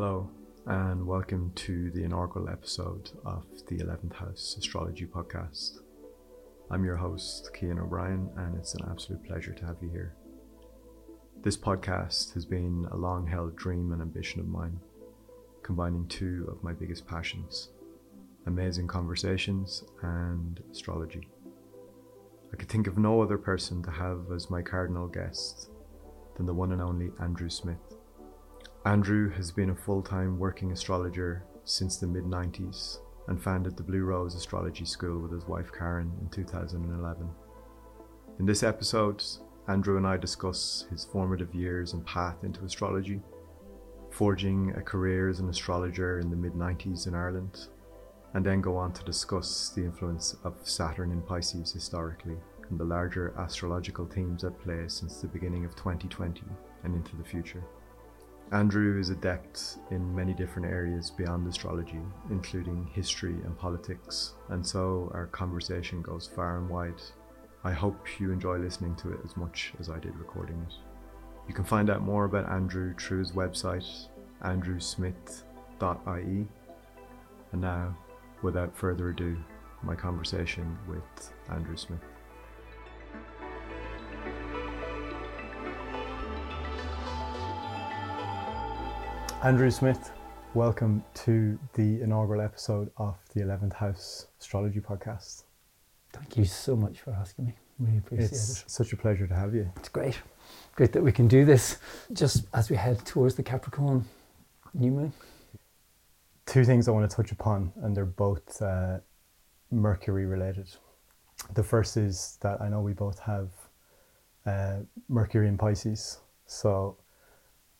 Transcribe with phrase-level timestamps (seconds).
[0.00, 0.30] Hello,
[0.64, 5.80] and welcome to the inaugural episode of the 11th House Astrology Podcast.
[6.70, 10.16] I'm your host, Céin O'Brien, and it's an absolute pleasure to have you here.
[11.42, 14.80] This podcast has been a long held dream and ambition of mine,
[15.62, 17.68] combining two of my biggest passions
[18.46, 21.28] amazing conversations and astrology.
[22.54, 25.68] I could think of no other person to have as my cardinal guest
[26.38, 27.99] than the one and only Andrew Smith.
[28.86, 33.82] Andrew has been a full time working astrologer since the mid 90s and founded the
[33.82, 37.28] Blue Rose Astrology School with his wife Karen in 2011.
[38.38, 39.22] In this episode,
[39.68, 43.20] Andrew and I discuss his formative years and path into astrology,
[44.10, 47.66] forging a career as an astrologer in the mid 90s in Ireland,
[48.32, 52.38] and then go on to discuss the influence of Saturn in Pisces historically
[52.70, 56.40] and the larger astrological themes at play since the beginning of 2020
[56.84, 57.62] and into the future.
[58.52, 65.08] Andrew is adept in many different areas beyond astrology, including history and politics, and so
[65.14, 67.00] our conversation goes far and wide.
[67.62, 70.74] I hope you enjoy listening to it as much as I did recording it.
[71.46, 74.08] You can find out more about Andrew through his website,
[74.42, 76.48] andrewsmith.ie.
[77.52, 77.96] And now,
[78.42, 79.36] without further ado,
[79.84, 82.00] my conversation with Andrew Smith.
[89.42, 90.10] Andrew Smith,
[90.54, 95.44] welcome to the inaugural episode of the 11th House Astrology Podcast.
[96.12, 97.54] Thank you so much for asking me.
[97.78, 98.70] Really appreciate It's it.
[98.70, 99.70] such a pleasure to have you.
[99.76, 100.20] It's great.
[100.74, 101.78] Great that we can do this
[102.12, 104.04] just as we head towards the Capricorn
[104.74, 105.12] new moon.
[106.44, 108.98] Two things I want to touch upon, and they're both uh,
[109.70, 110.68] Mercury related.
[111.54, 113.48] The first is that I know we both have
[114.44, 116.96] uh, Mercury in Pisces, so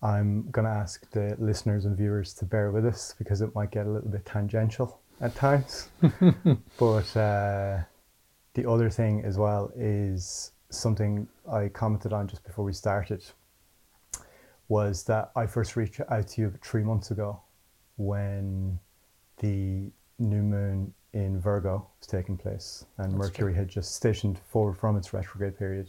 [0.02, 3.70] I'm going to ask the listeners and viewers to bear with us because it might
[3.70, 5.88] get a little bit tangential at times.
[6.78, 7.80] but uh,
[8.54, 13.24] the other thing as well is something I commented on just before we started
[14.68, 17.40] was that I first reached out to you three months ago
[17.96, 18.78] when
[19.38, 24.78] the new moon in Virgo was taking place and That's Mercury had just stationed forward
[24.78, 25.88] from its retrograde period.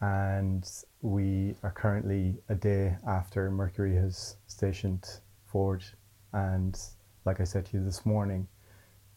[0.00, 0.68] And
[1.02, 5.08] we are currently a day after Mercury has stationed
[5.46, 5.84] forward.
[6.32, 6.78] And
[7.24, 8.46] like I said to you this morning,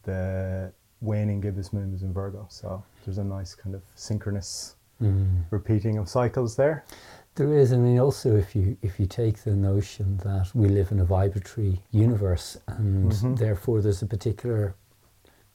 [0.04, 2.46] the waning gibbous moon was in Virgo.
[2.50, 4.76] So there's a nice kind of synchronous
[5.50, 6.84] repeating of cycles there.
[7.34, 10.92] There is, I mean, also if you if you take the notion that we live
[10.92, 13.38] in a vibratory universe, and Mhm.
[13.38, 14.74] therefore there's a particular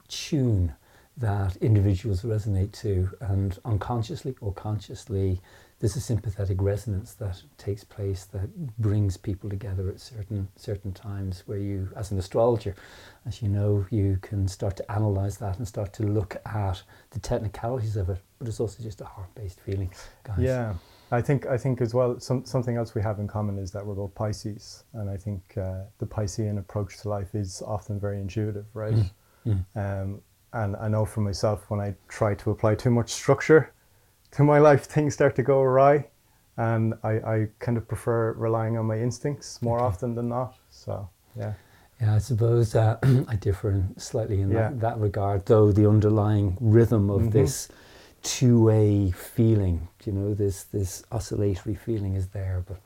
[0.07, 0.74] tune
[1.17, 5.41] that individuals resonate to, and unconsciously or consciously,
[5.79, 8.49] there's a sympathetic resonance that takes place that
[8.79, 11.43] brings people together at certain certain times.
[11.45, 12.75] Where you, as an astrologer,
[13.25, 17.19] as you know, you can start to analyze that and start to look at the
[17.19, 18.19] technicalities of it.
[18.39, 19.91] But it's also just a heart-based feeling,
[20.23, 20.39] guys.
[20.39, 20.73] Yeah,
[21.11, 22.19] I think I think as well.
[22.19, 25.57] Some something else we have in common is that we're both Pisces, and I think
[25.57, 28.95] uh, the Piscean approach to life is often very intuitive, right?
[29.45, 29.65] Mm.
[29.75, 30.21] Um,
[30.55, 33.71] and I know for myself when I try to apply too much structure
[34.31, 36.07] to my life, things start to go awry,
[36.57, 39.85] and I, I kind of prefer relying on my instincts more Okay.
[39.85, 40.55] often than not.
[40.69, 41.53] So yeah,
[42.01, 44.69] Yeah, I suppose uh, I differ in- slightly in Yeah.
[44.69, 47.31] that, that regard, though the underlying rhythm of Mhm.
[47.31, 47.67] this
[48.23, 52.79] two-way feeling, you know, this this oscillatory feeling is there, but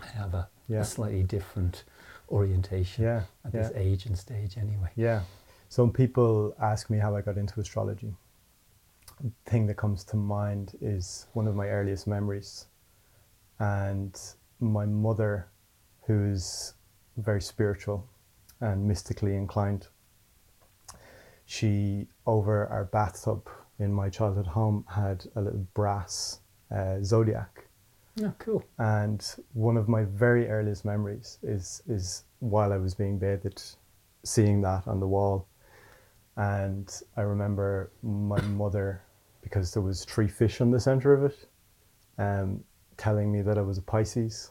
[0.00, 0.80] I have a, Yeah.
[0.80, 1.84] a slightly different
[2.30, 4.90] orientation yeah, at this age and stage anyway.
[4.96, 5.20] Yeah.
[5.68, 8.14] Some people ask me how I got into astrology.
[9.22, 12.66] The thing that comes to mind is one of my earliest memories.
[13.58, 14.18] And
[14.60, 15.48] my mother,
[16.06, 16.74] who's
[17.16, 18.06] very spiritual
[18.60, 19.88] and mystically inclined,
[21.46, 23.48] she, over our bathtub
[23.78, 26.40] in my childhood home, had a little brass
[26.74, 27.68] uh, zodiac
[28.22, 28.64] Oh, cool.
[28.78, 33.62] and one of my very earliest memories is is while I was being bathed,
[34.24, 35.46] seeing that on the wall,
[36.36, 39.02] and I remember my mother,
[39.42, 41.48] because there was three fish on the center of it,
[42.18, 42.62] um,
[42.96, 44.50] telling me that I was a Pisces,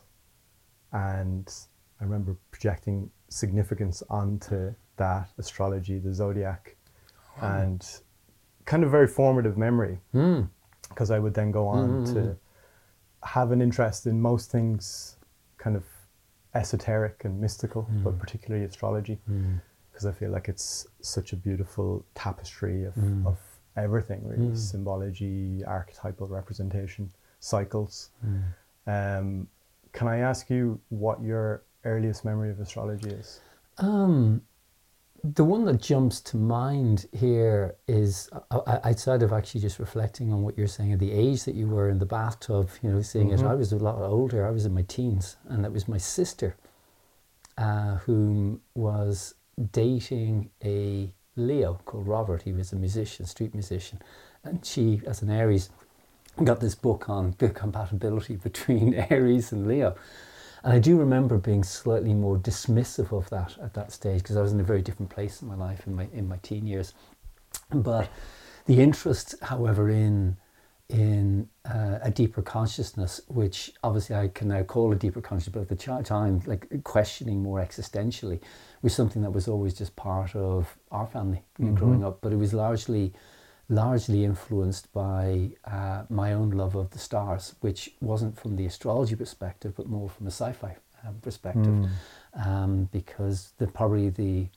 [0.91, 1.53] and
[1.99, 6.75] I remember projecting significance onto that astrology, the zodiac,
[7.41, 7.85] and
[8.65, 10.43] kind of very formative memory Hmm.
[10.89, 12.13] because I would then go on Mm.
[12.13, 12.37] to
[13.23, 15.17] have an interest in most things
[15.57, 15.83] kind of
[16.53, 18.19] esoteric and mystical, but Mm.
[18.19, 19.55] particularly astrology, Hmm.
[19.95, 23.25] Because I feel like it's such a beautiful tapestry of, Mm.
[23.25, 23.38] of
[23.77, 24.57] everything, really Mm.
[24.57, 27.09] symbology, archetypal representation,
[27.39, 28.09] cycles.
[28.19, 28.39] Hmm.
[28.88, 29.47] Um,
[29.94, 33.39] can I ask you what your earliest memory of astrology is?
[33.77, 34.42] Um,
[35.24, 40.44] the one that jumps to mind here is uh, outside of actually just reflecting on
[40.44, 43.30] what you're saying at the age that you were in the bathtub, you know, seeing
[43.30, 43.45] mm-hmm.
[43.45, 43.50] it.
[43.50, 44.45] I was a lot older.
[44.45, 46.57] I was in my teens, and that was my sister,
[47.57, 49.36] uh, whom was
[49.72, 52.44] dating a Leo called Robert.
[52.44, 54.02] He was a musician, street musician,
[54.44, 55.69] and she, as an Aries,
[56.44, 59.96] got this book on the compatibility between Aries and Leo.
[60.63, 64.42] And I do remember being slightly more dismissive of that at that stage because I
[64.42, 66.94] was in a very different place in my life in my in my teen years.
[67.69, 68.10] But
[68.66, 70.38] the interest, however, in
[70.89, 75.61] in uh, a deeper consciousness, which obviously I can now call a deeper consciousness, but
[75.61, 78.39] at the time, like questioning more existentially,
[78.81, 81.73] was something that was always just part of our family mm-hmm.
[81.75, 82.19] growing up.
[82.21, 83.13] But it was largely
[83.67, 89.15] largely influenced by uh, my own love of the stars, which wasn't from the astrology
[89.15, 90.75] perspective, but more from a sci-fi
[91.07, 91.89] um, perspective, mm.
[92.45, 94.47] um, because the probably the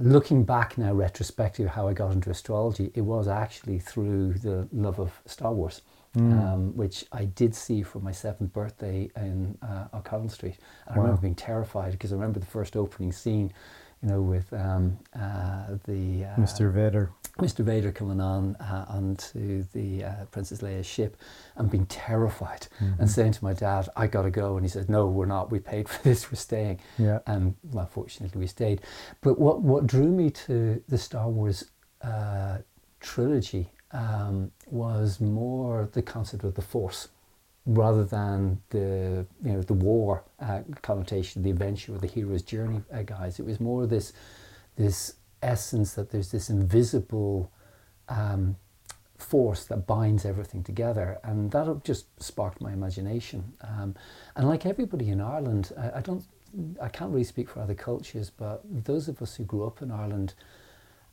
[0.00, 4.98] looking back now retrospective how I got into astrology, it was actually through the love
[4.98, 5.82] of Star Wars.
[6.16, 6.42] Mm.
[6.42, 10.56] Um, which I did see for my seventh birthday in uh, O'Connell Street.
[10.88, 11.02] And wow.
[11.02, 13.52] I remember being terrified because I remember the first opening scene,
[14.02, 16.72] you know, with um, uh, the uh, Mr.
[16.72, 17.10] Vader.
[17.38, 17.64] Mr.
[17.64, 21.16] Vader coming on uh, onto the uh, Princess Leia's ship
[21.56, 23.00] and being terrified mm-hmm.
[23.00, 25.50] and saying to my dad, "I got to go," and he said, "No, we're not.
[25.50, 26.30] We paid for this.
[26.30, 27.20] We're staying." Yeah.
[27.26, 28.80] And well, fortunately, we stayed.
[29.20, 31.70] But what what drew me to the Star Wars
[32.02, 32.58] uh,
[33.00, 37.08] trilogy um, was more the concept of the Force
[37.66, 42.82] rather than the you know the war uh, connotation, the adventure or the hero's journey,
[42.92, 43.38] uh, guys.
[43.38, 44.12] It was more this
[44.76, 47.50] this essence that there's this invisible
[48.08, 48.56] um,
[49.18, 53.52] force that binds everything together, and that just sparked my imagination.
[53.60, 53.94] Um,
[54.36, 56.24] and like everybody in Ireland, I, I, don't,
[56.80, 59.90] I can't really speak for other cultures, but those of us who grew up in
[59.90, 60.34] Ireland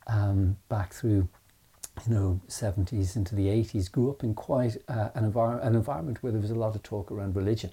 [0.06, 1.28] um, back through
[2.06, 6.22] you know, 70s into the 80s, grew up in quite uh, an, envir- an environment
[6.22, 7.72] where there was a lot of talk around religion,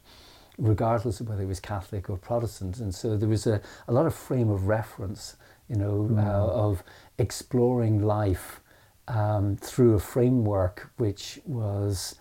[0.57, 2.80] regardless of whether it was Catholic or Protestant.
[2.80, 5.36] And so there was a, a lot of frame of reference
[5.69, 6.24] you know, mm.
[6.24, 6.83] uh, of
[7.18, 8.60] exploring life
[9.07, 12.16] um, through a framework which was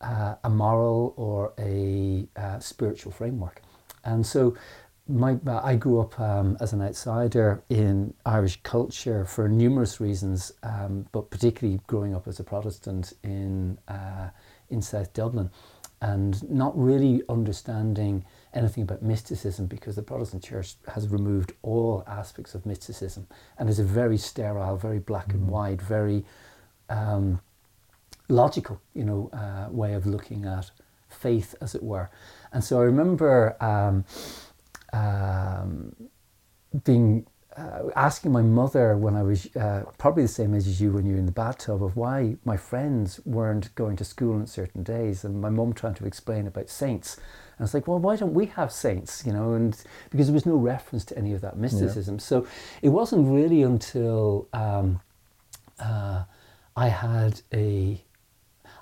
[0.00, 3.62] uh, a moral or a uh, spiritual framework.
[4.04, 4.56] And so
[5.08, 11.06] my, I grew up um, as an outsider in Irish culture for numerous reasons, um,
[11.12, 14.30] but particularly growing up as a Protestant in, uh,
[14.68, 15.50] in South Dublin
[16.02, 22.54] and not really understanding anything about mysticism because the Protestant church has removed all aspects
[22.54, 23.26] of mysticism
[23.58, 25.50] and is a very sterile, very black and mm.
[25.50, 26.24] white, very
[26.90, 27.40] um,
[28.28, 30.70] logical, you know, uh, way of looking at
[31.08, 32.10] faith, as it were.
[32.52, 33.56] And so I remember
[34.92, 35.94] um,
[36.84, 40.92] being uh, asking my mother when I was uh, probably the same age as you
[40.92, 44.46] when you were in the bathtub of why my friends weren't going to school on
[44.46, 47.16] certain days, and my mum trying to explain about saints.
[47.16, 49.24] And I was like, well, why don't we have saints?
[49.24, 49.76] You know, and
[50.10, 52.16] because there was no reference to any of that mysticism.
[52.16, 52.20] Yeah.
[52.20, 52.46] So
[52.82, 55.00] it wasn't really until um,
[55.78, 56.24] uh,
[56.76, 58.02] I had a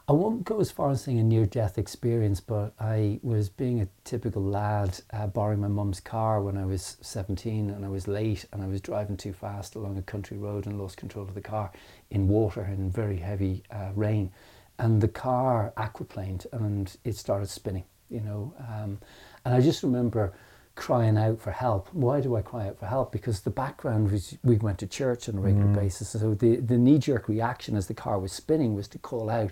[0.07, 3.81] I won't go as far as saying a near death experience, but I was being
[3.81, 8.07] a typical lad, uh, borrowing my mum's car when I was 17 and I was
[8.07, 11.33] late and I was driving too fast along a country road and lost control of
[11.33, 11.73] the car
[12.11, 14.31] in water and very heavy uh, rain.
[14.79, 18.53] And the car aquaplaned and it started spinning, you know.
[18.59, 18.99] Um,
[19.47, 20.35] and I just remember
[20.75, 21.89] crying out for help.
[21.95, 23.11] Why do I cry out for help?
[23.11, 25.77] Because the background was we went to church on a regular mm.
[25.77, 26.11] basis.
[26.11, 29.51] So the, the knee jerk reaction as the car was spinning was to call out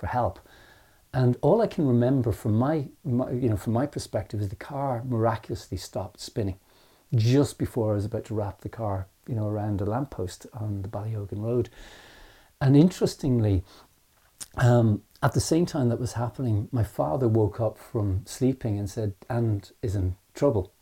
[0.00, 0.40] for help.
[1.12, 4.56] And all I can remember from my, my, you know, from my perspective is the
[4.56, 6.58] car miraculously stopped spinning
[7.14, 10.82] just before I was about to wrap the car, you know, around a lamppost on
[10.82, 11.68] the Ballyogan Road.
[12.60, 13.64] And interestingly,
[14.56, 18.88] um, at the same time that was happening, my father woke up from sleeping and
[18.88, 20.72] said, "And is in trouble,"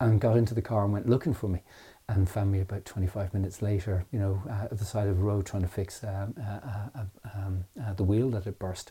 [0.00, 1.62] and got into the car and went looking for me
[2.10, 5.22] and found me about 25 minutes later, you know, uh, at the side of the
[5.22, 6.58] road trying to fix um, uh,
[6.98, 8.90] uh, um, uh, the wheel that had burst.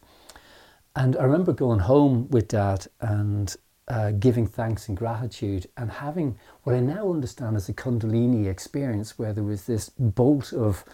[0.95, 3.53] And I remember going home with dad and
[3.89, 9.19] uh, giving thanks and gratitude and having what I now understand as a Kundalini experience
[9.19, 10.85] where there was this bolt of,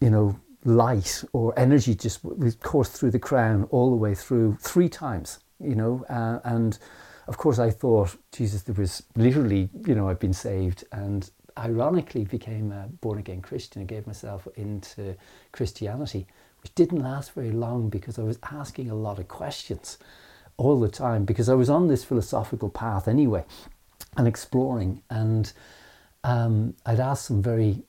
[0.00, 2.20] you know, light or energy just
[2.60, 6.78] coursed through the crown all the way through three times, you know, uh, and
[7.26, 12.24] of course, I thought, Jesus, there was literally, you know, I've been saved and ironically
[12.24, 15.16] became a born again Christian and gave myself into
[15.52, 16.26] Christianity,
[16.62, 19.98] which didn't last very long because I was asking a lot of questions
[20.56, 23.44] all the time because I was on this philosophical path anyway
[24.16, 25.02] and exploring.
[25.10, 25.52] And
[26.22, 27.82] um, I'd asked some very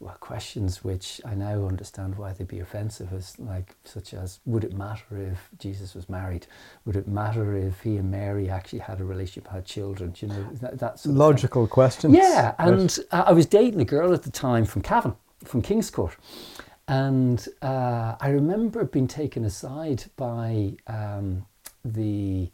[0.00, 4.64] well questions which I now understand why they'd be offensive, as like such as would
[4.64, 6.46] it matter if Jesus was married?
[6.84, 10.10] Would it matter if he and Mary actually had a relationship, had children?
[10.10, 12.14] Do you know that, that's logical questions.
[12.14, 13.26] Yeah, and right.
[13.28, 16.16] I was dating a girl at the time from Cavan, from Kingscourt.
[16.88, 21.46] And uh, I remember being taken aside by um,
[21.84, 22.50] the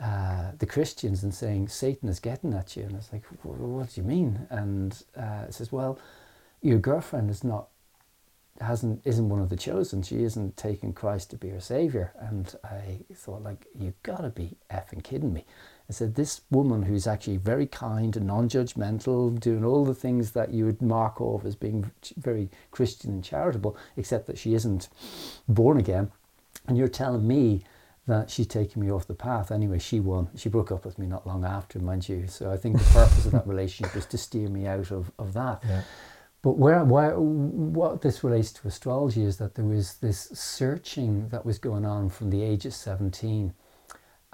[0.00, 3.94] uh, the Christians and saying Satan is getting at you, and I was like, "What
[3.94, 5.98] do you mean?" And uh, it says, "Well,
[6.62, 7.68] your girlfriend is not
[8.60, 10.02] hasn't isn't one of the chosen.
[10.02, 14.56] She isn't taking Christ to be her savior." And I thought, like, you've gotta be
[14.70, 15.44] effing kidding me.
[15.88, 20.50] I said, this woman who's actually very kind and non-judgmental, doing all the things that
[20.50, 24.88] you would mark off as being very Christian and charitable, except that she isn't
[25.48, 26.10] born again,
[26.66, 27.64] and you're telling me
[28.06, 29.50] that she's taking me off the path.
[29.50, 30.28] Anyway, she won.
[30.34, 32.26] She broke up with me not long after, mind you.
[32.26, 35.34] So I think the purpose of that relationship was to steer me out of, of
[35.34, 35.62] that.
[35.64, 35.82] Yeah.
[36.42, 41.46] But where, where, what this relates to astrology is that there was this searching that
[41.46, 43.54] was going on from the age of 17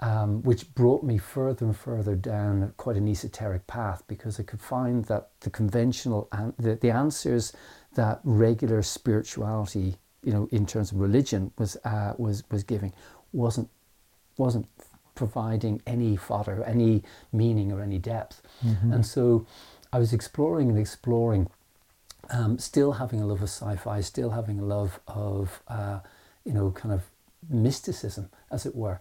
[0.01, 4.61] um, which brought me further and further down quite an esoteric path because I could
[4.61, 7.53] find that the conventional an- the, the answers
[7.95, 12.93] that regular spirituality, you know, in terms of religion was uh, was was giving
[13.33, 13.69] wasn't
[14.37, 14.67] wasn't
[15.15, 18.93] providing any fodder, any meaning or any depth, mm-hmm.
[18.93, 19.45] and so
[19.91, 21.49] I was exploring and exploring,
[22.29, 25.99] um, still having a love of sci-fi, still having a love of uh,
[26.45, 27.03] you know kind of
[27.49, 28.99] mysticism, as it were.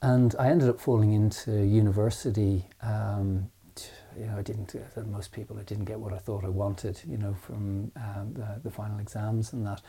[0.00, 2.64] And I ended up falling into university.
[2.82, 3.50] Um,
[4.18, 7.00] you know, I didn't, uh, most people, I didn't get what I thought I wanted,
[7.08, 9.80] you know, from um, the, the final exams and that.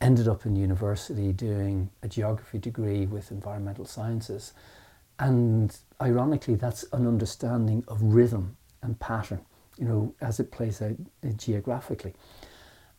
[0.00, 4.54] Ended up in university doing a geography degree with environmental sciences.
[5.18, 9.44] And ironically, that's an understanding of rhythm and pattern,
[9.78, 12.14] you know, as it plays out uh, geographically.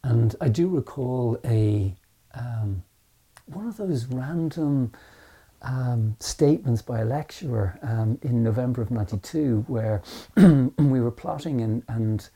[0.03, 1.96] And I do recall a
[2.34, 2.84] um,
[3.46, 4.91] one of those random
[5.62, 10.03] um, statements by a lecturer um, in November of 92 where
[10.36, 12.29] we were plotting and, and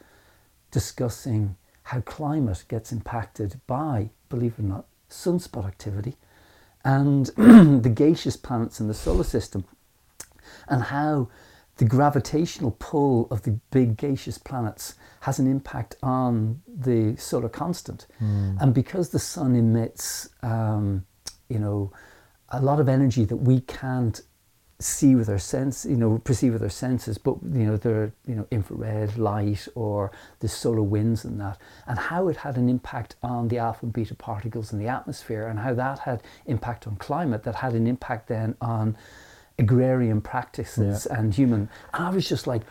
[0.72, 6.16] discussing how climate gets impacted by, believe it or not, sunspot activity
[6.84, 9.66] and the gaseous planets in the solar system
[10.68, 11.28] and how
[11.78, 18.08] the gravitational pull of the big gaseous planets has an impact on the solar constant.
[18.22, 18.62] Mm.
[18.62, 21.06] And because the sun emits, um,
[21.50, 21.92] you know,
[22.50, 24.22] a lot of energy that we can't
[24.80, 28.36] see with our sense, you know, perceive with our senses, but you know, there you
[28.36, 33.16] know, infrared light or the solar winds and that, and how it had an impact
[33.22, 36.96] on the alpha and beta particles in the atmosphere, and how that had impact on
[36.96, 38.98] climate, that had an impact then on
[39.62, 41.18] agrarian practices yeah.
[41.18, 41.70] and human.
[41.94, 42.64] And I was just like,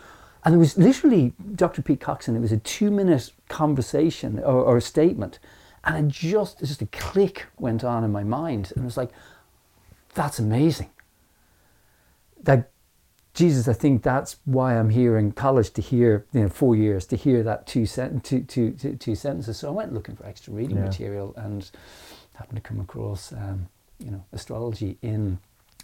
[0.43, 1.81] and it was literally Dr.
[1.81, 2.35] Pete Coxon.
[2.35, 5.39] It was a two-minute conversation or, or a statement,
[5.83, 9.11] and it just just a click went on in my mind, and it was like
[10.13, 10.89] that's amazing.
[12.43, 12.71] That
[13.33, 17.05] Jesus, I think that's why I'm here in college to hear, you know, four years
[17.07, 19.57] to hear that two, sent- two, two, two, two sentences.
[19.57, 20.85] So I went looking for extra reading yeah.
[20.85, 21.69] material and
[22.33, 23.69] happened to come across, um,
[23.99, 25.39] you know, astrology in,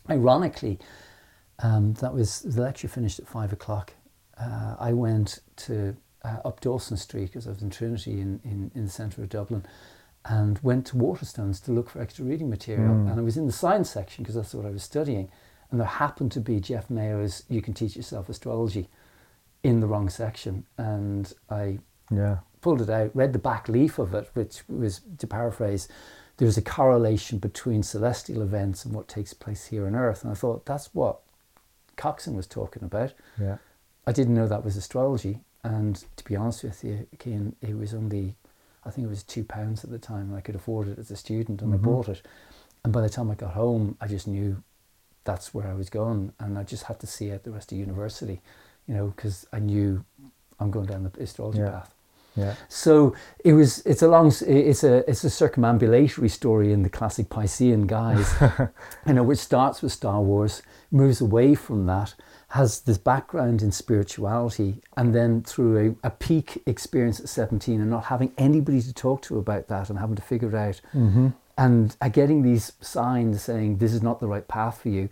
[0.10, 0.80] ironically,
[1.60, 3.94] um, that was, the lecture finished at five o'clock.
[4.40, 8.72] Uh, I went to uh, up Dawson Street because I was in Trinity in, in,
[8.76, 9.66] in the centre of Dublin
[10.26, 12.94] and went to Waterstones to look for extra reading material.
[12.94, 13.12] Mm.
[13.12, 15.30] And I was in the science section because that's what I was studying.
[15.72, 18.90] And there happened to be Jeff Mayo's You Can Teach Yourself Astrology
[19.64, 20.66] in the wrong section.
[20.78, 21.80] And I
[22.12, 22.38] yeah.
[22.62, 25.88] pulled it out, read the back leaf of it, which was, to paraphrase,
[26.38, 30.24] there's a correlation between celestial events and what takes place here on Earth.
[30.24, 31.20] And I thought, that's what
[31.96, 33.13] Coxon was talking about.
[33.39, 33.58] Yeah.
[34.06, 35.39] I didn't know that was astrology.
[35.63, 38.36] And to be honest with you, Céin, it was only
[38.86, 40.29] I think it was two pounds at the time.
[40.29, 41.84] And I could afford it as a student, and mm-hmm.
[41.84, 42.22] I bought it.
[42.84, 44.63] And by the time I got home, I just knew
[45.25, 47.77] that's where I was going, and I just had to see out the rest of
[47.77, 48.41] university,
[48.88, 50.06] you know, because I knew
[50.58, 51.72] I'm going down the astrology yeah.
[51.72, 51.94] path.
[52.38, 52.56] Yeah.
[52.70, 53.86] So it was.
[53.86, 54.32] It's a long.
[54.46, 55.10] It's a.
[55.10, 58.34] It's a circumambulatory story in the classic Piscean guise,
[59.08, 62.13] you know, which starts with Star Wars, moves away from that,
[62.50, 67.89] has this background in spirituality and then through a, a, peak experience at 17 and
[67.89, 71.27] not having anybody to talk to about that and having to figure it out mm-hmm.
[71.58, 75.10] and uh, getting these signs saying this is not the right path for you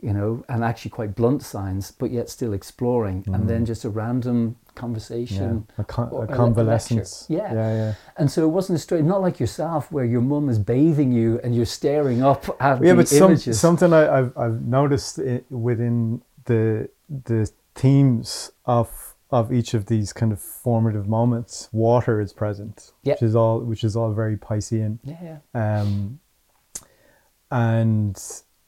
[0.00, 3.88] you know, and actually quite blunt signs, but yet still exploring, and then just a
[3.90, 5.64] random conversation, Mm.
[5.68, 5.82] yeah.
[5.82, 7.26] a, con- a a- a convalescence.
[7.28, 7.52] Yeah.
[7.52, 7.94] yeah, yeah.
[8.16, 11.40] and so it wasn't a straight, not like yourself where your mum is bathing you
[11.42, 15.18] and you're staring up at yeah, the but some, something I, I've I've noticed
[15.50, 22.32] within the the themes of of each of these kind of formative moments, water is
[22.32, 23.14] present, Yeah.
[23.14, 26.20] which is all which is all very Piscean, yeah, um,
[27.50, 28.16] and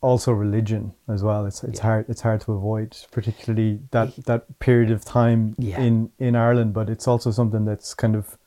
[0.02, 1.46] also religion as well.
[1.46, 1.86] It's it's Yeah.
[1.86, 5.80] hard it's hard to avoid, particularly that that period of time Yeah.
[5.80, 6.72] in in Ireland.
[6.72, 8.38] But it's also something that's kind of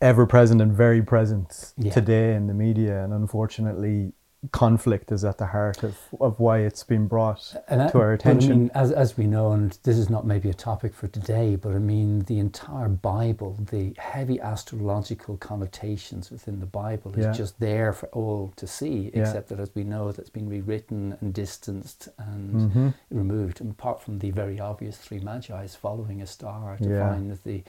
[0.00, 1.92] ever present and very present Yeah.
[1.92, 4.12] today in the media, and unfortunately,
[4.52, 8.16] conflict is at the heart of, of why it's been brought And I- to our
[8.16, 8.58] but I attention.
[8.60, 11.72] mean, as, as we know, and this is not maybe a topic for today, but
[11.72, 17.32] I mean, the entire Bible, the heavy astrological connotations within the Bible is Yeah.
[17.32, 19.22] just there for all to see, Yeah.
[19.22, 22.94] except that as we know, that's been rewritten and distanced and Mhm.
[23.10, 23.60] removed.
[23.60, 27.08] And apart from the very obvious three magi's following a star to Yeah.
[27.10, 27.62] find the,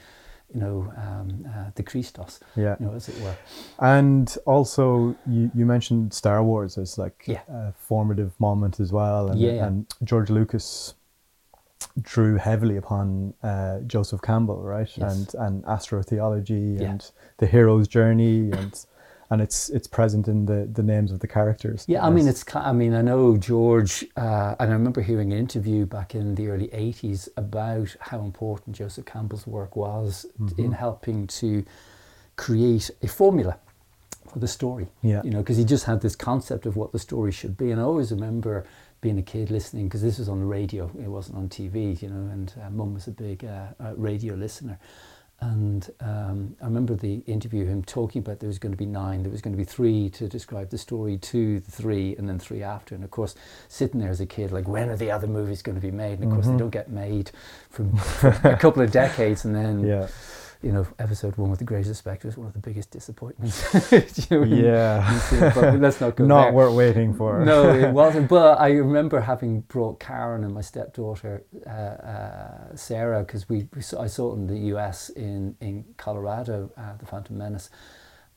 [0.53, 3.35] you know, um, uh, the Christos, yeah, you know, as it were.
[3.79, 7.41] and also you, you mentioned Star Wars as like Yeah.
[7.49, 9.65] a formative moment as well, and, Yeah.
[9.67, 10.93] and George Lucas
[12.01, 15.11] drew heavily upon uh, Joseph Campbell, right, Yes.
[15.35, 18.85] and and astrotheology and the hero's journey, and
[19.29, 21.85] and it's it's present in the the names of the characters.
[21.87, 22.43] Yeah, I mean, it's.
[22.55, 26.47] I mean, I know George, uh, and I remember hearing an interview back in the
[26.47, 30.61] early '80s about how important Joseph Campbell's work was Mm-hmm.
[30.61, 31.63] in helping to
[32.35, 33.57] create a formula
[34.31, 34.87] for the story.
[35.01, 35.21] Yeah.
[35.23, 37.79] You know, because he just had this concept of what the story should be, and
[37.81, 38.65] I always remember
[39.01, 42.01] being a kid listening because this was on the radio; it wasn't on TV.
[42.01, 44.79] You know, and uh, Mum was a big uh, uh, radio listener.
[45.39, 49.21] And um, I remember the interview, him talking about there was going to be nine,
[49.21, 52.63] there was going to be three to describe the story, two, three, and then three
[52.63, 52.95] after.
[52.95, 53.35] And of course,
[53.67, 56.19] sitting there as a kid, like, when are the other movies going to be made?
[56.19, 57.29] And of course, they don't get made
[57.69, 59.45] for, for a couple of decades.
[59.45, 60.07] And then, yeah,
[60.61, 63.63] you know, episode one with the greatest respect was one of the biggest disappointments.
[64.29, 66.53] You know, yeah, in but let's not go not there.
[66.53, 67.43] worth waiting for.
[67.45, 68.27] No, it wasn't.
[68.27, 73.81] But I remember having brought Karen and my stepdaughter uh, uh, Sarah because we, we
[73.81, 75.09] saw, I saw it in the U.S.
[75.09, 77.69] in in Colorado, uh, the Phantom Menace,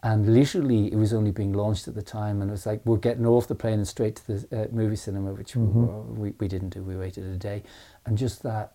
[0.03, 2.97] and literally it was only being launched at the time, and it was like we're
[2.99, 6.49] getting off the plane and straight to the uh, movie cinema, which we, we we
[6.49, 6.83] didn't do.
[6.83, 7.63] We waited a day,
[8.05, 8.73] and just that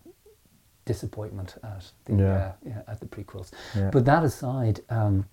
[0.86, 2.34] disappointment at the Yeah.
[2.34, 3.50] uh, yeah, at the prequels.
[3.76, 3.90] Yeah.
[3.92, 4.80] But that aside.
[4.88, 5.26] Um,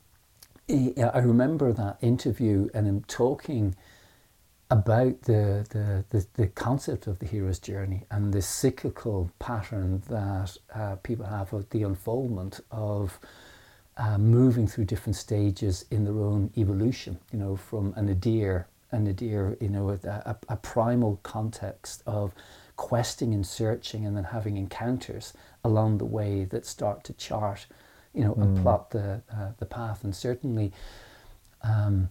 [0.70, 3.76] I remember that interview and him talking
[4.70, 10.58] about the, the, the, the concept of the hero's journey and the cyclical pattern that
[10.74, 13.20] uh, people have of the unfoldment of
[13.98, 19.00] uh, moving through different stages in their own evolution, you know, from an adir, a
[19.00, 22.34] nadir, you know, a, a, a primal context of
[22.84, 27.66] questing and searching and then having encounters along the way that start to chart,
[28.14, 30.04] you know, and plot the, uh, the path.
[30.04, 30.74] And certainly,
[31.62, 32.10] um,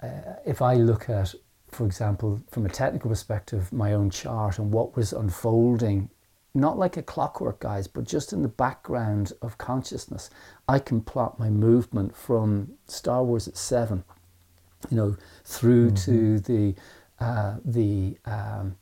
[0.00, 1.34] uh, if I look at,
[1.68, 6.10] for example, from a technical perspective, my own chart and what was unfolding,
[6.54, 10.30] not like a clockwork, guys, but just in the background of consciousness,
[10.68, 14.04] I can plot my movement from Star Wars at seven,
[14.90, 16.76] you know, through to the
[17.18, 18.76] uh, the um,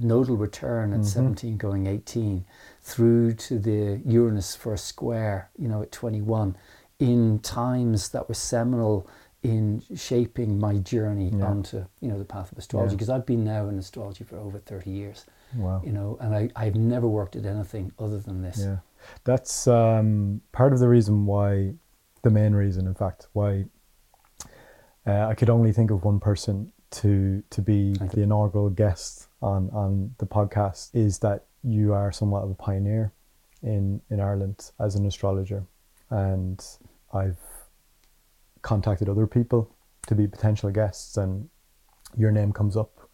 [0.00, 2.44] nodal return at 17 going 18
[2.82, 6.56] through to the Uranus first square you know at 21
[6.98, 9.08] in times that were seminal
[9.42, 11.44] in shaping my journey Yeah.
[11.46, 12.96] onto you know the path of astrology Yeah.
[12.96, 15.24] because I've been now in astrology for over 30 years
[15.56, 15.82] Wow.
[15.84, 18.78] you know and I, I've never worked at anything other than this Yeah,
[19.24, 21.74] that's um, part of the reason why,
[22.22, 23.66] the main reason, in fact, why
[25.06, 29.70] uh, I could only think of one person to to be the inaugural guest on
[29.70, 33.12] on the podcast is that you are somewhat of a pioneer
[33.62, 35.64] in in Ireland as an astrologer,
[36.10, 36.64] and
[37.12, 37.38] I've
[38.62, 39.70] contacted other people
[40.06, 41.48] to be potential guests, and
[42.16, 43.08] your name comes up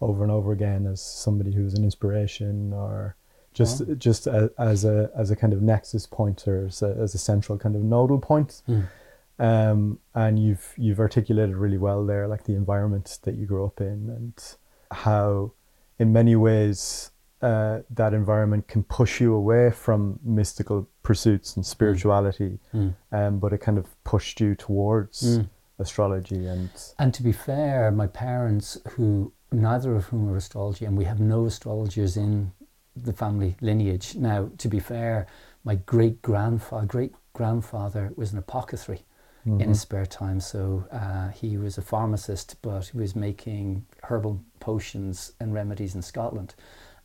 [0.00, 3.16] over and over again as somebody who's an inspiration or
[3.54, 3.94] just Wow.
[3.94, 7.18] just a, as a as a kind of nexus point or as a, as a
[7.18, 8.62] central kind of nodal point.
[8.68, 8.88] Mm.
[9.38, 13.80] Um, and you've you've articulated really well there, like the environment that you grew up
[13.80, 14.56] in, and
[14.94, 15.52] how,
[15.98, 17.10] in many ways,
[17.42, 22.94] uh, that environment can push you away from mystical pursuits and spirituality, Mm.
[23.12, 25.48] um, but it kind of pushed you towards Mm.
[25.78, 30.96] astrology and And to be fair, my parents, who neither of whom are astrology, and
[30.96, 32.52] we have no astrologers in
[32.96, 34.16] the family lineage.
[34.16, 35.26] Now, to be fair,
[35.64, 39.02] my great grandfather, great grandfather, was an apothecary
[39.46, 40.40] in his spare time.
[40.40, 46.02] So uh, he was a pharmacist, but he was making herbal potions and remedies in
[46.02, 46.54] Scotland.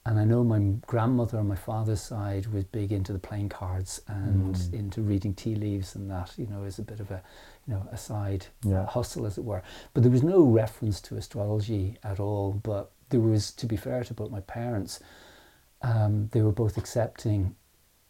[0.06, 4.02] And I know my grandmother on my father's side was big into the playing cards
[4.08, 4.74] and Mm.
[4.74, 7.22] into reading tea leaves and that, you know, as a bit of a,
[7.68, 8.86] you know, a side Yeah.
[8.86, 9.62] hustle, as it were.
[9.94, 12.54] But there was no reference to astrology at all.
[12.54, 15.00] But there was, to be fair to both my parents,
[15.82, 17.56] um, they were both accepting,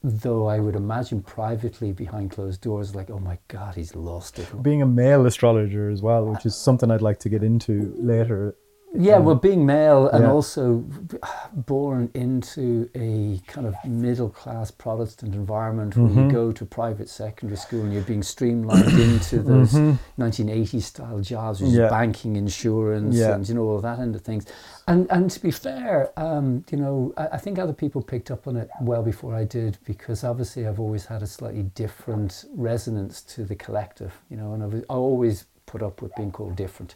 [0.03, 4.47] though I would imagine privately behind closed doors, like, oh my God, he's lost it.
[4.63, 8.55] Being a male astrologer as well, which is something I'd like to get into later.
[8.91, 10.31] Yeah, Um, well, being male and yeah.
[10.31, 10.83] also
[11.53, 16.25] born into a kind of middle class Protestant environment where Mhm.
[16.25, 19.99] you go to private secondary school and you're being streamlined into those Mhm.
[20.17, 21.89] 1980s style jobs, which is Yeah.
[21.89, 23.35] banking, insurance, Yeah.
[23.35, 24.45] and you know all that end of things.
[24.87, 28.47] And and to be fair, um, you know, I, I think other people picked up
[28.47, 33.21] on it well before I did because obviously I've always had a slightly different resonance
[33.35, 36.95] to the collective, you know, and I've I always put up with being called different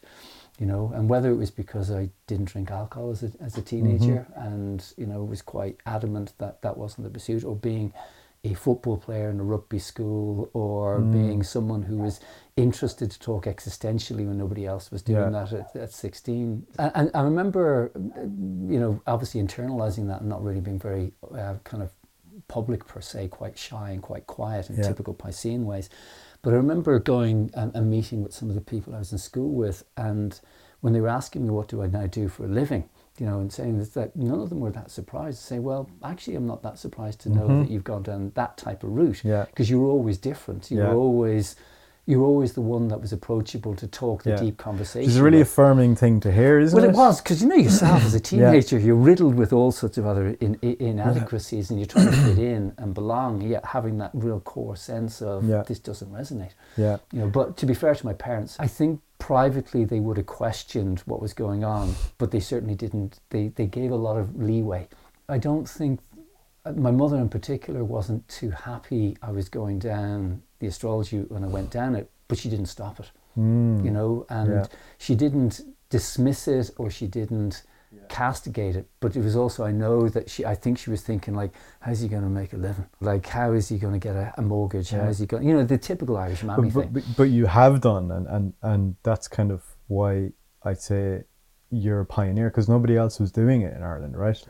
[0.59, 3.61] you know, and whether it was because I didn't drink alcohol as a, as a
[3.61, 7.91] teenager and, you know, was quite adamant that that wasn't the pursuit, or being
[8.45, 11.11] a football player in a rugby school, or Mm.
[11.13, 12.19] being someone who was
[12.57, 15.45] interested to talk existentially when nobody else was doing Yeah.
[15.45, 16.67] that at, at 16.
[16.77, 21.55] And, and I remember, you know, obviously internalizing that and not really being very uh,
[21.63, 21.91] kind of
[22.49, 24.87] public per se, quite shy and quite quiet in Yeah.
[24.89, 25.89] typical Piscean ways.
[26.43, 29.17] But I remember going and, and meeting with some of the people I was in
[29.17, 30.39] school with, and
[30.81, 33.39] when they were asking me what do I now do for a living, you know,
[33.39, 35.39] and saying that, that none of them were that surprised.
[35.39, 37.59] To say, well, actually, I'm not that surprised to know Mhm.
[37.61, 39.45] that you've gone down that type of route Yeah.
[39.45, 40.69] because you were always different.
[40.69, 40.89] You Yeah.
[40.89, 41.55] were always
[42.05, 44.35] you were always the one that was approachable to talk the Yeah.
[44.35, 45.09] deep conversation.
[45.09, 45.47] Is a really with.
[45.47, 46.93] affirming thing to hear, isn't Well, it?
[46.93, 48.51] it was because you know yourself as a Yeah.
[48.51, 52.11] teenager, you're riddled with all sorts of other in, in, inadequacies, and you're trying to
[52.11, 53.41] fit in and belong.
[53.41, 55.63] Yet having that real core sense of Yeah.
[55.65, 56.51] this doesn't resonate.
[56.75, 56.97] Yeah.
[57.13, 60.25] You know, but to be fair to my parents, I think privately they would have
[60.25, 63.19] questioned what was going on, but they certainly didn't.
[63.29, 64.89] They they gave a lot of leeway.
[65.29, 66.01] I don't think
[66.65, 71.43] uh, my mother in particular wasn't too happy I was going down the astrology when
[71.43, 73.83] I went down it, but she didn't stop it Mm.
[73.83, 74.65] you know, and Yeah.
[75.05, 77.63] she didn't dismiss it or she didn't
[78.09, 78.85] castigate it.
[78.99, 81.99] But it was also, I know that she, I think she was thinking like, how's
[82.03, 82.85] he going to make a living?
[83.01, 84.91] Like, how is he going to get a, a mortgage?
[84.93, 85.01] Yeah.
[85.03, 86.91] How is he going, you know, the typical Irish mammy but, thing.
[86.93, 90.31] but, but, but you have done, and, and, and that's kind of why
[90.63, 91.23] I'd say
[91.73, 94.41] you're a pioneer because nobody else was doing it in Ireland, right?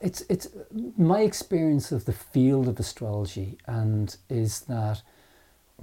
[0.00, 0.48] it's it's
[0.96, 5.02] my experience of the field of astrology and is that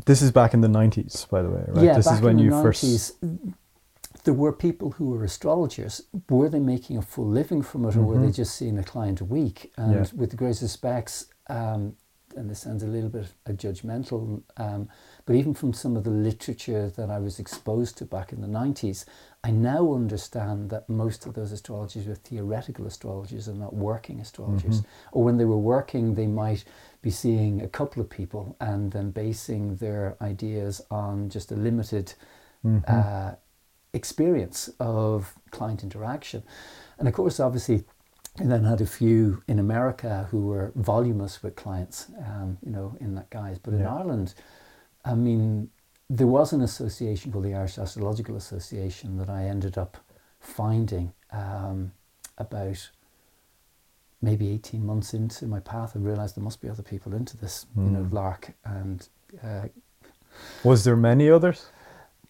[0.06, 1.86] This is back in the 90s, by the way, right?
[1.86, 2.84] yeah this back is when in you the first.
[2.84, 3.14] 90s,
[4.24, 8.02] there were people who were astrologers were they making a full living from it or
[8.04, 8.36] were they Mhm.
[8.36, 10.06] just seeing a client a week and Yeah.
[10.16, 11.96] with the greatest respects um,
[12.36, 14.90] and this sounds a little bit uh, judgmental um,
[15.26, 18.48] but even from some of the literature that I was exposed to back in the
[18.48, 19.06] 90s
[19.44, 24.82] I now understand that most of those astrologers were theoretical astrologers and not working astrologers.
[24.82, 24.86] Mhm.
[25.12, 26.66] Or when they were working, they might
[27.02, 32.14] be seeing a couple of people and then basing their ideas on just a limited
[32.64, 32.84] Mhm.
[32.90, 33.36] uh,
[33.94, 36.44] experience of client interaction.
[36.98, 37.86] And of course, obviously,
[38.40, 42.96] I then had a few in America who were voluminous with clients, um, you know,
[43.00, 43.60] in that guise.
[43.60, 44.34] But in Ireland,
[45.06, 45.70] I mean,
[46.10, 49.98] there was an association called the Irish Astrological Association that I ended up
[50.40, 51.92] finding um,
[52.38, 52.90] about
[54.22, 55.94] maybe 18 months into my path.
[55.96, 58.14] I realized there must be other people into this, you know, Mm.
[58.14, 58.54] lark.
[58.66, 59.08] And
[59.44, 59.68] uh,
[60.64, 61.68] Was there many others?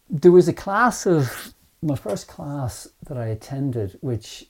[0.09, 4.49] there was a class of my first class that I attended, which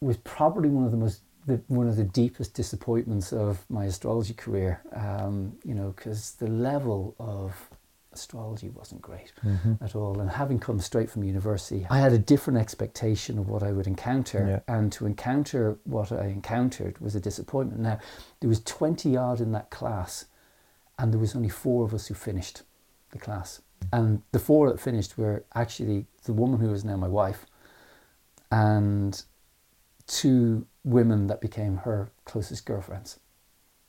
[0.00, 4.34] was probably one of the most the, one of the deepest disappointments of my astrology
[4.34, 4.82] career.
[4.92, 7.69] Um, you know, because the level of
[8.12, 9.80] astrology wasn't great Mhm.
[9.80, 10.20] at all.
[10.20, 13.86] And having come straight from university, I had a different expectation of what I would
[13.86, 14.46] encounter.
[14.66, 14.74] Yeah.
[14.74, 17.80] And to encounter what I encountered was a disappointment.
[17.80, 17.98] Now,
[18.40, 20.24] there was 20 odd in that class,
[20.98, 22.62] and there was only four of us who finished
[23.12, 23.60] the class.
[23.92, 27.46] And the four that finished were actually the woman who is now my wife
[28.50, 29.22] and
[30.06, 33.18] two women that became her closest girlfriends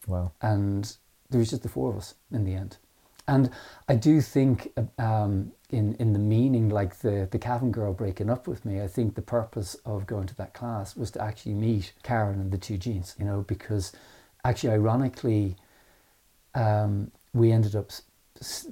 [0.08, 0.32] Wow.
[0.42, 0.96] and
[1.30, 2.78] there was just the four of us in the end.
[3.32, 3.50] And
[3.88, 8.46] I do think um, in in the meaning, like the the Cavan girl breaking up
[8.46, 11.94] with me, I think the purpose of going to that class was to actually meet
[12.04, 13.94] Karen and the two Jeans, you know, because
[14.44, 15.56] actually, ironically,
[16.56, 17.92] um, we ended up,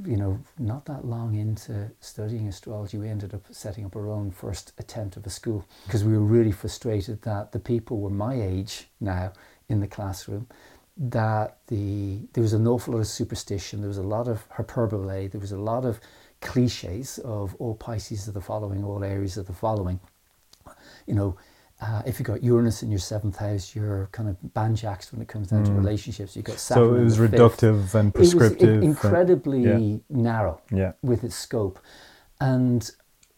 [0.05, 4.29] you know, not that long into studying astrology, we ended up setting up our own
[4.29, 8.33] first attempt of a school because we were really frustrated that the people were my
[8.33, 9.31] age now
[9.69, 10.47] in the classroom
[11.01, 15.27] that the there was an awful lot of superstition, there was a lot of hyperbole,
[15.27, 15.99] there was a lot of
[16.41, 19.99] cliches of all Pisces are the following, all Aries are the following.
[21.07, 21.35] you know,
[21.81, 25.27] uh, if you got Uranus in your seventh house, you're kind of banjaxed when it
[25.27, 25.77] comes down to Mm.
[25.77, 26.35] relationships.
[26.35, 27.39] You got Saturn So it was the fifth.
[27.39, 28.69] reductive and It was prescriptive.
[28.75, 29.97] and- incredibly yeah.
[30.09, 30.91] narrow yeah.
[31.01, 31.79] with its scope,
[32.41, 32.89] and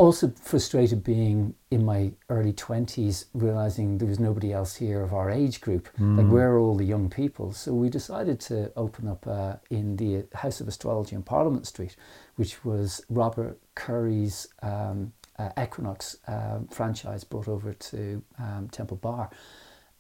[0.02, 5.30] also frustrated being in my early twenties, realizing there was nobody else here of our
[5.30, 5.84] age group.
[6.00, 6.32] Like Mm.
[6.36, 7.54] where are all the young people?
[7.54, 11.96] So we decided to open up uh, in the House of Astrology on Parliament Street,
[12.36, 18.02] which was Robert Currey's um, uh, Equinox um franchise brought over to
[18.46, 19.30] um, Temple Bar,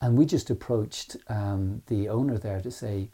[0.01, 3.09] and we just approached um, the owner there to say,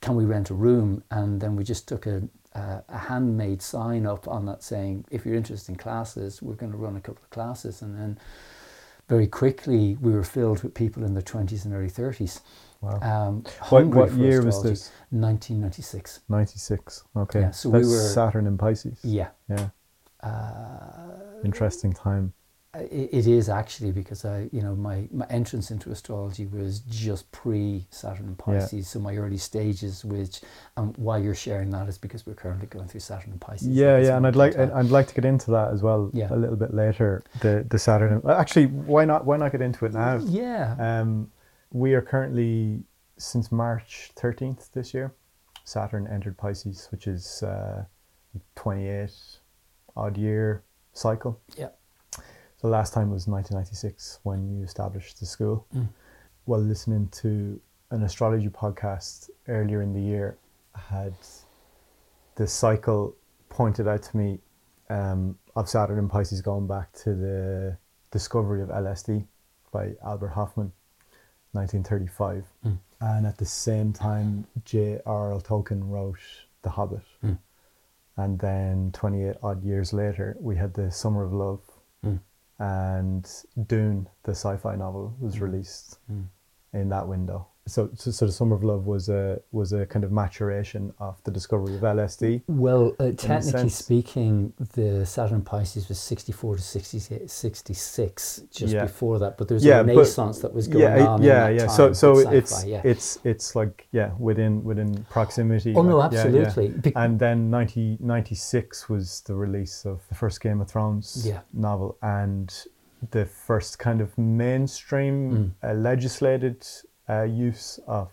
[0.00, 1.02] can we rent a room?
[1.10, 2.16] And then we just took a,
[2.54, 6.72] a, a handmade sign up on that saying, if you're interested in classes, we're going
[6.72, 7.82] to run a couple of classes.
[7.82, 8.18] And then
[9.08, 12.40] very quickly we were filled with people in their 20s and early 30s.
[12.80, 13.00] Wow.
[13.00, 14.90] Um, What, what year was this?
[15.10, 16.20] 1996.
[16.28, 17.04] 96.
[17.16, 17.40] Okay.
[17.40, 18.98] Yeah, so we were- Saturn in Pisces.
[19.02, 19.28] Yeah.
[19.48, 19.68] Yeah.
[20.22, 22.32] Uh, Interesting time.
[22.80, 27.86] It, is actually because I, you know, my, my entrance into astrology was just pre
[27.90, 28.60] Saturn and Yeah.
[28.60, 30.04] Pisces, so my early stages.
[30.04, 30.40] Which,
[30.76, 33.68] and why you're sharing that is because we're currently going through Saturn and Pisces.
[33.68, 34.72] Yeah, yeah, and I'd like time.
[34.74, 36.28] I'd like to get into that as well Yeah.
[36.30, 37.22] a little bit later.
[37.40, 38.22] The the Saturn.
[38.28, 39.24] Actually, why not?
[39.24, 40.16] Why not get into it now?
[40.18, 40.76] Yeah.
[40.78, 41.30] Um,
[41.72, 42.82] we are currently
[43.16, 45.14] since March thirteenth this year.
[45.64, 47.84] Saturn entered Pisces, which is uh,
[48.54, 49.14] twenty eight
[49.96, 51.40] odd year cycle.
[51.56, 51.68] Yeah.
[52.64, 55.66] So last time was nineteen ninety six when you established the school.
[55.76, 55.86] Mm.
[56.46, 60.38] While listening to an astrology podcast earlier in the year,
[60.74, 61.14] I had
[62.36, 63.14] the cycle
[63.50, 64.38] pointed out to me
[64.88, 67.76] um, of Saturn and Pisces going back to the
[68.10, 69.26] discovery of LSD
[69.70, 70.72] by Albert Hofmann,
[71.52, 72.46] 1935.
[72.64, 72.78] Mm.
[73.02, 75.42] And at the same time, J.R.L.
[75.42, 76.16] Tolkien wrote
[76.62, 77.04] The Hobbit.
[77.22, 77.36] Mm.
[78.16, 81.60] And then 28 odd years later, we had The Summer of Love.
[82.02, 82.20] Mm.
[82.58, 83.28] And
[83.66, 86.26] Dune, the sci fi novel, was released Mm.
[86.74, 87.48] In that window.
[87.66, 91.18] So, so, so the Summer of Love was a was a kind of maturation of
[91.24, 92.42] the discovery of LSD.
[92.46, 98.82] Well, uh, technically speaking, the Saturn Pisces was 64 to 68, 66 just Yeah.
[98.82, 101.22] before that, but there's Yeah, a renaissance that was going yeah, on.
[101.22, 101.68] yeah, in that yeah.
[101.70, 102.82] So, so it's yeah.
[102.84, 105.74] it's it's like yeah, within within proximity.
[105.74, 106.18] oh no, like, yeah.
[106.18, 106.68] absolutely.
[106.68, 111.40] Be- And then 90, 96 was the release of the first Game of Thrones Yeah.
[111.54, 112.52] novel and
[113.10, 115.30] the first kind of mainstream
[115.62, 115.70] Mm.
[115.70, 116.66] uh, legislated
[117.08, 118.10] uh, use of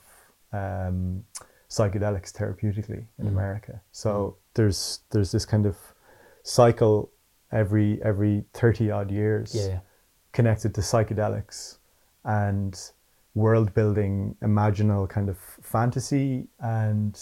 [0.54, 1.24] um,
[1.70, 3.30] psychedelics therapeutically in Mm.
[3.30, 3.82] America.
[3.92, 5.78] So there's there's this kind of
[6.44, 7.10] cycle
[7.52, 9.80] every every thirty odd years yeah, yeah.
[10.34, 11.78] connected to psychedelics
[12.24, 12.92] and
[13.34, 17.18] world building, imaginal kind of fantasy, and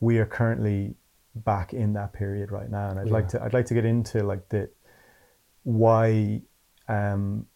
[0.00, 0.94] we are currently
[1.34, 2.88] back in that period right now.
[2.90, 4.70] And I'd We like to I'd like to get into like the
[5.64, 6.40] why
[6.88, 7.46] um,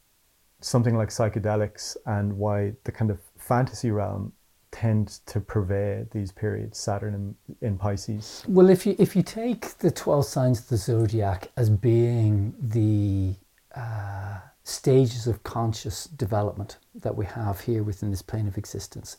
[0.60, 4.32] something like psychedelics and why the kind of fantasy realm
[4.70, 8.44] tend to pervade these periods, Saturn in, in Pisces.
[8.46, 13.34] Well, if you if you take the twelve signs of the zodiac as being the
[13.74, 19.16] uh, stages of conscious development that we have here within this plane of existence,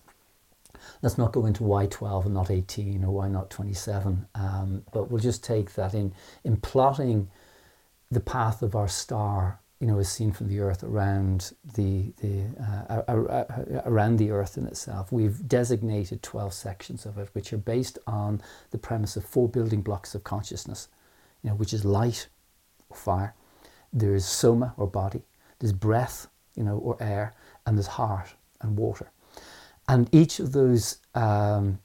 [1.02, 4.26] let's not go into why twelve and not eighteen or why not twenty seven.
[4.36, 6.14] Um, but we'll just take that in
[6.46, 7.30] in plotting
[8.10, 9.60] the path of our star.
[9.82, 14.30] You know, as seen from the Earth around the the uh, ar- ar- around the
[14.30, 19.18] Earth in itself, we've designated twelve sections of it, which are based on the premise
[19.18, 20.88] of four building blocks of consciousness.
[21.42, 22.28] You know, which is light
[22.90, 23.34] or fire.
[23.92, 25.24] There's soma or body.
[25.58, 27.34] There's breath, you know, or air,
[27.66, 29.10] and there's heart and water.
[29.88, 31.80] And each of those um,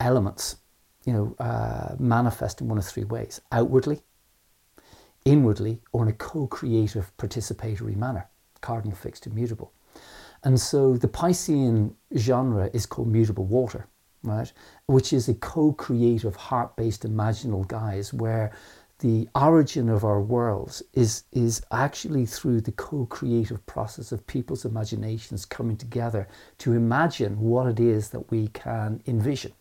[0.00, 0.56] elements,
[1.04, 4.00] you know, uh, manifest in one of three ways: outwardly,
[5.24, 8.28] inwardly, or in a co-creative, participatory manner,
[8.60, 9.72] cardinal, fixed, immutable.
[10.44, 13.86] And so the Piscean genre is called mutable water,
[14.22, 14.52] right?
[14.86, 18.52] Which is a co-creative, heart-based, imaginal guise where
[18.98, 25.44] the origin of our worlds is, is actually through the co-creative process of people's imaginations
[25.44, 29.52] coming together to imagine what it is that we can envision.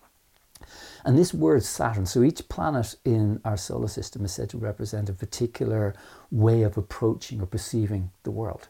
[1.04, 5.10] And this word Saturn, so each planet in our solar system is said to represent
[5.10, 5.96] a particular
[6.30, 8.70] way of approaching or perceiving the world.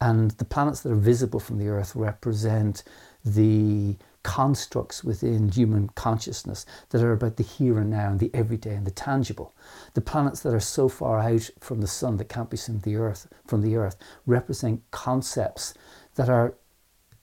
[0.00, 2.82] And the planets that are visible from the Earth represent
[3.24, 8.74] the constructs within human consciousness that are about the here and now and the everyday
[8.74, 9.52] and the tangible.
[9.94, 12.96] The planets that are so far out from the sun that can't be seen the
[12.96, 15.74] earth from the earth represent concepts
[16.14, 16.54] that are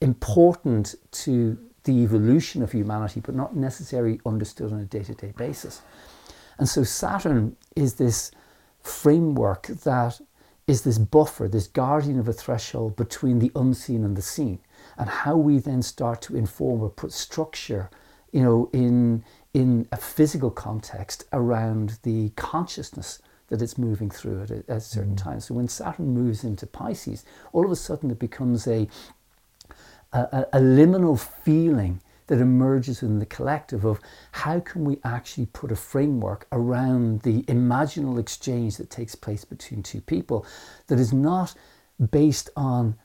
[0.00, 5.32] important to the evolution of humanity, but not necessarily understood on a day to day
[5.36, 5.82] basis.
[6.58, 8.30] And so Saturn is this
[8.82, 10.20] framework that
[10.66, 14.60] is this buffer, this guardian of a threshold between the unseen and the seen,
[14.96, 17.90] and how we then start to inform or put structure,
[18.32, 24.50] you know, in in a physical context around the consciousness that it's moving through at
[24.50, 25.22] a, at a certain mm.
[25.22, 25.40] time.
[25.40, 28.86] So when Saturn moves into Pisces, all of a sudden it becomes a
[30.12, 33.98] a, a liminal feeling that emerges in the collective of
[34.30, 39.82] how can we actually put a framework around the imaginal exchange that takes place between
[39.82, 40.46] two people
[40.86, 41.54] that is not
[42.12, 42.96] based on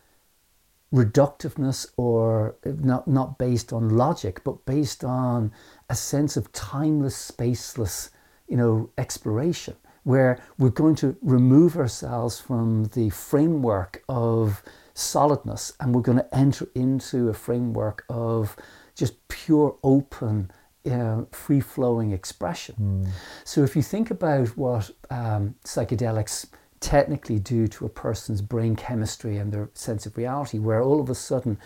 [0.93, 5.51] reductiveness or not, not based on logic, but based on
[5.89, 8.11] a sense of timeless, spaceless,
[8.47, 14.61] you know, exploration, where we're going to remove ourselves from the framework of
[14.95, 18.55] solidness and we're going to enter into a framework of
[18.95, 20.49] just pure open
[20.89, 22.75] uh, free flowing expression.
[22.79, 23.10] Mm.
[23.43, 26.47] So, if you think about what um, psychedelics
[26.79, 31.10] technically do to a person's brain chemistry and their sense of reality, where all of
[31.10, 31.58] a sudden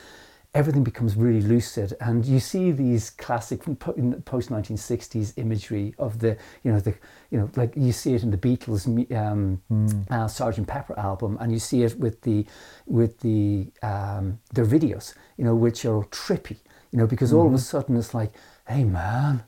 [0.54, 6.72] everything becomes really lucid, and you see these classic post 1960s imagery of the, you
[6.72, 6.96] know, the,
[7.30, 10.12] you know, like you see it in the Beatles um, mm.
[10.12, 12.46] uh, Sergeant Pepper album, and you see it with the,
[12.86, 16.58] with the um, their videos, you know, which are trippy
[16.92, 17.56] you know, because all mm-hmm.
[17.56, 17.78] of a mm-hmm.
[17.78, 18.34] sudden it's like,
[18.68, 19.44] hey man,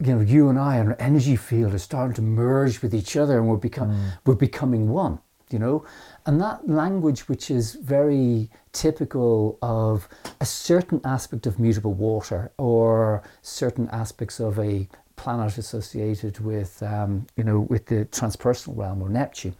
[0.00, 3.16] you know, you and I, and our energy field is starting to merge with each
[3.16, 4.12] other, and we're become mm.
[4.24, 5.18] we're becoming one.
[5.50, 5.84] You know,
[6.30, 10.08] and that language, which is very typical of
[10.40, 17.26] a certain aspect of mutable water or certain aspects of a planet associated with, um,
[17.34, 19.56] you know, with the transpersonal realm or Neptune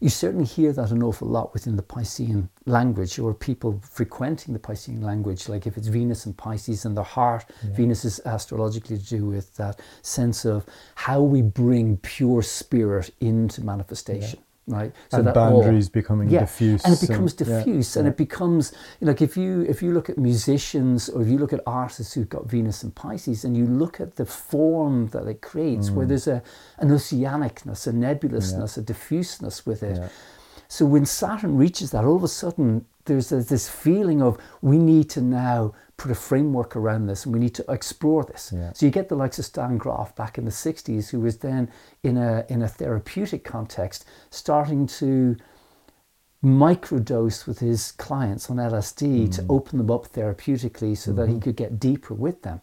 [0.00, 4.60] you certainly hear that an awful lot within the Piscean language or people frequenting the
[4.60, 5.48] Piscean language.
[5.48, 7.74] Like if it's Venus and Pisces and the heart, yeah.
[7.74, 13.62] Venus is astrologically to do with that sense of how we bring pure spirit into
[13.64, 14.38] manifestation.
[14.38, 14.92] Yeah right?
[15.10, 18.12] So and boundaries all, becoming yeah, diffuse, and it becomes and, diffuse, yeah, and yeah.
[18.12, 21.60] it becomes like if you if you look at musicians or if you look at
[21.66, 25.90] artists who've got Venus and Pisces, and you look at the form that it creates,
[25.90, 25.94] mm.
[25.94, 26.42] where there's a
[26.78, 30.10] an oceanicness, a nebulousness, a diffuseness with it.
[30.68, 34.78] So when Saturn reaches that, all of a sudden there's a, this feeling of we
[34.78, 38.52] need to now put a framework around this and we need to explore this.
[38.54, 38.72] Yeah.
[38.74, 41.70] So you get the likes of Stan Grof back in the 60s, who was then
[42.02, 45.36] in a, in a therapeutic context starting to
[46.44, 49.34] microdose with his clients on LSD mm.
[49.34, 51.20] to open them up therapeutically so mm-hmm.
[51.20, 51.40] that he mm-hmm.
[51.40, 52.60] could get deeper with them.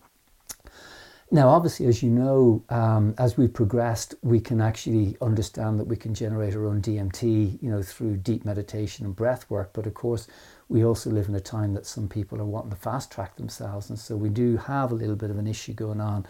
[1.34, 5.96] Now, obviously, as you know, um, as we've progressed, we can actually understand that we
[5.96, 9.72] can generate our own DMT, you know, through deep meditation and breath work.
[9.74, 10.28] But of course,
[10.70, 13.90] we also live in a time that some people are wanting to fast track themselves,
[13.90, 16.26] and so we do have a little bit of an issue going on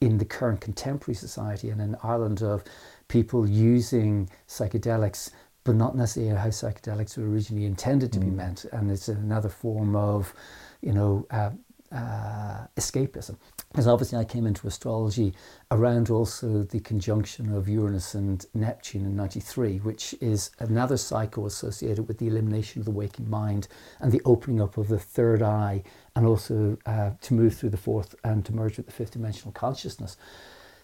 [0.00, 2.64] in the current contemporary society and in Ireland of
[3.08, 5.30] people using psychedelics
[5.64, 8.24] but not necessarily how psychedelics were originally intended to mm.
[8.24, 8.64] be meant.
[8.72, 10.34] And it's another form of,
[10.80, 11.50] you know, uh,
[11.92, 13.36] uh, escapism.
[13.72, 15.32] Because obviously, I came into astrology
[15.70, 22.06] around also the conjunction of Uranus and Neptune in 93, which is another cycle associated
[22.06, 25.82] with the elimination of the waking mind and the opening up of the third eye,
[26.14, 29.52] and also uh, to move through the fourth and to merge with the fifth dimensional
[29.52, 30.18] consciousness.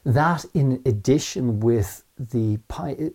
[0.05, 2.59] That, in addition with the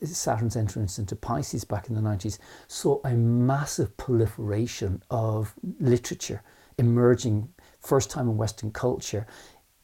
[0.03, 6.43] Saturn's entrance into Pisces back in the 90s, saw a massive proliferation of literature
[6.77, 9.27] emerging first time in Western culture,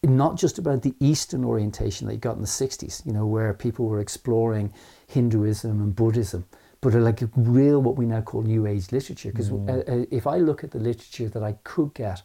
[0.04, 3.54] not just about the Eastern orientation that you got in the 60s, you know, where
[3.54, 4.74] people were exploring
[5.08, 6.46] Hinduism and Buddhism,
[6.82, 9.32] but like real what we now call New Age literature.
[9.32, 9.70] Because mm.
[9.70, 12.22] Uh, uh, if I look at the literature that I could get,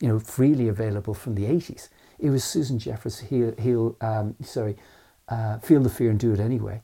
[0.00, 4.76] you know, freely available from the 80s, it was Susan Jeffers, heal, heal um, sorry,
[5.28, 6.80] uh, Feel the Fear and Do It Anyway,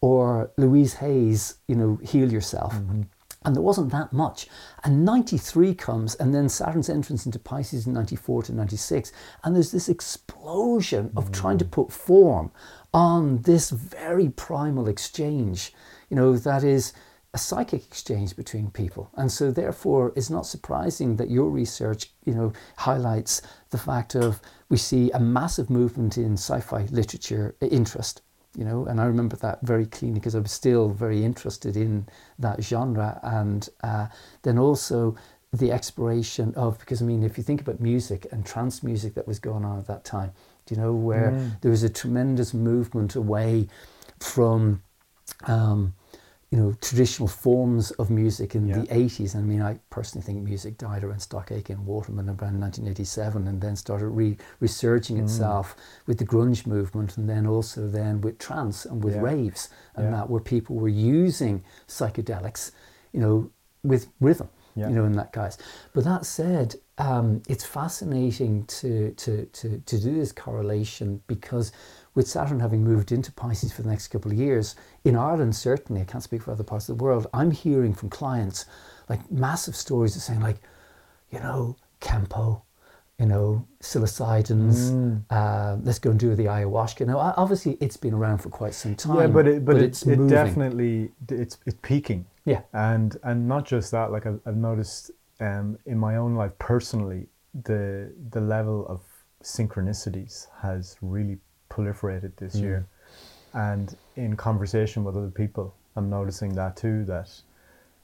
[0.00, 2.74] or Louise Hay's, you know, Heal Yourself.
[2.74, 3.02] Mm-hmm
[3.48, 4.46] and there wasn't that much.
[4.84, 9.10] And 93 comes, and then Saturn's entrance into Pisces in 94 to 96,
[9.42, 11.32] and there's this explosion of mm.
[11.32, 12.52] trying to put form
[12.92, 15.72] on this very primal exchange,
[16.10, 16.92] you know, that is
[17.32, 19.10] a psychic exchange between people.
[19.14, 23.40] And so therefore it's not surprising that your research, you know, highlights
[23.70, 28.20] the fact of we see a massive movement in sci-fi literature interest
[28.56, 32.06] you know, and I remember that very cleanly because I was still very interested in
[32.38, 34.06] that genre, and uh,
[34.42, 35.16] then also
[35.52, 39.26] the exploration of because I mean, if you think about music and trance music that
[39.26, 40.32] was going on at that time,
[40.66, 41.60] do you know, where mm.
[41.60, 43.68] there was a tremendous movement away
[44.20, 44.82] from.
[45.44, 45.94] Um,
[46.50, 48.78] you know, traditional forms of music in Yeah.
[48.78, 49.36] the 80s.
[49.36, 53.60] I mean, I personally think music died around Stock Aitken and Waterman around 1987 and
[53.60, 55.24] then started re- resurging Mm.
[55.24, 55.76] itself
[56.06, 59.20] with the grunge movement and then also then with trance and with Yeah.
[59.20, 60.10] raves and Yeah.
[60.12, 62.70] that where people were using psychedelics,
[63.12, 63.50] you know,
[63.82, 65.58] with rhythm, you know, in that guise.
[65.92, 71.72] But that said, um, it's fascinating to, to, to, to do this correlation because
[72.18, 76.00] with Saturn having moved into Pisces for the next couple of years, in Ireland certainly,
[76.02, 78.66] I can't speak for other parts of the world, I'm hearing from clients
[79.08, 80.56] like massive stories of saying like,
[81.30, 82.62] you know, Kambo,
[83.20, 85.22] you know, psilocybins, Mm.
[85.30, 87.06] uh, let's go and do the ayahuasca.
[87.06, 89.18] Now, obviously, it's been around for quite some time.
[89.20, 92.26] yeah, but it, but, it, it's it definitely it's it's peaking.
[92.44, 92.62] Yeah.
[92.72, 94.10] and and not just that.
[94.10, 97.28] Like I've, I've noticed um, in my own life personally,
[97.68, 99.00] the the level of
[99.42, 101.38] synchronicities has really
[101.82, 102.62] proliferated this Mm.
[102.62, 102.86] year,
[103.52, 107.04] and in conversation with other people, I'm noticing that too.
[107.04, 107.30] That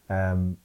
[0.09, 0.57] um,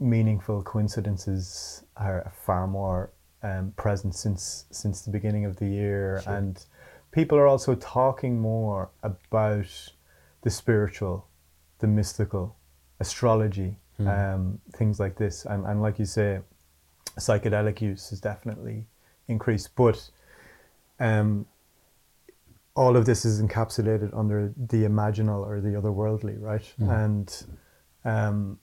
[0.00, 3.10] meaningful coincidences are far more
[3.42, 6.34] um, present since since the beginning of the year, Sure.
[6.34, 6.64] and
[7.10, 9.92] people are also talking more about
[10.42, 11.26] the spiritual,
[11.78, 12.56] the mystical,
[13.00, 14.08] astrology, Hmm.
[14.08, 16.40] um, things like this, and and like you say,
[17.18, 18.86] psychedelic use has definitely
[19.28, 20.10] increased, but
[21.00, 21.46] um,
[22.74, 26.64] all of this is encapsulated under the imaginal or the otherworldly, right?
[26.78, 26.90] Hmm.
[26.90, 27.44] And
[28.04, 28.58] um,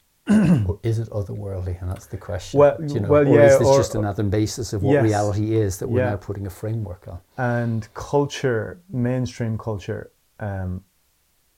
[0.67, 1.81] Or is it otherworldly?
[1.81, 2.59] And that's the question.
[2.59, 3.09] Well- you know?
[3.09, 5.03] well, or yeah, is this or- just another basis of what Yes.
[5.03, 6.11] reality is that we're Yeah.
[6.11, 7.19] now putting a framework on?
[7.37, 10.83] and culture, mainstream culture, um,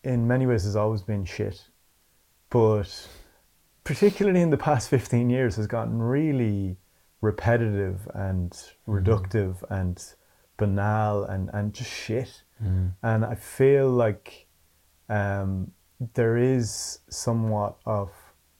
[0.03, 1.67] in many ways has always been shit,
[2.49, 3.07] but
[3.83, 6.77] particularly in the past fifteen years has gotten really
[7.21, 8.51] repetitive and
[8.87, 10.15] reductive and
[10.65, 12.31] banal and and just shit.
[12.63, 12.91] Mm.
[13.09, 14.47] And I feel like
[15.09, 15.71] um,
[16.13, 18.09] there is somewhat of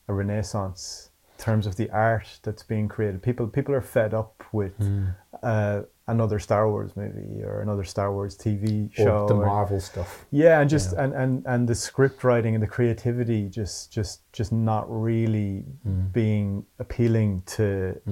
[0.07, 3.21] a renaissance in terms of the art that's being created.
[3.21, 5.15] People people are fed up with Mm.
[5.43, 9.79] uh, another Star Wars movie or another Star Wars TV show, Or the or- Marvel
[9.79, 10.25] stuff.
[10.31, 11.03] yeah, and just Yeah.
[11.03, 16.11] and, and and the script writing and the creativity just just just not really Mm.
[16.21, 17.65] being appealing to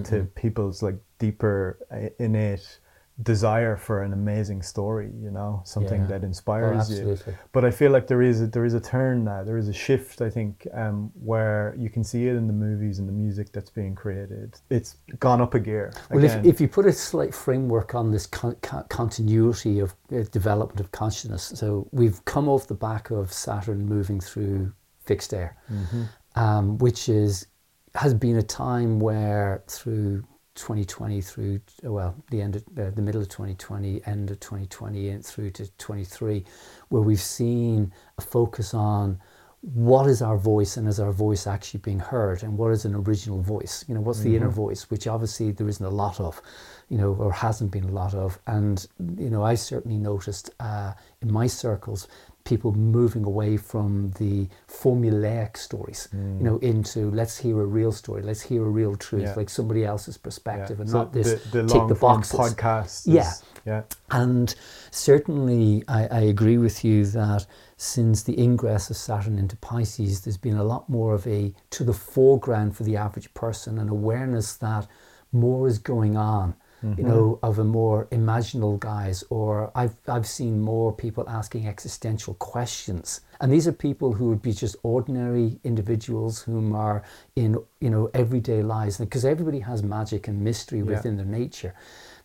[0.10, 0.34] to Mm-mm.
[0.42, 2.80] people's like deeper uh, innate
[3.24, 5.12] desire for an amazing story.
[5.22, 6.08] You know, something Yeah.
[6.08, 7.34] that Oh, inspires you absolutely.
[7.52, 9.44] but I feel like there is a, there is a turn now.
[9.44, 10.22] There is a shift.
[10.22, 13.70] I think um, where you can see it in the movies and the music that's
[13.70, 14.56] being created.
[14.70, 15.92] It's gone up a gear.
[16.10, 16.46] Well, if, again.
[16.46, 20.92] if you put a slight framework on this con- con- continuity of uh, development of
[20.92, 24.72] consciousness, so we've come off the back of Saturn moving through
[25.06, 26.08] fixed air, Mhm.
[26.36, 27.48] um, which is
[27.96, 30.24] has been a time where through
[30.60, 35.26] 2020 through well the end of, uh, the middle of 2020 end of 2020 and
[35.26, 36.44] through to 23
[36.90, 39.20] where we've seen a focus on
[39.62, 42.96] what is our voice and is our voice actually being heard and what is an
[42.96, 43.84] original voice?
[43.88, 46.42] You know what's the inner voice which obviously there isn't a lot of
[46.88, 48.40] you know or hasn't been a lot of.
[48.48, 48.88] And
[49.18, 52.08] you know i certainly noticed uh, in my circles
[52.46, 56.42] people moving away from the formulaic stories you mm.
[56.42, 59.34] know into let's hear a real story let's hear a real truth Yeah.
[59.36, 60.24] like somebody else's Yeah.
[60.24, 63.04] perspective and So not this the, the tick the boxes podcast.
[63.06, 63.32] Yeah.
[63.66, 63.84] yeah.
[64.10, 64.56] and
[64.92, 67.46] certainly, I, I agree with you that
[67.78, 71.84] since the ingress of Saturn into Pisces, there's been a lot more of a to
[71.84, 74.88] the foreground for the average person, an awareness that
[75.32, 76.56] more is going on.
[76.82, 82.36] You know, of a more imaginal guise, or I've I've seen more people asking existential
[82.36, 87.04] questions, and these are people who would be just ordinary individuals whom are
[87.36, 90.86] in you know everyday lives, because everybody has magic and mystery Yeah.
[90.86, 91.74] within their nature.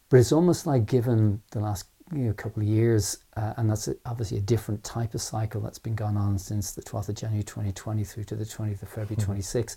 [0.09, 3.89] But it's almost like given the last you know, couple of years, uh, and that's
[3.89, 7.15] a, obviously a different type of cycle that's been going on since the 12th of
[7.17, 9.75] January 2020 through to the 20th of February 26.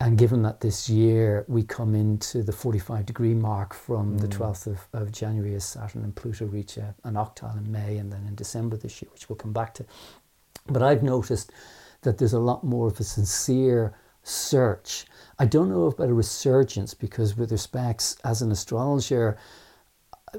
[0.00, 4.38] And given that this year we come into the 45 degree mark from the mm.
[4.38, 8.12] 12th of, of January as Saturn and Pluto reach a, an octile in May and
[8.12, 9.84] then in December this year, which we'll come back to.
[10.68, 11.50] But I've noticed
[12.02, 15.06] that there's a lot more of a sincere search.
[15.38, 19.36] I don't know about a resurgence because, with respects as an astrologer,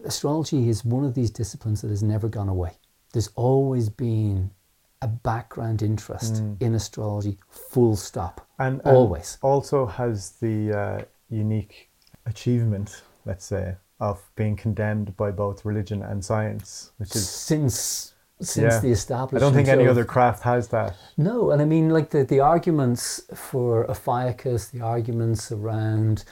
[0.06, 2.74] astrology is one of these disciplines that has never gone away.
[3.12, 4.52] There's always been
[5.02, 8.46] a background interest in astrology, full stop.
[8.60, 9.38] And, and Always.
[9.42, 11.90] also has the uh, unique
[12.26, 17.30] achievement, let's say, of being condemned by both religion and science, which is.
[17.30, 18.80] Since since Yeah.
[18.80, 19.44] the establishment.
[19.44, 20.96] I don't think any of- other craft has that.
[21.18, 26.24] No, and I mean, like the, the arguments for Ophiuchus, the arguments around,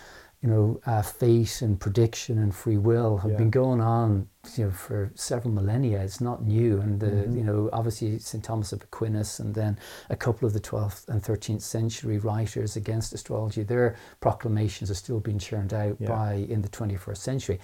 [0.48, 3.38] you know, uh, fate and prediction and free will have Yeah.
[3.38, 6.02] been going on, you know, for several millennia.
[6.02, 7.36] It's not new, and the, Mhm.
[7.36, 9.78] you know, obviously St Thomas of Aquinas, and then
[10.10, 13.64] a couple of the 12th and 13th century writers against astrology.
[13.64, 16.08] Their proclamations are still being churned out Yeah.
[16.08, 17.60] by in the 21st century.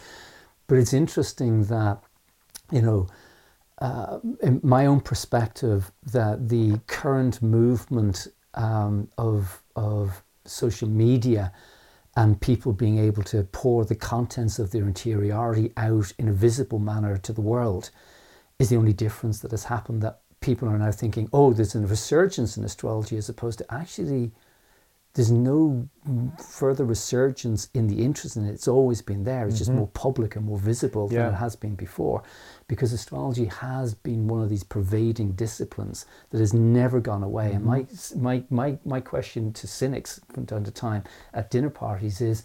[0.67, 2.03] But it's interesting that,
[2.69, 3.07] you know,
[3.79, 11.51] uh, in my own perspective, that the current movement um, of of social media
[12.15, 16.79] and people being able to pour the contents of their interiority out in a visible
[16.79, 17.89] manner to the world
[18.59, 20.01] is the only difference that has happened.
[20.03, 24.31] That people are now thinking, oh, there's a resurgence in astrology, as opposed to actually
[25.15, 25.87] there's no
[26.39, 28.51] further resurgence in the interest in it.
[28.53, 29.47] It's always been there.
[29.47, 29.75] It's just Mhm.
[29.75, 31.25] more public and more visible Yeah.
[31.25, 32.23] than it has been before,
[32.67, 37.51] because astrology has been one of these pervading disciplines that has never gone away.
[37.51, 38.23] And my, mm-hmm.
[38.23, 41.03] my my my question to cynics from time to time
[41.33, 42.43] at dinner parties is,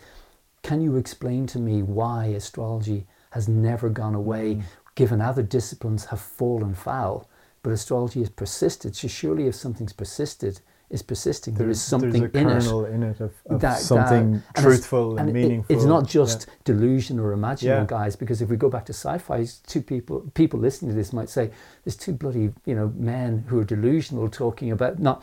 [0.62, 4.66] can you explain to me why astrology has never gone away, mm-hmm.
[4.94, 7.28] given other disciplines have fallen foul,
[7.62, 8.96] but astrology has persisted?
[8.96, 10.60] So surely, if something's persisted,
[10.90, 11.54] is persisting.
[11.54, 15.18] there is something in it kernel in it, of, of that- something that- and truthful
[15.18, 15.74] and, it- meaningful.
[15.76, 16.10] it's not Yeah.
[16.20, 17.84] just delusion or imaginal, Yeah.
[17.86, 18.16] guys.
[18.16, 21.50] Because if we go back to sci-fi, two people people listening to this might say,
[21.84, 25.22] "There's two bloody you know men who are delusional talking about not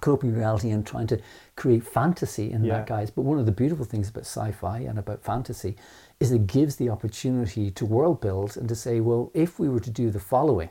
[0.00, 1.18] coping reality and trying to
[1.56, 2.78] create fantasy in Yeah.
[2.78, 5.76] that, guys." But one of the beautiful things about sci-fi and about fantasy
[6.20, 9.80] is it gives the opportunity to world build and to say, well, if we were
[9.80, 10.70] to do the following,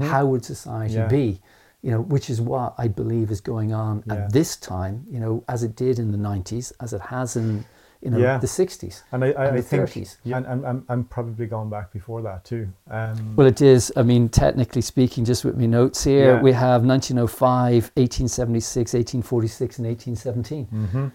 [0.00, 1.02] how would society Mm-hmm.
[1.02, 1.08] Yeah.
[1.08, 1.40] be?
[1.84, 4.14] You know, which is what I believe is going on Yeah.
[4.14, 4.94] at this time.
[5.14, 7.48] You know, as it did in the '90s, as it has in
[8.02, 8.38] you know Yeah.
[8.38, 9.02] the '60s.
[9.12, 10.16] And I, I, and I the think, 30s.
[10.24, 12.64] yeah, and I'm, I'm, I'm probably going back before that too.
[12.90, 13.92] Um, Well, it is.
[13.96, 16.42] I mean, technically speaking, just with my notes here, Yeah.
[16.42, 20.66] we have 1905, 1876, 1846, and 1817.
[20.72, 21.12] mhm.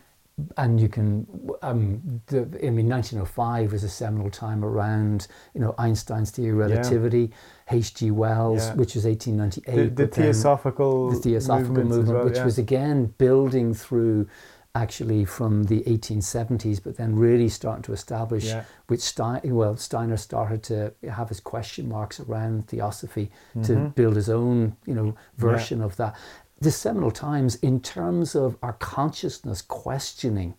[0.58, 1.28] And you can,
[1.62, 6.58] um, the, I mean, 1905 was a seminal time around, you know, Einstein's theory of
[6.72, 7.32] relativity,
[7.70, 8.12] H.G.
[8.12, 8.76] Wells, Yeah.
[8.76, 9.96] which was 1898.
[9.96, 12.46] the, the theosophical, the theosophical movement, well, which yeah.
[12.46, 14.28] was again building through
[14.76, 18.64] actually from the 1870s, but then really starting to establish Yeah.
[18.88, 23.32] which Stein, well, Steiner started to have his question marks around theosophy
[23.64, 23.96] to Mhm.
[23.96, 26.16] build his own, you know, version of that.
[26.62, 30.56] The seminal times, in terms of our consciousness questioning,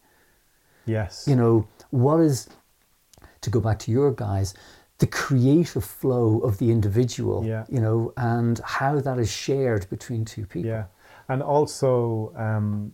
[0.86, 1.26] Yes.
[1.28, 2.48] you know, what is,
[3.42, 4.55] to go back to your guys,
[4.98, 7.64] the creative flow of the individual, Yeah.
[7.68, 10.70] you know, and how that is shared between two people.
[10.70, 10.84] Yeah,
[11.28, 12.92] and also um,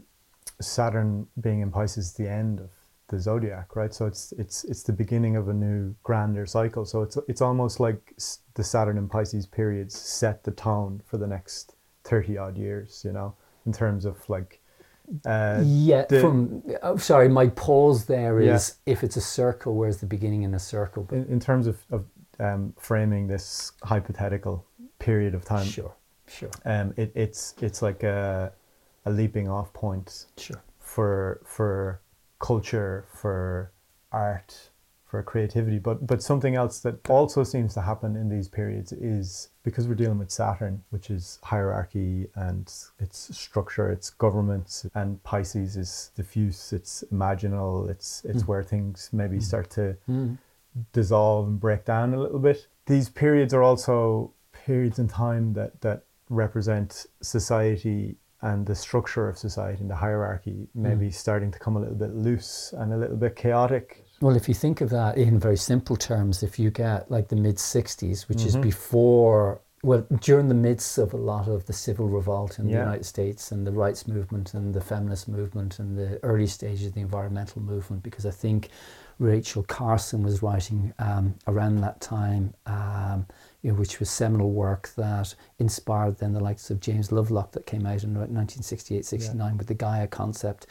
[0.61, 2.70] Saturn being in Pisces is the end of
[3.09, 3.94] the zodiac, right?
[3.94, 6.84] So it's it's it's the beginning of a new grander cycle.
[6.84, 8.14] So it's it's almost like
[8.54, 11.76] the Saturn and Pisces periods set the tone for the next
[12.11, 13.02] thirty odd years.
[13.04, 13.34] You know,
[13.66, 14.61] in terms of like.
[15.24, 18.92] Uh, Yeah, the- from oh, sorry, my pause there is Yeah.
[18.92, 21.04] if it's a circle, where's the beginning in a circle?
[21.09, 22.04] But in, in terms of, of
[22.40, 24.64] um, framing this hypothetical
[24.98, 25.94] period of time, sure,
[26.26, 28.52] sure, um, it, it's it's like a,
[29.04, 30.61] a leaping off point sure.
[30.80, 32.00] for for
[32.40, 33.70] culture, for
[34.11, 34.70] art,
[35.07, 35.78] for creativity.
[35.78, 39.94] But but something else that also seems to happen in these periods is because we're
[39.94, 46.72] dealing with Saturn, which is hierarchy and its structure, its governments, and Pisces is diffuse,
[46.72, 48.48] it's imaginal, it's it's hmm.
[48.48, 49.42] where things maybe hmm.
[49.42, 50.38] start to Mm.
[50.92, 52.66] dissolve and break down a little bit.
[52.86, 59.38] These periods are also periods in time that, that represent society and the structure of
[59.38, 61.11] society and the hierarchy maybe hmm.
[61.11, 64.05] starting to come a little bit loose and a little bit chaotic.
[64.20, 67.36] Well, if you think of that in very simple terms, if you get like the
[67.36, 68.62] mid 60s, which is Mhm.
[68.62, 73.04] before, well, during the midst of a lot of the civil revolt in the United
[73.04, 77.02] States and the rights movement and the feminist movement and the early stages of the
[77.02, 78.70] environmental movement, because I think
[79.18, 83.26] Rachel Carson was writing um, around that time, um,
[83.62, 87.64] you know, which was seminal work that inspired then the likes of James Lovelock that
[87.66, 90.66] came out in 1968 69 with the Gaia concept.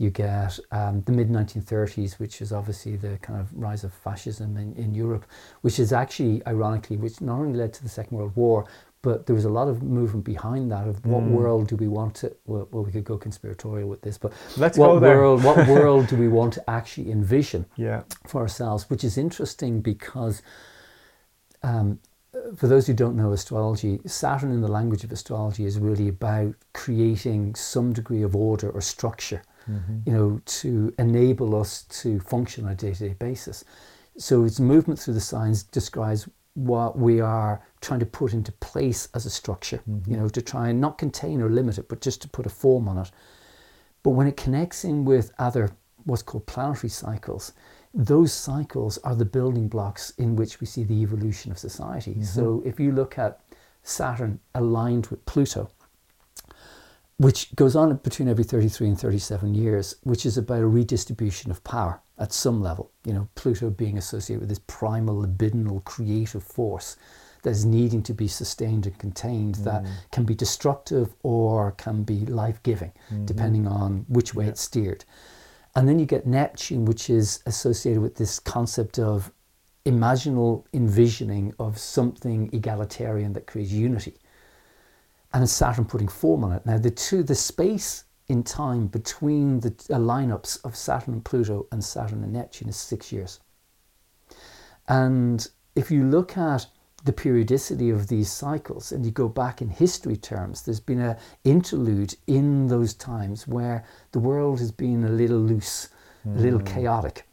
[0.00, 4.56] You get um, the mid 1930s, which is obviously the kind of rise of fascism
[4.56, 5.26] in, in Europe,
[5.60, 8.64] which is actually, ironically, which not only led to the Second World War,
[9.02, 11.32] but there was a lot of movement behind that of what Mm.
[11.32, 14.78] world do we want to, well, well, we could go conspiratorial with this, but Let's
[14.78, 17.66] what world, what world do we want to actually envision?
[17.76, 18.02] Yeah.
[18.26, 20.40] for ourselves, which is interesting because,
[21.62, 21.98] um,
[22.56, 26.54] for those who don't know astrology, Saturn in the language of astrology is really about
[26.72, 29.42] creating some degree of order or structure,
[30.06, 33.64] you know, to enable us to function on a day to day basis.
[34.18, 39.08] So its movement through the signs describes what we are trying to put into place
[39.14, 42.20] as a structure, you know, to try and not contain or limit it, but just
[42.22, 43.10] to put a form on it.
[44.02, 45.70] But when it connects in with other
[46.04, 47.52] what's called planetary cycles,
[47.92, 52.12] those cycles are the building blocks in which we see the evolution of society.
[52.12, 52.22] Mm-hmm.
[52.22, 53.40] So if you look at
[53.82, 55.70] Saturn aligned with Pluto,
[57.20, 61.62] which goes on between every 33 and 37 years, which is about a redistribution of
[61.62, 62.92] power at some level.
[63.04, 66.96] You know, Pluto being associated with this primal, libidinal, creative force
[67.42, 69.90] that is needing to be sustained and contained, that mm.
[70.12, 73.26] can be destructive or can be life giving, mm-hmm.
[73.26, 75.04] depending on which way it's steered.
[75.76, 79.30] And then you get Neptune, which is associated with this concept of
[79.84, 84.16] imaginal envisioning of something egalitarian that creates unity
[85.32, 86.66] and Saturn putting form on it.
[86.66, 91.66] Now, the two, the space in time between the uh, lineups of Saturn and Pluto
[91.72, 93.40] and Saturn and Neptune is six years.
[94.88, 96.66] And if you look at
[97.04, 101.16] the periodicity of these cycles and you go back in history terms, there's been an
[101.44, 105.88] interlude in those times where the world has been a little loose,
[106.26, 107.26] a little chaotic.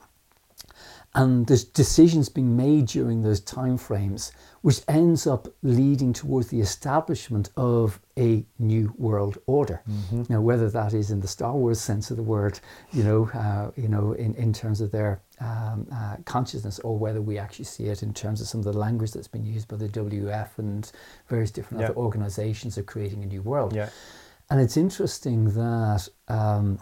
[1.16, 4.32] And there's decisions being made during those time frames,
[4.62, 9.82] which ends up leading towards the establishment of a new world order.
[10.30, 12.60] Now, whether that is in the Star Wars sense of the word,
[12.93, 17.22] you know, uh, you know, in, in terms of their um, uh, consciousness, or whether
[17.22, 19.78] we actually see it in terms of some of the language that's been used by
[19.78, 20.91] the WEF and
[21.30, 21.88] various different Yeah.
[21.88, 23.74] other organizations of creating a new world.
[23.74, 23.89] Yeah.
[24.51, 26.80] And it's interesting that, um,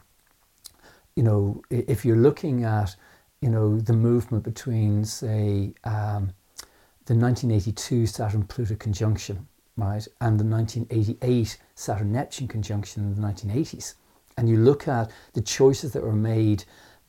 [1.16, 2.96] you know, if you're looking at,
[3.46, 6.34] you know, the movement between, say, um,
[7.06, 13.94] the 1982 Saturn Pluto conjunction, right, and the 1988 Saturn Neptune conjunction in the 1980s,
[14.36, 16.64] and you look at the choices that were made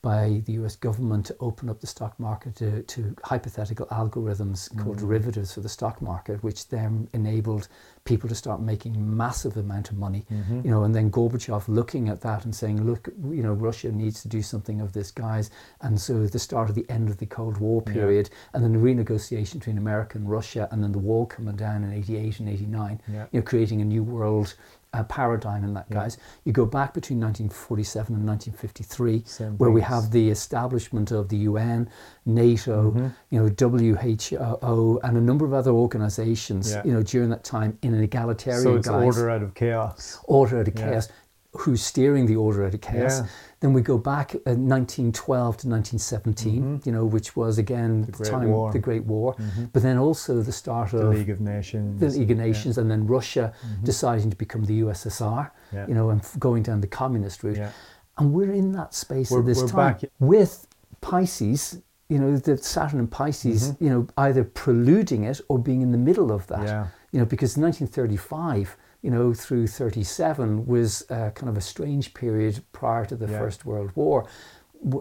[0.07, 4.98] by the US government to open up the stock market to, to hypothetical algorithms called
[4.98, 5.00] mm.
[5.00, 7.66] derivatives for the stock market, which then enabled
[8.04, 10.24] people to start making massive amount of money.
[10.32, 10.61] Mm-hmm.
[10.64, 14.22] You know, and then Gorbachev looking at that and saying, look, you know, Russia needs
[14.22, 15.50] to do something of this, guys.
[15.80, 18.78] And so the start of the end of the Cold War period, and then the
[18.78, 23.00] renegotiation between America and Russia, and then the wall coming down in 88 and 89,
[23.12, 23.26] Yeah.
[23.32, 24.54] you know, creating a new world
[24.97, 25.94] uh, paradigm in that, Yeah.
[25.99, 26.18] guys.
[26.44, 31.36] You go back between 1947 and 1953, Same where we have the establishment of the
[31.51, 31.88] UN,
[32.24, 33.07] NATO, Mm-hmm.
[33.30, 36.82] you know, WHO, and a number of other organizations, Yeah.
[36.84, 40.18] you know, during that time in an egalitarian So it's guise order out of chaos.
[40.24, 40.90] order out of Yeah.
[40.90, 41.09] chaos.
[41.61, 43.20] Who's steering the order out of chaos?
[43.20, 43.26] Yeah.
[43.61, 48.22] Then we go back uh, 1912 to 1917, you know, which was again the, Mm-hmm.
[48.22, 48.72] Great time War.
[48.72, 49.34] the Great War,
[49.72, 52.00] but then also the start The of League of Nations.
[52.00, 52.44] the League of Yeah.
[52.44, 53.52] Nations, and then Russia
[53.82, 55.86] deciding to become the USSR, Yeah.
[55.88, 57.57] you know, and going down the communist route.
[57.57, 57.70] Yeah.
[58.18, 60.66] And we're in that space We're- at this time back- with
[61.00, 61.80] Pisces.
[62.09, 63.74] You know, the Saturn and Pisces.
[63.80, 66.59] You know, either preluding it or being in the middle of that.
[66.59, 66.66] Mm-hmm.
[66.66, 66.86] Yeah.
[67.12, 68.76] You know, because 1935,
[69.07, 73.38] you know, through 37 was uh, kind of a strange period prior to the Yeah.
[73.42, 74.18] First World War.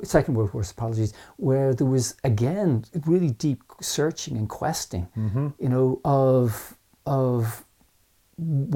[0.03, 1.12] Second World War, apologies,
[1.47, 2.70] where there was again
[3.12, 5.47] really deep searching and questing, Mm-hmm.
[5.64, 7.66] you know, of of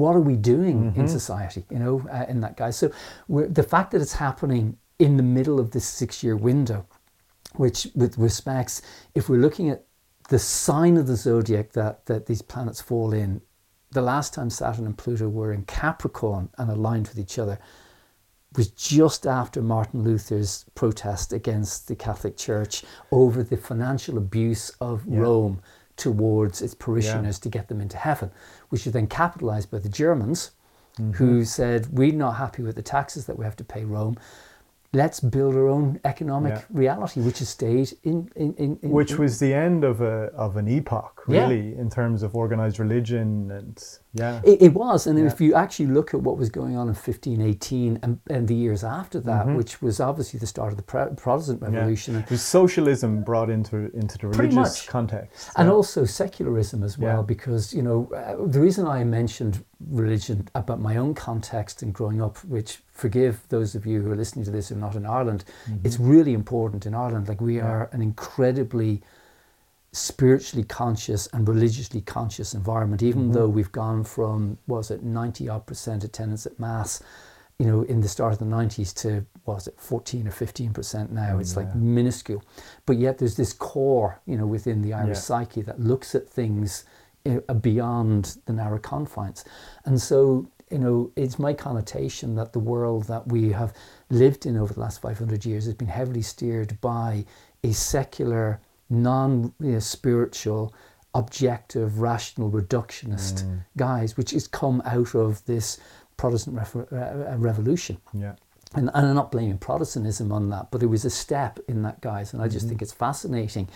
[0.02, 1.00] what are we doing Mm-hmm.
[1.00, 2.70] in society, you know, uh, in that guy.
[2.80, 2.90] So
[3.28, 4.64] we're, the fact that it's happening
[4.98, 6.80] in the middle of this six-year window,
[7.62, 8.82] which with respects,
[9.14, 9.80] if we're looking at
[10.28, 13.40] the sign of the zodiac that that these planets fall in,
[13.92, 17.58] the last time Saturn and Pluto were in Capricorn and aligned with each other
[18.56, 22.82] was just after Martin Luther's protest against the Catholic Church
[23.12, 25.20] over the financial abuse of Yeah.
[25.20, 25.62] Rome
[25.96, 28.30] towards its parishioners to get them into heaven,
[28.70, 30.50] which was then capitalized by the Germans,
[30.98, 31.12] Mm-hmm.
[31.12, 34.16] who said, We're not happy with the taxes that we have to pay Rome.
[34.92, 36.62] Let's build our own economic Yeah.
[36.70, 38.28] reality, which has stayed in.
[38.34, 41.42] in, in, in Which in- was the end of a of an epoch, Yeah.
[41.42, 43.80] really, in terms of organized religion and
[44.12, 44.40] yeah.
[44.44, 45.26] It, it was, and Yeah.
[45.26, 48.82] if you actually look at what was going on in 1518 and, and the years
[48.82, 51.72] after that, which was obviously the start of the Pro- Protestant Mm-hmm.
[51.72, 51.78] yeah.
[51.78, 55.50] Revolution, and, It was socialism brought into into the religious context.
[55.56, 57.22] and also secularism as well, Yeah.
[57.34, 62.20] because you know uh, the reason I mentioned religion about my own context and growing
[62.20, 65.06] up, which forgive those of you who are listening to this who are not in
[65.06, 65.44] Ireland,
[65.84, 67.28] it's really important in Ireland.
[67.28, 69.02] Like we are an incredibly
[69.92, 75.64] spiritually conscious and religiously conscious environment, even though we've gone from was it ninety odd
[75.66, 77.02] percent attendance at mass,
[77.58, 81.10] you know, in the start of the nineties to was it fourteen or fifteen percent
[81.10, 81.38] now?
[81.40, 82.42] It's like minuscule,
[82.86, 85.28] but yet there's this core, you know, within the Irish Yeah.
[85.28, 86.84] psyche that looks at things
[87.26, 89.44] uh, beyond the narrow confines,
[89.86, 90.46] and so.
[90.70, 93.74] You know, it's my connotation that the world that we have
[94.08, 97.24] lived in over the last 500 years has been heavily steered by
[97.64, 100.72] a secular, non you know, spiritual,
[101.14, 103.58] objective, rational, reductionist Mm.
[103.76, 105.78] guise, which has come out of this
[106.16, 106.86] Protestant refer-
[107.32, 107.98] uh, revolution.
[108.14, 108.34] yeah.
[108.76, 112.00] and, and I'm not blaming Protestantism on that, but it was a step in that,
[112.00, 112.32] guise.
[112.32, 112.68] And I just Mhm.
[112.68, 113.68] think it's fascinating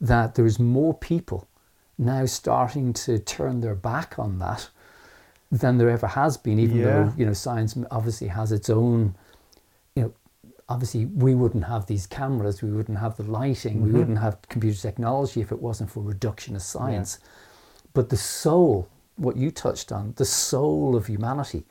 [0.00, 1.46] that there is more people
[1.98, 4.70] now starting to turn their back on that
[5.50, 6.82] than there ever has been, even Yeah.
[6.84, 9.14] though, you know, science obviously has its own,
[9.96, 10.12] you know,
[10.68, 13.94] obviously we wouldn't have these cameras, we wouldn't have the lighting, we Mhm.
[13.94, 17.18] wouldn't have computer technology if it wasn't for reductionist science.
[17.92, 18.86] But the soul,
[19.16, 21.66] what you touched on, the soul of humanity,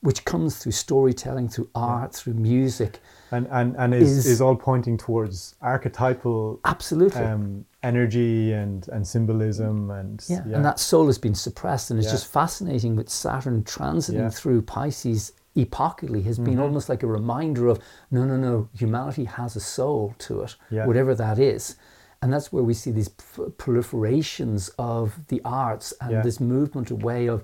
[0.00, 3.00] which comes through storytelling, through art, through music,
[3.32, 7.22] and and and is Is- is, all pointing towards archetypal absolutely.
[7.22, 10.42] um, energy and and symbolism and yeah.
[10.44, 12.12] and that soul has been suppressed, and it's Yeah.
[12.12, 14.30] just fascinating with Saturn transiting Yeah.
[14.30, 16.62] through Pisces epochally has been Mhm.
[16.62, 17.80] almost like a reminder of
[18.12, 20.86] no, no, no, humanity has a soul to it, Yeah.
[20.86, 21.74] whatever that is.
[22.22, 26.22] And that's where we see these proliferations of the arts and Yeah.
[26.22, 27.42] this movement away of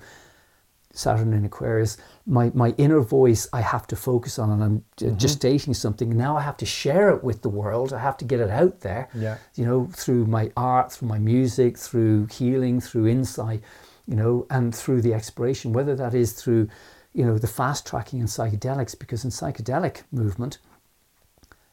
[0.97, 5.17] Saturn in Aquarius, my, my inner voice I have to focus on, and I'm Mm-hmm.
[5.17, 6.15] gestating something.
[6.17, 7.91] Now I have to share it with the world.
[7.93, 9.37] I have to get it out there, Yeah.
[9.55, 13.61] you know, through my art, through my music, through healing, through insight,
[14.07, 16.69] you know, and through the exploration, whether that is through,
[17.13, 20.59] you know, the fast tracking in psychedelics, because in psychedelic movement,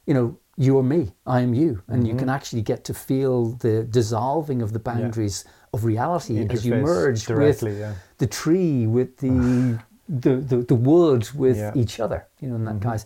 [0.07, 2.19] you know, you are me, I am you, and you Mhm.
[2.19, 7.29] can actually get to feel the dissolving of the boundaries of reality as you merge
[7.29, 7.95] with yeah.
[8.19, 11.73] the tree with the the, the, the wood with Yeah.
[11.75, 12.81] each other, you know, in that Mhm.
[12.81, 13.05] guise.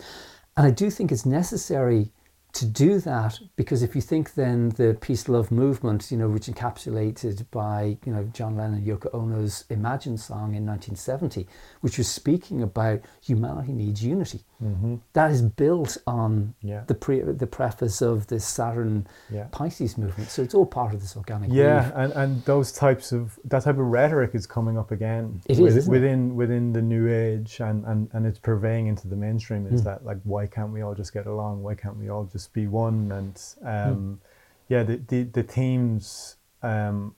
[0.57, 2.11] And I do think it's necessary
[2.55, 6.47] to do that because if you think then the peace love movement, you know, which
[6.47, 11.47] encapsulated by, you know, John Lennon and Yoko Ono's Imagine song in 1970,
[11.83, 14.41] which was speaking about humanity needs unity.
[14.63, 15.01] Mhm.
[15.13, 16.85] That is built on Yeah.
[16.87, 19.49] the pre the preface of the Saturn Yeah.
[19.53, 20.31] Pisces movement.
[20.31, 23.75] So it's all part of this organic Yeah, and, and those types of that type
[23.79, 25.97] of rhetoric is coming up again It is, with- isn't it?
[25.97, 29.85] within within the new age and, and, and it's purveying into the mainstream is Mm.
[29.85, 31.63] that like why can't we all just get along?
[31.63, 33.13] Why can't we all just be one?
[33.13, 33.67] And Hmm.
[33.69, 34.21] um,
[34.69, 37.15] yeah, the, the the themes um,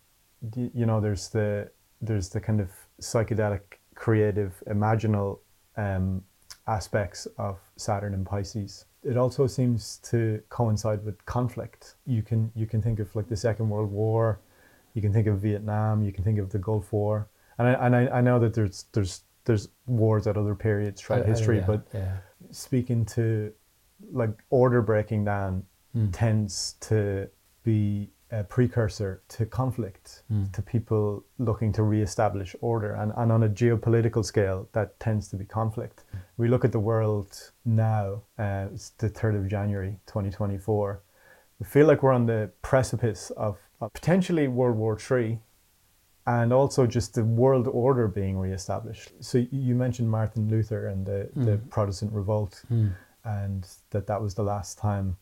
[0.54, 1.70] you know there's the
[2.02, 2.70] there's the kind of
[3.00, 3.60] psychedelic,
[3.94, 5.38] creative, imaginal
[5.76, 6.22] um,
[6.68, 8.84] aspects of Saturn and Pisces.
[9.02, 11.96] It also seems to coincide with conflict.
[12.06, 14.40] You can you can think of like the Second World War,
[14.94, 17.96] you can think of Vietnam, you can think of the Gulf War, and I and
[17.96, 21.58] I, I know that there's there's there's wars at other periods throughout Uh, uh, history,
[21.58, 22.16] yeah, but yeah.
[22.50, 23.52] speaking to
[24.12, 25.64] like order breaking down
[25.96, 26.10] Mm.
[26.12, 27.30] tends to
[27.64, 30.52] be a precursor to conflict, Mm.
[30.52, 32.92] to people looking to reestablish order.
[32.94, 36.04] And, and on a geopolitical scale, that tends to be conflict.
[36.36, 41.00] We look at the world now, uh, it's the 3rd of January 2024.
[41.58, 45.40] We feel like we're on the precipice of, of potentially World War III
[46.26, 49.12] and also just the world order being reestablished.
[49.20, 51.70] So you mentioned Martin Luther and the, the Mm.
[51.70, 52.92] Protestant revolt Mm.
[53.24, 55.16] and that that was the last time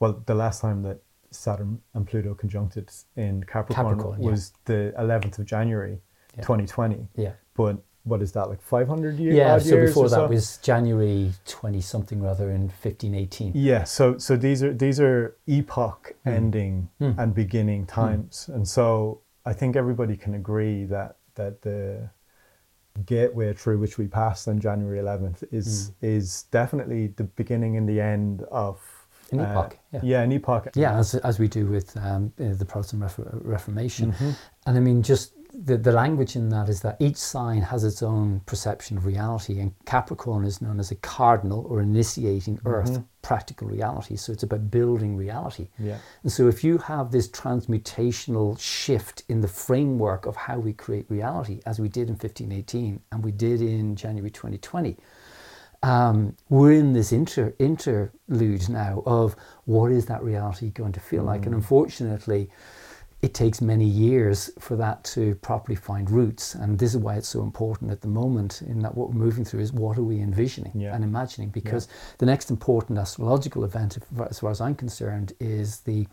[0.00, 0.98] well the last time that
[1.36, 4.30] saturn and pluto conjuncted in capricorn, Capricorn, yeah.
[4.30, 5.98] was the 11th of january
[6.36, 6.42] Yeah.
[6.42, 7.32] 2020 Yeah.
[7.54, 10.26] but what is that like 500 years Yeah, so years before that so?
[10.28, 13.52] was January 20 something rather in 1518.
[13.54, 16.32] yeah so so these are these are epoch Mm.
[16.32, 17.18] ending Mm.
[17.18, 22.10] and beginning times and so i think everybody can agree that that the
[23.04, 28.00] gateway through which we passed on january 11th is is definitely the beginning and the
[28.00, 28.95] end of
[29.32, 30.00] An uh, epoch, yeah.
[30.02, 34.12] yeah an epoch Yeah, as, as we do with um, uh, the Protestant Refor- Reformation.
[34.12, 34.34] Mhm.
[34.66, 38.02] And I mean, just the, the language in that is that each sign has its
[38.02, 43.04] own perception of reality, and Capricorn is known as a cardinal or initiating Earth Mhm.
[43.22, 44.16] practical reality.
[44.16, 45.68] So it's about building reality.
[45.78, 47.26] yeah And so if you have this
[47.80, 53.00] transmutational shift in the framework of how we create reality, as we did in 1518
[53.12, 54.96] and we did in January 2020,
[55.82, 61.22] um, we're in this inter, interlude now of what is that reality going to feel
[61.22, 61.46] like?
[61.46, 62.50] And unfortunately,
[63.22, 66.54] it takes many years for that to properly find roots.
[66.54, 69.44] And this is why it's so important at the moment in that what we're moving
[69.44, 70.94] through is what are we envisioning Yeah.
[70.94, 71.48] and imagining?
[71.48, 73.98] Because the next important astrological event,
[74.28, 76.06] as far as I'm concerned, is the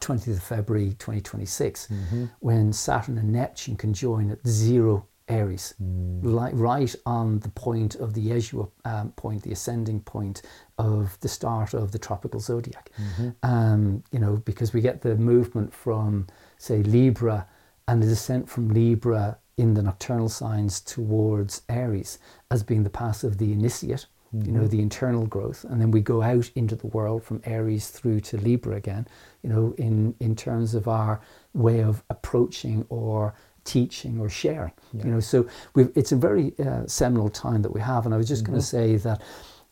[0.00, 2.24] 20th of February 2026, Mm-hmm.
[2.40, 6.20] when Saturn and Neptune conjoin at zero Aries, Mm.
[6.22, 10.42] li- right on the point of the Yeshua um, point, the ascending point
[10.78, 12.90] of the start of the tropical zodiac.
[12.98, 13.28] Mm-hmm.
[13.42, 16.26] Um, you know, because we get the movement from,
[16.58, 17.46] say, Libra
[17.88, 22.18] and the descent from Libra in the nocturnal signs towards Aries
[22.50, 25.64] as being the path of the initiate, you know, the internal growth.
[25.64, 29.06] And then we go out into the world from Aries through to Libra again,
[29.42, 31.20] you know, in, in terms of our
[31.52, 33.34] way of approaching or
[33.64, 34.72] teaching or sharing.
[34.92, 35.04] Yeah.
[35.04, 38.04] You know, so we've, it's a very uh, seminal time that we have.
[38.06, 38.62] And I was just going Mhm.
[38.62, 39.22] to say that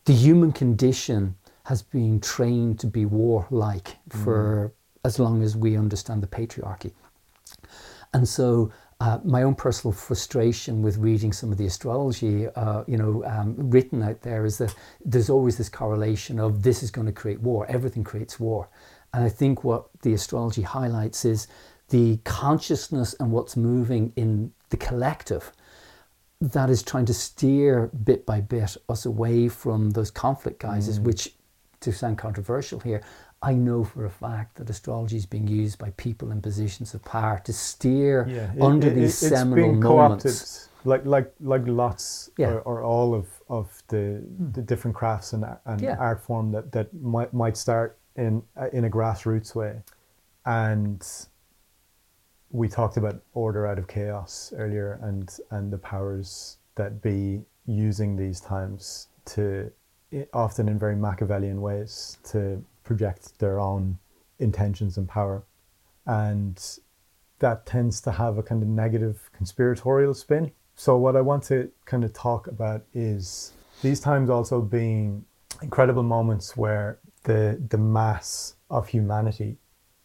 [0.05, 1.35] the human condition
[1.65, 4.73] has been trained to be warlike for
[5.05, 6.91] as long as we understand the patriarchy.
[8.13, 12.97] And so uh, my own personal frustration with reading some of the astrology, uh, you
[12.97, 14.73] know, um, written out there is that
[15.03, 17.65] there's always this correlation of this is going to create war.
[17.67, 18.69] Everything creates war,
[19.13, 21.47] and I think what the astrology highlights is
[21.89, 25.51] the consciousness and what's moving in the collective
[26.41, 31.03] that is trying to steer bit by bit us away from those conflict guises, Mm.
[31.03, 31.35] which,
[31.81, 33.01] to sound controversial here,
[33.41, 37.03] I know for a fact that astrology is being used by people in positions of
[37.03, 40.23] power to steer Yeah, it- under it- these it's seminal being moments.
[40.23, 42.51] co-opted, like like like lots Yeah.
[42.53, 44.23] or, or all of of the
[44.53, 45.97] the different crafts and and Yeah.
[45.99, 49.81] art form that that might might start in in a grassroots way,
[50.45, 51.05] and
[52.53, 58.15] we talked about order out of chaos earlier, and and the powers that be using
[58.15, 59.71] these times to
[60.33, 63.97] often in very Machiavellian ways to project their own
[64.39, 65.43] intentions and power,
[66.05, 66.79] and
[67.39, 70.51] that tends to have a kind of negative conspiratorial spin.
[70.75, 73.51] So what I want to kind of talk about is
[73.81, 75.25] these times also being
[75.61, 79.57] incredible moments where the the mass of humanity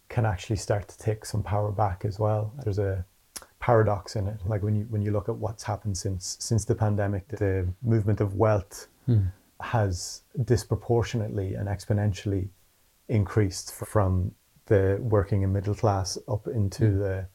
[0.09, 2.53] can actually start to take some power back as well.
[2.65, 3.05] There's a
[3.61, 4.39] paradox in it.
[4.47, 8.21] Like when you when you look at what's happened since since the pandemic, the movement
[8.21, 9.27] of wealth Hmm.
[9.61, 12.49] has disproportionately and exponentially
[13.09, 14.33] increased from
[14.67, 16.99] the working and middle class up into Mm.
[16.99, 17.27] the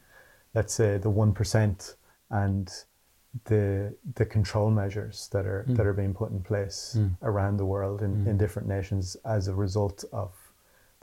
[0.54, 1.96] let's say the one percent
[2.30, 2.72] and
[3.46, 5.76] the the control measures that are Mm.
[5.78, 7.18] that are being put in place Mm.
[7.24, 8.40] around the world in, in Mm.
[8.40, 10.43] different nations as a result of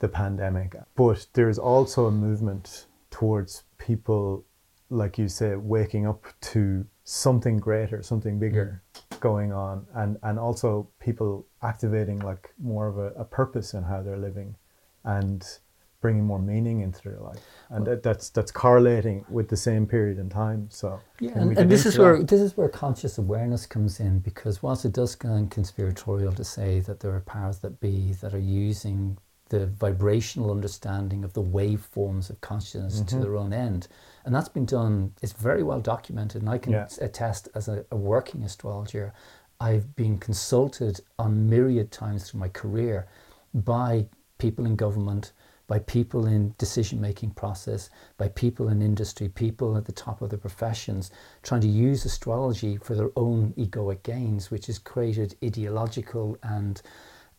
[0.01, 0.75] the pandemic.
[0.95, 4.43] But there's also a movement towards people,
[4.89, 9.19] like you say, waking up to something greater, something bigger mm.
[9.19, 14.01] going on, and, and also people activating like more of a, a purpose in how
[14.01, 14.55] they're living
[15.03, 15.59] and
[16.01, 17.39] bringing more meaning into their life.
[17.69, 20.67] And that, that's that's correlating with the same period in time.
[20.71, 24.63] So Yeah, and, and this is where this is where conscious awareness comes in because
[24.63, 28.39] whilst it does sound conspiratorial to say that there are powers that be that are
[28.39, 29.19] using
[29.51, 33.21] the vibrational understanding of the waveforms of consciousness to Mhm.
[33.21, 33.87] their own end,
[34.25, 35.13] and that's been done.
[35.21, 36.87] It's very well documented, and I can Yeah.
[37.01, 39.13] attest as a, a working astrologer,
[39.59, 43.07] I've been consulted on myriad times through my career
[43.53, 45.33] by people in government,
[45.67, 50.29] by people in decision making process, by people in industry, people at the top of
[50.29, 51.11] their professions,
[51.43, 56.81] trying to use astrology for their own egoic gains, which has created ideological and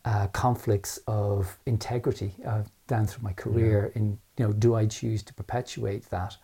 [0.05, 3.91] uh, conflicts of integrity uh, down through my career.
[3.95, 6.35] In you know, do I choose to perpetuate that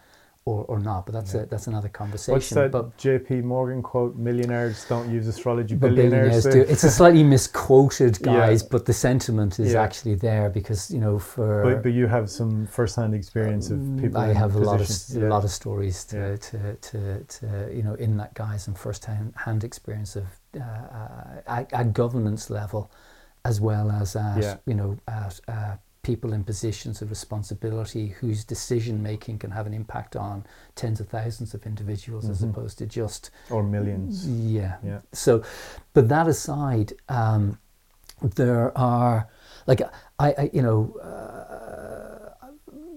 [0.46, 1.06] or, or not?
[1.06, 1.42] But that's Yeah.
[1.42, 2.36] a, that's another conversation.
[2.36, 3.42] What's that but J.P.
[3.42, 4.16] Morgan quote?
[4.16, 5.76] Millionaires don't use astrology.
[5.76, 6.74] Billionaires, billionaires do.
[6.74, 8.26] It's a slightly misquoted, Yeah.
[8.26, 9.82] guys, but the sentiment is Yeah.
[9.82, 14.00] actually there because you know for But, but you have some first-hand experience of Mm,
[14.02, 14.22] people.
[14.22, 16.36] I have a lot of a lot of stories to, Yeah.
[16.38, 17.46] to, to, to
[17.76, 22.90] you know in that guise and first hand, experience of uh, at, at governance level,
[23.46, 24.58] as well as at Yeah.
[24.66, 29.74] you know at uh, people in positions of responsibility whose decision making can have an
[29.74, 32.50] impact on tens of thousands of individuals as Mhm.
[32.52, 34.28] opposed to just or millions.
[34.28, 34.78] yeah.
[34.84, 35.00] Yeah.
[35.12, 35.44] So,
[35.94, 37.60] but that aside, um,
[38.36, 39.28] there are
[39.68, 39.82] like
[40.20, 40.96] I, I you know.
[40.98, 42.06] Uh,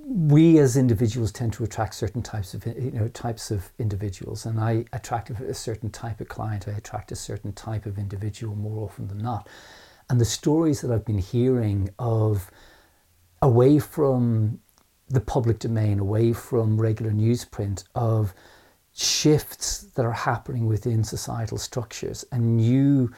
[0.04, 4.60] we as individuals tend to attract certain types of you know types of individuals and
[4.60, 8.84] I attract a certain type of client I attract a certain type of individual more
[8.84, 9.48] often than not
[10.12, 12.50] and the stories that I've been hearing of
[13.40, 14.60] away from
[15.08, 18.34] the public domain away from regular newsprint of
[18.92, 23.10] shifts that are happening within societal structures and new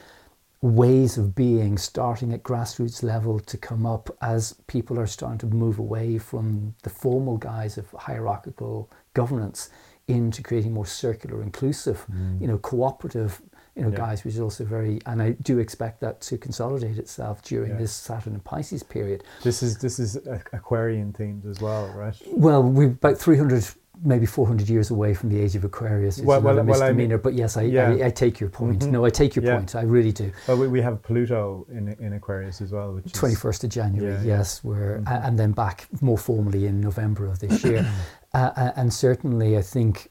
[0.60, 5.46] ways of being starting at grassroots level to come up as people are starting to
[5.46, 9.68] move away from the formal guise of hierarchical governance
[10.06, 12.40] into creating more circular inclusive mm.
[12.40, 13.42] you know cooperative
[13.76, 13.88] you know.
[13.90, 13.96] Yeah.
[13.96, 17.78] guys which is also very and i do expect that to consolidate itself during Yeah.
[17.78, 20.16] this saturn and pisces period This is this is
[20.52, 22.14] Aquarian themed as well, right?
[22.28, 23.64] well we're about 300
[24.04, 26.80] maybe 400 years away from the age of aquarius which Well- well- well, I mean-
[26.80, 27.90] misdemeanor but yes I, Yeah.
[27.90, 28.90] I, I take your point Mhm.
[28.90, 32.12] no i take your point i really do But we, we have Pluto in in
[32.12, 35.26] Aquarius as well, which 21st of January, yes, we're, Mhm.
[35.26, 37.82] and then back more formally in November of this year.
[38.34, 40.10] uh, uh, and certainly, I think,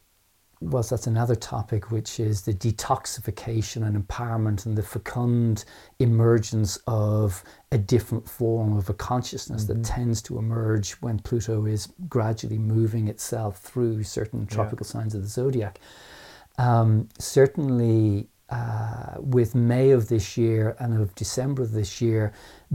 [0.72, 5.66] whilst that's another topic, which is the detoxification and empowerment and the fecund
[6.00, 9.86] emergence of a different form of a consciousness that Mhm.
[9.96, 14.56] tends to emerge when Pluto is gradually moving itself through certain Yeah.
[14.56, 15.80] tropical signs of the zodiac.
[16.58, 22.32] Um, certainly, uh, with May of this year and of December of this year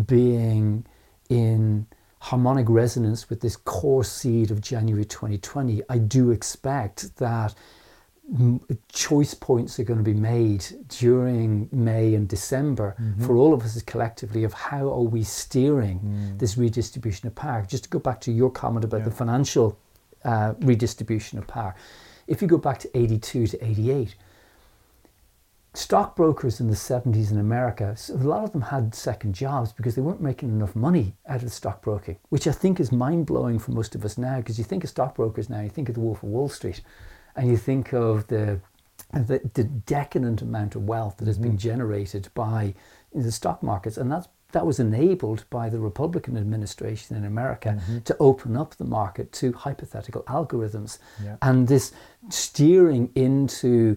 [0.07, 0.84] being
[1.28, 1.86] in
[2.20, 7.55] harmonic resonance with this core seed of January 2020, I do expect that
[8.92, 13.24] choice points are going to be made during May and December mm-hmm.
[13.24, 16.38] for all of us collectively of how are we steering mm.
[16.38, 17.64] this redistribution of power.
[17.66, 19.04] Just to go back to your comment about yeah.
[19.04, 19.78] the financial
[20.24, 21.74] uh, redistribution of power,
[22.26, 24.14] if you go back to 82 to 88,
[25.72, 30.02] stockbrokers in the 70s in America, a lot of them had second jobs because they
[30.02, 33.94] weren't making enough money out of stockbroking, which I think is mind blowing for most
[33.94, 36.28] of us now because you think of stockbrokers now, you think of the Wolf of
[36.28, 36.82] Wall Street
[37.36, 38.60] and you think of the
[39.12, 41.50] the, the decadent amount of wealth that has mm-hmm.
[41.50, 42.74] been generated by
[43.14, 47.98] the stock markets, and that's that was enabled by the Republican administration in America mm-hmm.
[48.00, 51.36] to open up the market to hypothetical algorithms, yeah.
[51.42, 51.92] and this
[52.30, 53.96] steering into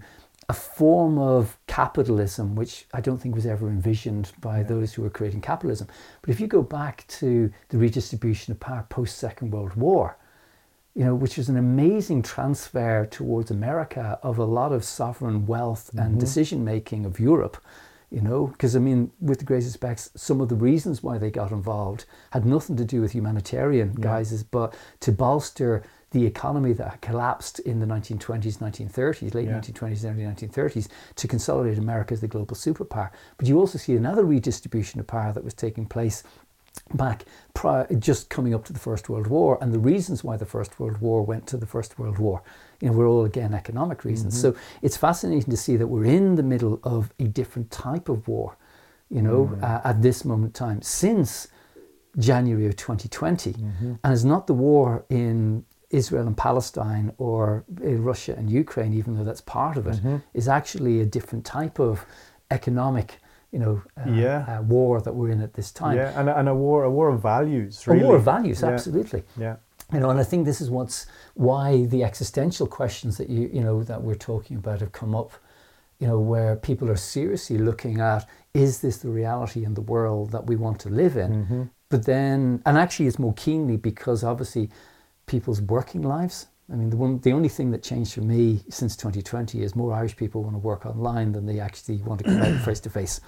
[0.49, 4.63] a form of capitalism which I don't think was ever envisioned by yeah.
[4.63, 5.87] those who were creating capitalism.
[6.21, 10.17] But if you go back to the redistribution of power post Second World War,
[10.95, 15.87] you know, which is an amazing transfer towards America of a lot of sovereign wealth
[15.87, 15.99] mm-hmm.
[15.99, 17.57] and decision making of Europe.
[18.09, 21.31] You know, because I mean, with the greatest respects, some of the reasons why they
[21.31, 24.03] got involved had nothing to do with humanitarian yeah.
[24.03, 25.81] guises, but to bolster
[26.11, 29.59] the economy that had collapsed in the 1920s, 1930s, late yeah.
[29.59, 33.09] 1920s, early 1930s, to consolidate America as the global superpower.
[33.37, 36.23] But you also see another redistribution of power that was taking place
[36.93, 40.45] back prior, just coming up to the First World War and the reasons why the
[40.45, 42.43] First World War went to the First World War.
[42.79, 44.35] You know, were all again economic reasons.
[44.35, 44.53] Mm-hmm.
[44.53, 48.27] So it's fascinating to see that we're in the middle of a different type of
[48.27, 48.57] war,
[49.09, 49.63] you know, mm-hmm.
[49.63, 51.47] uh, at this moment in time since
[52.17, 53.53] January of 2020.
[53.53, 53.93] Mm-hmm.
[54.03, 59.23] And it's not the war in Israel and Palestine or Russia and Ukraine, even though
[59.23, 60.17] that's part of it, mm-hmm.
[60.33, 62.05] is actually a different type of
[62.49, 63.17] economic
[63.51, 64.45] you know, uh, yeah.
[64.47, 65.97] uh, war that we're in at this time.
[65.97, 67.85] Yeah, and, and a war, a war of values.
[67.85, 68.01] Really.
[68.01, 69.23] A war of values, absolutely.
[69.37, 69.57] Yeah.
[69.91, 73.61] You know, and I think this is what's why the existential questions that you you
[73.61, 75.31] know that we're talking about have come up.
[75.99, 80.31] You know, where people are seriously looking at is this the reality in the world
[80.31, 81.31] that we want to live in?
[81.31, 81.63] Mm-hmm.
[81.89, 84.69] But then, and actually, it's more keenly because obviously,
[85.27, 88.95] people's working lives I mean, the one, the only thing that changed for me since
[88.95, 92.41] 2020 is more Irish people want to work online than they actually want to come
[92.41, 93.19] out face to face.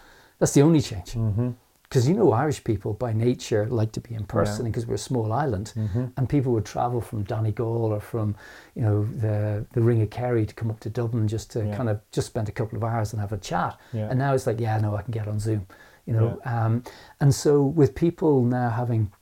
[0.43, 1.13] That's the only change.
[1.13, 2.09] Because mm-hmm.
[2.09, 4.89] you know, Irish people by nature like to be in person because yeah.
[4.89, 6.07] we're a small island, mm-hmm.
[6.17, 8.35] and people would travel from Donegal or from,
[8.75, 11.77] you know, the the Ring of Kerry to come up to Dublin just to yeah.
[11.77, 13.79] kind of just spend a couple of hours and have a chat.
[13.93, 14.09] Yeah.
[14.09, 15.65] And now it's like, yeah, no, I can get on Zoom,
[16.05, 16.41] you know.
[16.43, 16.83] Um,
[17.21, 19.13] and so with people now having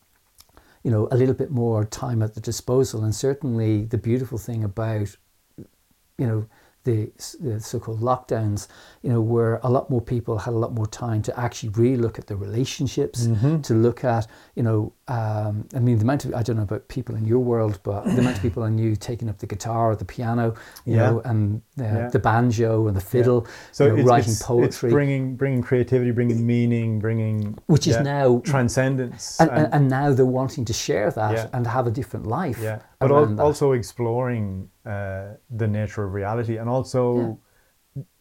[0.81, 3.03] you know, a little bit more time at the disposal.
[3.03, 5.15] And certainly the beautiful thing about,
[6.17, 6.47] you know,
[6.83, 8.67] the, the so-called lockdowns,
[9.03, 11.97] you know, where a lot more people had a lot more time to actually really
[11.97, 13.61] look at the relationships, mm-hmm.
[13.61, 16.87] to look at, you know, um, I mean, the amount of I don't know about
[16.87, 19.91] people in your world, but the amount of people I knew taking up the guitar
[19.91, 20.55] or the piano,
[20.85, 21.09] you yeah.
[21.09, 22.09] know, and uh, yeah.
[22.09, 23.53] the banjo and the fiddle, yeah.
[23.71, 27.87] so you know, it's, writing it's, poetry, it's bringing bringing creativity, bringing meaning, bringing which
[27.87, 31.91] is now transcendence, and, and, and, now they're wanting to share that and have a
[31.91, 32.57] different life.
[32.59, 37.39] Yeah, but al- also exploring uh, the nature of reality and also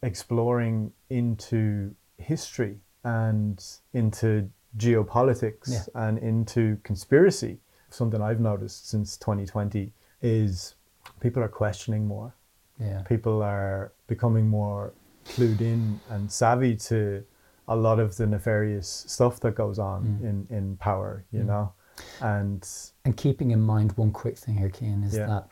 [0.03, 6.07] exploring into history and into geopolitics yeah.
[6.07, 7.59] and into conspiracy.
[7.91, 9.93] Something I've noticed since 2020
[10.23, 10.75] is
[11.21, 12.35] people are questioning more.
[12.79, 13.03] Yeah.
[13.03, 14.93] People are becoming more
[15.25, 17.25] clued in and savvy to
[17.69, 20.25] a lot of the nefarious stuff that goes on mm.
[20.25, 21.47] in, in power, you mm.
[21.47, 21.73] know.
[22.21, 22.67] And
[23.05, 25.27] and keeping in mind one quick thing here, Céin, is yeah.
[25.27, 25.49] that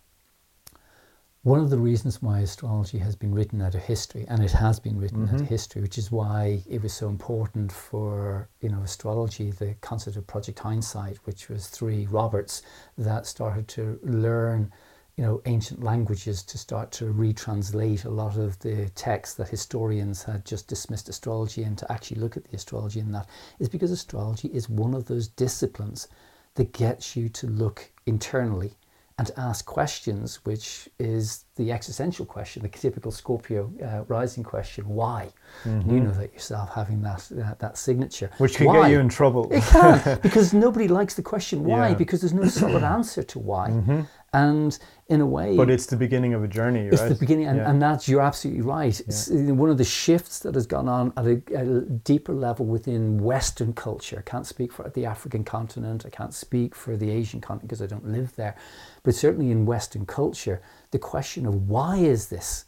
[1.48, 4.78] one of the reasons why astrology has been written out of history, and it has
[4.78, 5.28] been written mm-hmm.
[5.28, 5.54] out of mm-hmm.
[5.54, 10.26] history, which is why it was so important for you know astrology, the concept of
[10.26, 12.60] Project Hindsight, which was three Roberts
[12.98, 14.70] that started to learn
[15.16, 20.24] you know ancient languages to start to retranslate a lot of the texts that historians
[20.24, 23.26] had just dismissed astrology and to actually look at the astrology in that
[23.58, 26.08] is because astrology is one of those disciplines
[26.56, 28.74] that gets you to look internally
[29.18, 34.88] and to ask questions, which is the existential question, the typical Scorpio uh, rising question:
[34.88, 35.32] Why?
[35.64, 35.90] Mm-hmm.
[35.92, 38.82] You know that yourself, having that that, that signature, which can why?
[38.82, 39.52] get you in trouble.
[39.52, 41.94] It can because nobody likes the question why, yeah.
[41.94, 43.70] because there's no solid answer to why.
[43.70, 44.00] Mm-hmm.
[44.34, 46.84] And in a way, but it's the beginning of a journey.
[46.84, 46.92] Right?
[46.92, 47.70] It's the beginning, and, yeah.
[47.70, 49.00] and that's you're absolutely right.
[49.00, 49.52] It's yeah.
[49.52, 53.72] one of the shifts that has gone on at a, a, deeper level within Western
[53.72, 54.22] culture.
[54.26, 56.04] I can't speak for the African continent.
[56.04, 58.54] I can't speak for the Asian continent because I don't live there.
[59.02, 60.60] But certainly in Western culture,
[60.90, 62.66] the question of why is this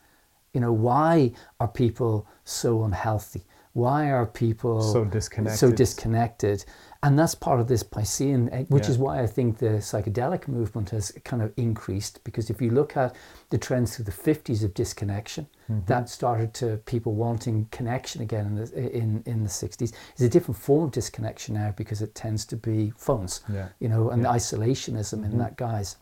[0.55, 3.43] You know, why are people so unhealthy?
[3.73, 5.59] Why are people So disconnected.
[5.59, 6.65] so disconnected?
[7.03, 8.91] And that's part of this Piscean, eh, which Yeah.
[8.91, 12.23] is why I think the psychedelic movement has kind of increased.
[12.25, 13.17] Because if you look at
[13.49, 15.87] the trends through the 50s of disconnection, Mm-hmm.
[15.87, 19.93] that started to people wanting connection again in the, in, in the 60s.
[20.13, 23.69] It's a different form of disconnection now because it tends to be phones, Yeah.
[23.79, 24.33] you know, and Yeah.
[24.33, 25.25] isolationism Mhm.
[25.33, 25.97] in that guise,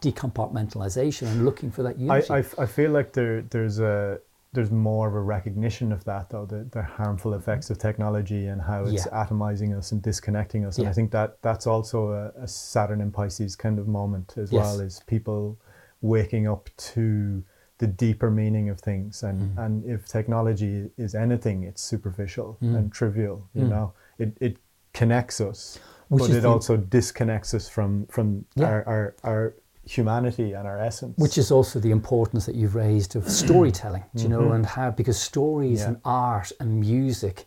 [0.00, 2.32] decompartmentalization and looking for that I, unity.
[2.32, 4.18] I, I feel like there there's a
[4.56, 8.60] there's more of a recognition of that though the, the harmful effects of technology and
[8.60, 9.24] how it's Yeah.
[9.24, 10.90] atomizing us and disconnecting us and Yeah.
[10.90, 14.60] I think that that's also a, a Saturn and Pisces kind of moment as Yes.
[14.64, 15.58] well as people
[16.00, 17.44] waking up to
[17.78, 19.64] the deeper meaning of things and Mm.
[19.64, 22.76] and if technology is anything it's superficial Mm.
[22.78, 23.70] and trivial you Mm.
[23.74, 24.56] know it it
[24.94, 25.78] connects us
[26.08, 28.68] Which but it the- also disconnects us from from Yeah.
[28.70, 29.54] our, our our
[29.86, 34.22] humanity and our essence which is also the importance that you've raised of storytelling, do
[34.24, 34.54] you know, Mhm.
[34.56, 35.88] and how because stories Yeah.
[35.88, 37.46] and art and music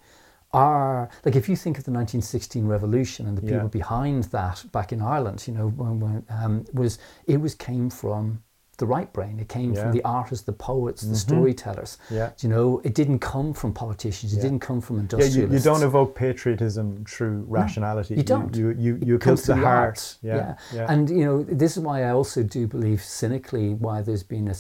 [0.52, 3.54] are like if you think of the 1916 revolution and the Yeah.
[3.56, 7.90] people behind that back in Ireland, you know, when, when um, was it was came
[7.90, 8.42] from
[8.80, 9.40] the right brain.
[9.40, 9.82] It came Yeah.
[9.84, 11.26] from the artists, the poets, the Mhm.
[11.28, 11.98] storytellers.
[12.10, 14.34] yeah you know, it didn't come from politicians.
[14.34, 14.42] It Yeah.
[14.48, 15.38] didn't come from industrialists.
[15.38, 18.16] Yeah, you, you don't evoke patriotism through rationality.
[18.16, 18.56] you don't.
[18.56, 20.18] You you, you, It appeal to the through heart.
[20.22, 20.56] yeah.
[20.74, 20.92] yeah.
[20.92, 24.54] And you know, this is why I also do believe cynically why there's been a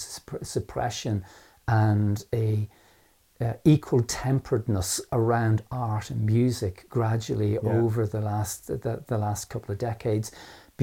[0.55, 1.23] suppression
[1.67, 2.69] and a
[3.41, 7.59] uh, equal temperedness around art and music gradually Yeah.
[7.81, 10.31] over the last the, the last couple of decades,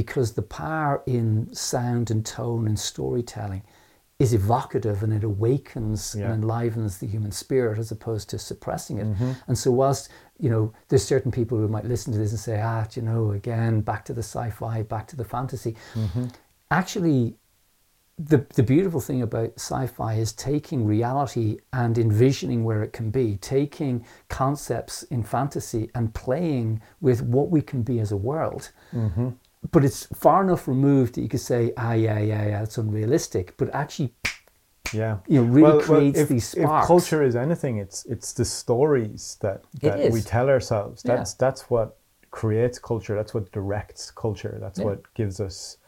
[0.01, 3.63] because the power in sound and tone and storytelling
[4.19, 6.27] is evocative and it awakens Yeah.
[6.33, 9.07] and enlivens the human spirit as opposed to suppressing it.
[9.07, 9.37] Mhm.
[9.49, 12.61] And so, whilst you know, there's certain people who might listen to this and say,
[12.61, 16.31] "Ah, you know, again, back to the sci-fi, back to the fantasy." Mhm.
[16.71, 17.37] Actually,
[18.19, 23.37] the the beautiful thing about sci-fi is taking reality and envisioning where it can be,
[23.39, 28.71] taking concepts in fantasy and playing with what we can be as a world.
[28.93, 29.35] Mhm.
[29.73, 33.55] But it's far enough removed that you could say, "Ah, yeah, yeah, yeah, it's unrealistic."
[33.57, 34.15] But actually,
[34.93, 35.19] Yeah.
[35.27, 38.45] you know, really Well, well, creates if, these if culture is anything, it's it's the
[38.45, 41.03] stories that, that we tell ourselves.
[41.05, 41.17] Yeah.
[41.17, 41.97] That's that's what
[42.31, 43.15] creates culture.
[43.17, 44.59] That's what directs culture.
[44.61, 44.87] That's Yeah.
[44.87, 45.79] what gives us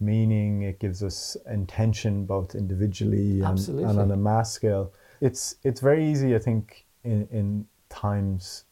[0.00, 0.62] meaning.
[0.62, 4.92] It gives us intention, both individually and, and on a mass scale.
[5.20, 8.64] It's it's very easy, I think, in in times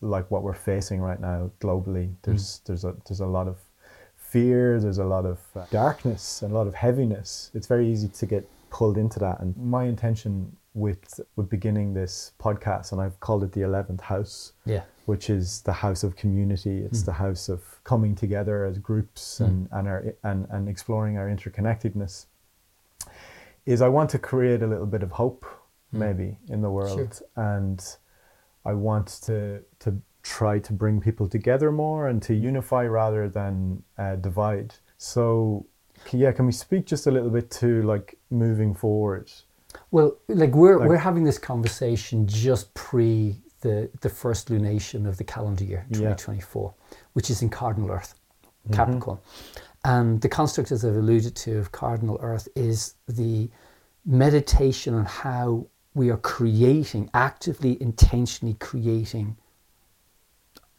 [0.00, 2.14] like what we're facing right now globally.
[2.22, 3.58] There's there's a there's a lot of
[4.36, 4.80] fear.
[4.80, 7.50] There's a lot of uh, darkness and a lot of heaviness.
[7.54, 9.40] It's very easy to get pulled into that.
[9.40, 14.52] And my intention with with beginning this podcast, and I've called it the eleventh house,
[14.64, 16.76] yeah, which is the house of community.
[16.86, 17.06] It's Mm.
[17.10, 19.46] the house of coming together as groups Mm.
[19.46, 22.14] and and our and and exploring our interconnectedness.
[23.66, 25.44] Is I want to create a little bit of hope,
[25.92, 25.98] Mm.
[26.04, 27.78] maybe in the world, and
[28.64, 29.36] I want to
[29.80, 29.88] to
[30.22, 34.74] try to bring people together more and to unify rather than uh, divide.
[34.98, 35.66] So,
[36.12, 39.30] yeah, can we speak just a little bit to like moving forward?
[39.90, 45.16] Well, like we're Like- we're having this conversation just pre the the first lunation of
[45.18, 46.14] the calendar year, Yeah.
[46.14, 46.74] 2024,
[47.12, 48.14] which is in cardinal Earth,
[48.68, 48.72] Mhm.
[48.74, 49.18] Capricorn.
[49.84, 53.50] And the construct, as I've alluded to, of cardinal Earth is the
[54.04, 59.36] meditation on how we are creating, actively, intentionally creating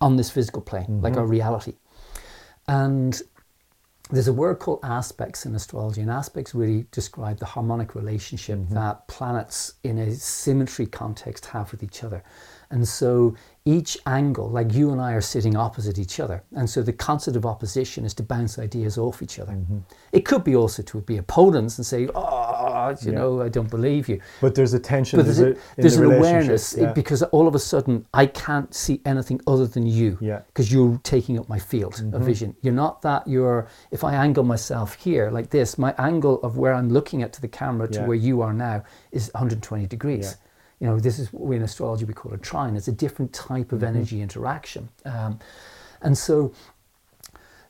[0.03, 1.17] on this physical plane, like Mhm.
[1.19, 1.75] our reality.
[2.67, 3.21] And
[4.11, 8.69] there's a word called aspects in astrology, and aspects really describe the harmonic relationship Mhm.
[8.71, 12.21] that planets in a symmetry context have with each other.
[12.69, 13.35] And so
[13.65, 17.37] each angle, like you and I are sitting opposite each other, and so the concept
[17.37, 19.53] of opposition is to bounce ideas off each other.
[19.53, 19.83] Mhm.
[20.11, 23.17] It could be also to be opponents and say, "Oh, you Yeah.
[23.19, 25.17] know, I don't believe you." But there's a tension.
[25.17, 26.91] But there's, a- there's the an awareness yeah.
[26.91, 30.39] because all of a sudden I can't see anything other than you Yeah.
[30.47, 32.25] because you're taking up my field of Mhm.
[32.25, 32.55] vision.
[32.61, 36.73] You're not that you're, if I angle myself here like this, my angle of where
[36.73, 38.07] I'm looking at to the camera to Yeah.
[38.07, 38.83] where you are now
[39.13, 40.35] is 120 degrees.
[40.83, 42.75] You know, this is what in astrology we call a trine.
[42.75, 43.87] It's a different type of Mhm.
[43.87, 44.89] energy interaction.
[45.05, 45.39] Um,
[46.01, 46.51] and so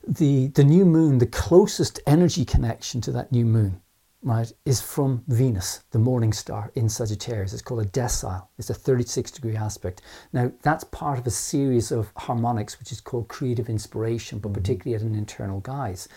[0.04, 3.80] the, the new moon, the closest energy connection to that new moon,
[4.24, 7.52] right, is from Venus, the morning star in Sagittarius.
[7.52, 8.48] It's called a decile.
[8.58, 10.02] It's a 36 degree aspect.
[10.32, 14.54] Now, that's part of a series of harmonics, which is called creative inspiration, but Mhm.
[14.54, 16.08] particularly at an internal guise.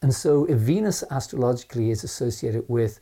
[0.00, 3.00] And so, if Venus astrologically is associated with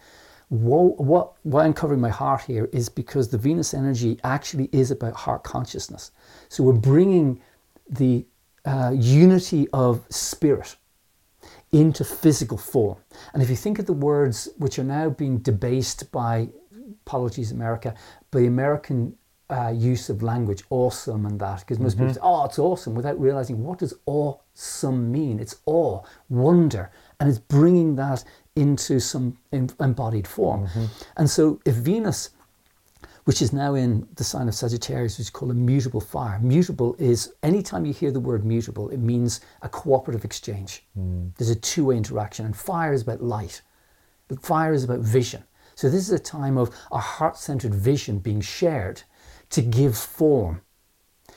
[0.52, 4.90] what, what, why I'm covering my heart here is because the Venus energy actually is
[4.90, 6.10] about heart consciousness.
[6.50, 7.40] So, we're bringing
[7.88, 8.26] the
[8.66, 10.76] uh, unity of spirit
[11.72, 12.98] into physical form.
[13.32, 16.50] And if you think of the words which are now being debased by
[17.06, 17.94] apologies, America,
[18.30, 19.16] by the American
[19.48, 23.18] uh, use of language, awesome, and that, because most people say, oh, it's awesome, without
[23.18, 25.40] realizing what does awesome mean?
[25.40, 28.24] It's awe, wonder, and it's bringing that
[28.56, 30.66] into some em- embodied form.
[30.66, 30.84] Mm-hmm.
[31.16, 32.30] And so if Venus
[33.24, 36.38] which is now in the sign of Sagittarius, which is called a mutable fire.
[36.40, 40.84] Mutable is anytime you hear the word mutable, it means a cooperative exchange.
[40.98, 41.30] Mm.
[41.36, 43.62] There's a two way interaction, and fire is about light,
[44.40, 45.44] fire is about vision.
[45.74, 49.02] So, this is a time of a heart centered vision being shared
[49.50, 50.62] to give form.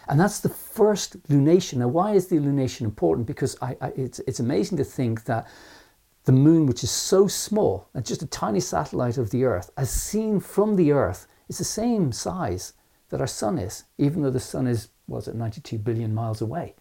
[0.08, 1.78] And that's the first lunation.
[1.78, 3.28] Now, why is the lunation important?
[3.28, 5.48] Because I, I, it's, it's amazing to think that
[6.26, 9.90] the moon, which is so small, and just a tiny satellite of the Earth, as
[9.90, 12.74] seen from the Earth, is the same size
[13.10, 16.76] that our sun is, even though the sun is, was it 92 billion miles away.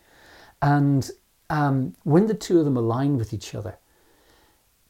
[0.62, 1.11] And
[1.51, 3.79] um, when the two of them align with each other,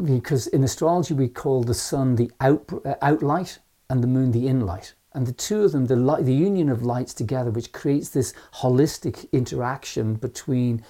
[0.02, 3.58] because in astrology we call the sun the out, uh, outlight
[3.90, 4.94] and the moon the inlight.
[5.12, 8.34] And the two of them, the, light, the union of lights together, which creates this
[8.54, 10.84] holistic interaction between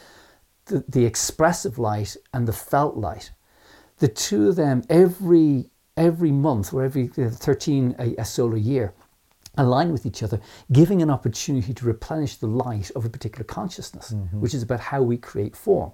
[0.67, 3.33] the, the expressive light and the felt light.
[3.99, 8.93] The two of them, every every month or every uh, 13 a, a solar year,
[9.57, 10.41] align with each other,
[10.73, 14.41] giving an opportunity to replenish the light of a particular consciousness, mm-hmm.
[14.41, 15.93] which is about how we create form.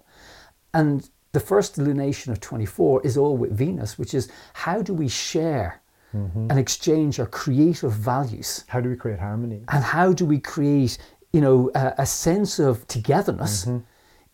[0.72, 5.09] And the first lunation of 24 is all with Venus, which is how do we
[5.09, 5.82] share
[6.14, 6.47] mm-hmm.
[6.51, 8.64] and exchange our creative values?
[8.68, 9.62] How do we create harmony?
[9.68, 10.98] And how do we create,
[11.32, 13.78] you know, a, a sense of togetherness mm-hmm.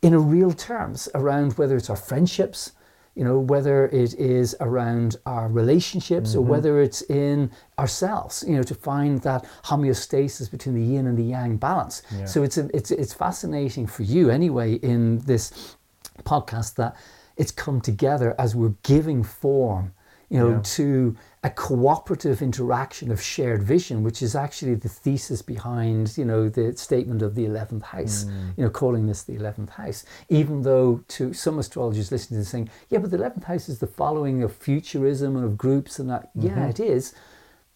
[0.02, 2.72] in a real terms around whether it's our friendships,
[3.16, 6.50] you know, whether it is around our relationships or mm-hmm.
[6.50, 11.24] whether it's in ourselves, you know, to find that homeostasis between the yin and the
[11.24, 12.02] yang balance.
[12.14, 12.26] Yeah.
[12.26, 15.76] So it's, a, it's, it's fascinating for you anyway in this
[16.24, 16.94] podcast that
[17.38, 19.92] it's come together as we're giving form,
[20.28, 20.60] you know, Yeah.
[20.62, 26.48] to a cooperative interaction of shared vision, which is actually the thesis behind, you know,
[26.48, 28.30] the statement of the 11th house, Mm.
[28.56, 30.04] you know, calling this the 11th house.
[30.28, 33.78] Even though to some astrologers listening to this saying, yeah, but the 11th house is
[33.78, 36.36] the following of futurism and of groups and that.
[36.36, 36.48] Mm-hmm.
[36.48, 37.12] Yeah, it is,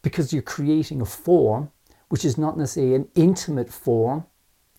[0.03, 1.71] because you're creating a form
[2.09, 4.25] which is not necessarily an intimate form,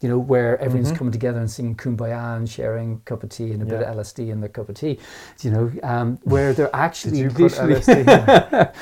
[0.02, 3.52] you know, where everyone's coming together and singing kumbaya and sharing a cup of tea
[3.52, 4.00] and a bit Mm-hmm.
[4.00, 5.00] Of LSD in their cup of tea,
[5.42, 8.74] you know, um, where they're actually Did you put LSD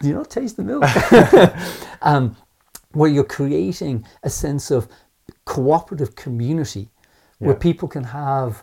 [0.00, 0.84] do you not taste the milk?
[2.02, 2.36] um,
[2.92, 4.88] where you're creating a sense of
[5.44, 6.88] cooperative community
[7.38, 8.62] where people can have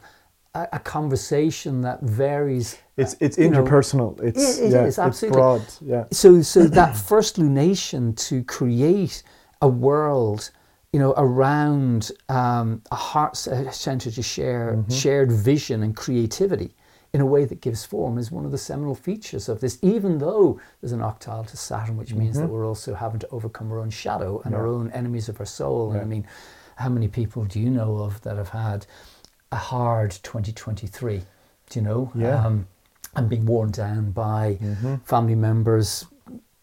[0.54, 2.78] a, a conversation that varies.
[2.98, 4.22] It's it's you know, interpersonal.
[4.22, 5.64] It's it yeah, is, it's broad.
[5.82, 6.06] Yeah.
[6.12, 9.24] So, so that first lunation to create
[9.62, 10.52] a world,
[10.94, 14.94] you know, around um, a heart center to share Mm-hmm.
[14.94, 16.76] shared vision and creativity
[17.14, 19.78] in a way that gives form is one of the seminal features of this.
[19.82, 23.72] Even though there's an octile to Saturn, which means that we're also having to overcome
[23.72, 24.82] our own shadow and our Mm-hmm.
[24.88, 25.92] Own enemies of our soul.
[25.92, 26.26] And I mean,
[26.78, 28.86] how many people do you know of that have had
[29.52, 31.22] a hard 2023?
[31.70, 32.12] Do you know?
[32.16, 32.46] Yeah.
[32.46, 32.68] Um,
[33.16, 34.96] and being worn down by Mm-hmm.
[35.06, 36.06] family members,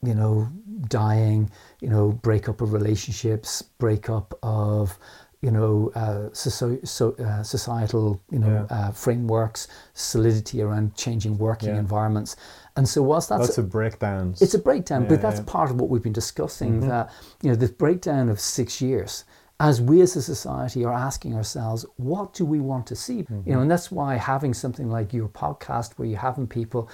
[0.02, 0.48] you know,
[0.88, 1.50] dying,
[1.80, 4.98] you know, breakup of relationships, breakup of,
[5.42, 8.76] you know, uh, soci- so, uh, societal, you know, Yeah.
[8.76, 11.78] uh, frameworks, solidity around changing working Yeah.
[11.80, 12.36] environments.
[12.76, 14.40] And so whilst that's Lots of breakdowns.
[14.42, 15.40] it's a breakdown, Yeah, but that's.
[15.40, 15.46] Mm-hmm.
[15.58, 16.80] part of what we've been discussing.
[16.88, 17.10] That
[17.42, 19.24] you know, this breakdown of six years,
[19.58, 23.18] as we as a society are asking ourselves, what do we want to see?
[23.18, 23.50] You Mm-hmm.
[23.52, 26.88] know, and that's why having something like your podcast, where you're having people,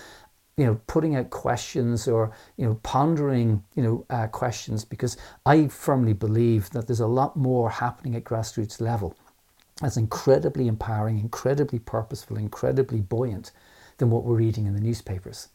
[0.57, 5.69] you know, putting out questions or you know, pondering, you know, uh, questions, because I
[5.69, 9.17] firmly believe that there's a lot more happening at grassroots level.
[9.81, 13.53] That's incredibly empowering, incredibly purposeful, incredibly buoyant
[13.99, 15.49] than what we're reading in the newspapers.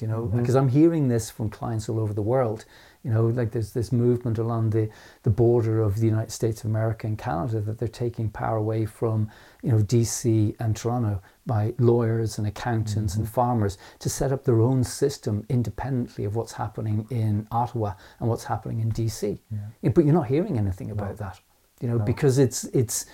[0.00, 0.22] You know?
[0.22, 0.38] Mm-hmm.
[0.38, 2.64] Because I'm hearing this from clients all over the world.
[3.04, 4.88] You know, like there's this movement along the,
[5.22, 8.84] the border of the United States of America and Canada that they're taking power away
[8.84, 9.30] from,
[9.62, 13.20] you know, DC and Toronto by lawyers and accountants Mm-hmm.
[13.22, 18.28] and farmers to set up their own system independently of what's happening in Ottawa and
[18.28, 19.38] what's happening in DC.
[19.82, 21.40] Yeah, But you're not hearing anything about that,
[21.80, 23.06] you know, because it's it's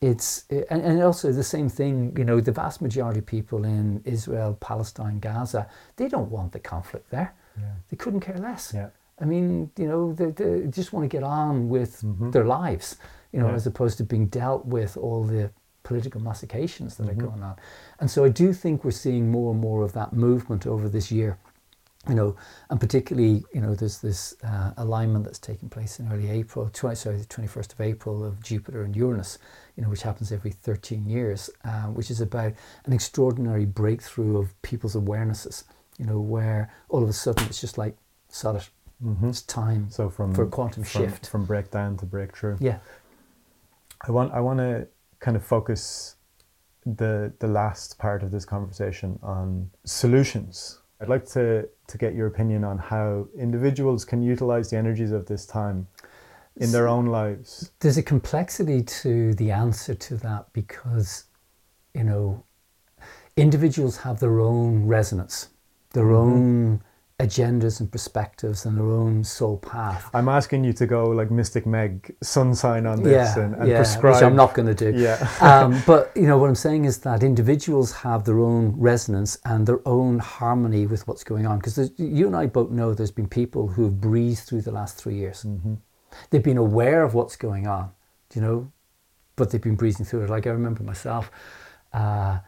[0.00, 4.00] it's and, and also the same thing you know the vast majority of people in
[4.04, 5.66] israel palestine gaza
[5.96, 7.64] they don't want the conflict there Yeah.
[7.90, 8.90] they couldn't care less Yeah.
[9.20, 11.92] i mean you know they, they just want to get on with
[12.32, 12.96] their lives
[13.32, 13.54] you know Mm-hmm.
[13.54, 13.56] Yeah.
[13.56, 15.50] as opposed to being dealt with all the
[15.82, 17.20] political mastications that Mm-hmm.
[17.20, 17.56] are going on
[18.00, 21.10] and so i do think we're seeing more and more of that movement over this
[21.10, 21.38] year
[22.06, 22.36] you know,
[22.70, 26.94] and particularly, you know, there's this uh, alignment that's taking place in early April, 20,
[26.96, 29.38] sorry, the 21st of April of Jupiter and Uranus,
[29.76, 32.52] you know, which happens every 13 years, uh, which is about
[32.86, 35.64] an extraordinary breakthrough of people's awarenesses,
[35.98, 37.96] you know, where all of a sudden it's just like
[38.28, 38.68] sod it.
[39.04, 39.28] Mhm.
[39.28, 41.28] It's time So from for a quantum from, shift.
[41.28, 42.56] from breakdown to breakthrough.
[42.60, 42.78] Yeah.
[44.00, 44.88] I want I want to
[45.20, 46.16] kind of focus
[46.86, 50.80] the the last part of this conversation on solutions.
[51.00, 55.26] I'd like to to get your opinion on how individuals can utilize the energies of
[55.26, 55.88] this time
[56.56, 57.72] in their own lives.
[57.80, 61.24] There's a complexity to the answer to that because,
[61.94, 62.44] you know,
[63.36, 65.48] individuals have their own resonance,
[65.92, 66.16] their Mhm.
[66.16, 66.82] own
[67.20, 70.08] agendas and perspectives, and their own soul path.
[70.14, 73.68] I'm asking you to go like Mystic Meg sun sign on this yeah, and, and
[73.68, 74.14] yeah, prescribe.
[74.14, 74.96] which I'm not going to do.
[74.96, 75.28] Yeah.
[75.40, 79.66] um, but you know what I'm saying is that individuals have their own resonance and
[79.66, 81.58] their own harmony with what's going on.
[81.58, 84.96] Because you and I both know there's been people who have breathed through the last
[84.96, 85.42] three years.
[85.42, 85.74] hmm
[86.30, 87.90] They've been aware of what's going on,
[88.34, 88.72] you know,
[89.36, 90.30] but they've been breathing through it.
[90.30, 91.30] Like I remember myself
[91.92, 92.38] uh,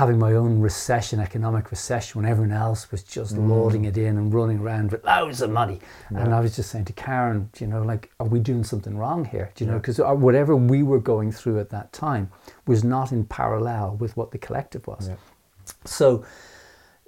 [0.00, 3.48] having my own recession, economic recession, when everyone else was just Mm.
[3.48, 5.78] loading it in and running around with loads of money.
[6.10, 9.24] And I was just saying to Karen, you know, like, are we doing something wrong
[9.24, 9.50] here?
[9.54, 9.82] Do you know, Yeah.
[9.86, 12.28] because whatever we were going through at that time
[12.66, 15.06] was not in parallel with what the collective was.
[15.08, 15.14] Yeah.
[15.84, 16.24] So,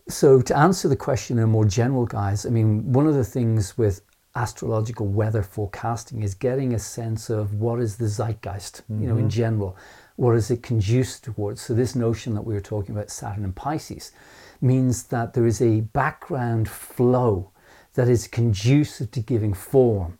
[0.09, 3.25] so to answer the question in a more general guise, I mean, one of the
[3.25, 4.01] things with
[4.37, 9.27] astrological weather forecasting is getting a sense of what is the zeitgeist, you know, in
[9.27, 9.31] Mhm.
[9.31, 9.75] general,
[10.17, 11.61] what is it conducive towards.
[11.61, 14.13] So this notion that we were talking about Saturn and Pisces
[14.61, 17.51] means that there is a background flow
[17.95, 20.19] that is conducive to giving form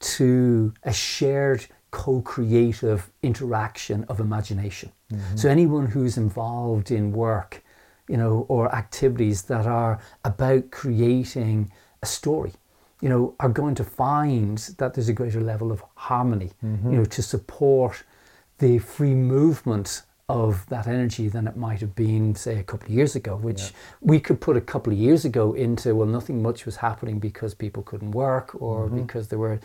[0.00, 4.92] to a shared co-creative interaction of imagination.
[5.12, 5.36] Mm-hmm.
[5.36, 7.62] So anyone who's involved in work,
[8.08, 12.52] you know, or activities that are about creating a story,
[13.00, 16.92] you know, are going to find that there's a greater level of harmony, mm-hmm.
[16.92, 18.02] you know, to support
[18.60, 22.92] the free movement of that energy than it might have been, say, a couple of
[22.92, 26.64] years ago, which we could put a couple of years ago into, well, nothing much
[26.64, 29.02] was happening because people couldn't work or mm-hmm.
[29.02, 29.58] because there were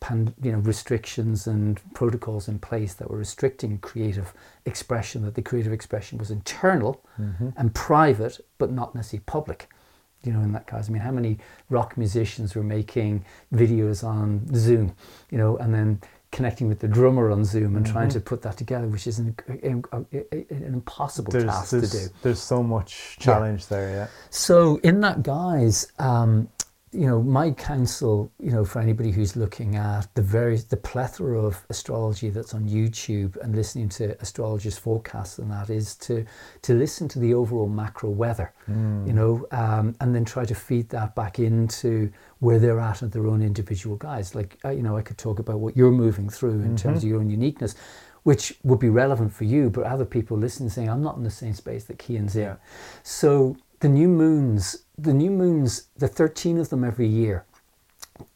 [0.00, 4.34] pan, you know, restrictions and protocols in place that were restricting creative
[4.66, 7.48] expression, that the creative expression was internal mm-hmm.
[7.56, 9.70] and private, but not necessarily public.
[10.24, 11.38] You know, in that case, I mean, how many
[11.70, 14.94] rock musicians were making videos on Zoom,
[15.30, 16.00] you know, and then
[16.32, 19.36] connecting with the drummer on Zoom and trying to put that together, which is an,
[19.62, 22.14] an, an impossible There's, task there's, to do.
[22.22, 24.06] there's so much challenge there, yeah.
[24.30, 26.48] So in that guise, um,
[26.94, 31.40] you know, my counsel, you know, for anybody who's looking at the various, the plethora
[31.40, 36.24] of astrology that's on YouTube and listening to astrologers' forecasts and that is to
[36.60, 38.52] to listen to the overall macro weather,
[39.06, 42.12] you know, um, and then try to feed that back into
[42.42, 44.34] where they're at at their own individual guise.
[44.34, 47.08] Like, you know, I could talk about what you're moving through in terms of mm-hmm.
[47.08, 47.76] your own uniqueness.
[48.24, 51.30] Which would be relevant for you, but other people listening saying, I'm not in the
[51.30, 52.56] same space that Céin's in.
[53.02, 57.44] So the new moons, the new moons, the 13 of them every year,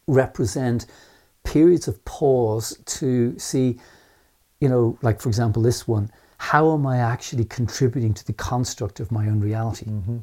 [0.07, 0.87] represent
[1.45, 3.77] periods of pause to see,
[4.59, 8.99] you know, like for example, this one, how am I actually contributing to the construct
[8.99, 9.85] of my own reality?
[9.85, 10.17] Mm-hmm.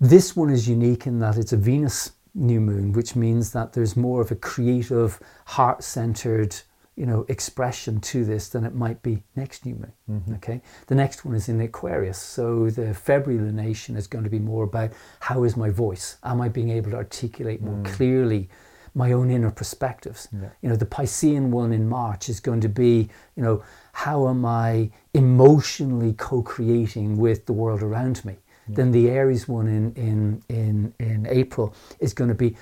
[0.00, 3.96] This one is unique in that it's a Venus new moon, which means that there's
[3.96, 6.54] more of a creative, heart centered,
[6.96, 9.92] you know, expression to this than it might be next new moon.
[10.10, 10.34] Mm-hmm.
[10.34, 10.60] Okay.
[10.86, 12.18] The next one is in Aquarius.
[12.18, 14.90] So the February lunation is going to be more about
[15.20, 16.16] how is my voice?
[16.22, 17.86] Am I being able to articulate more mm.
[17.86, 18.48] clearly
[18.94, 20.28] my own inner perspectives?
[20.32, 23.62] You know, the Piscean one in March is going to be, you know,
[23.92, 28.36] how am I emotionally co-creating with the world around me?
[28.74, 32.56] Then the Aries one in, in, in, in April is going to be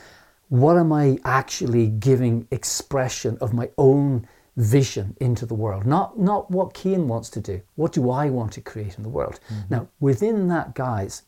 [0.49, 4.27] what am I actually giving expression of my own
[4.57, 5.87] vision into the world?
[5.87, 7.61] Not, not what Céin wants to do.
[7.77, 9.41] What do I want to create in the world?
[9.71, 11.23] Now, within that, guise,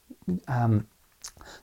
[0.48, 0.86] um,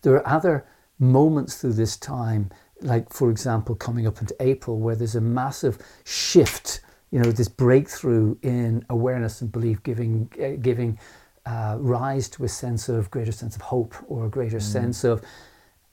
[0.02, 0.66] there are other
[1.00, 5.80] moments through this time, like, for example, coming up into April, where there's a massive
[6.06, 6.82] shift,
[7.12, 10.98] you know, this breakthrough in awareness and belief, giving, uh, giving
[11.48, 15.22] uh, rise to a sense of greater sense of hope or a greater sense of,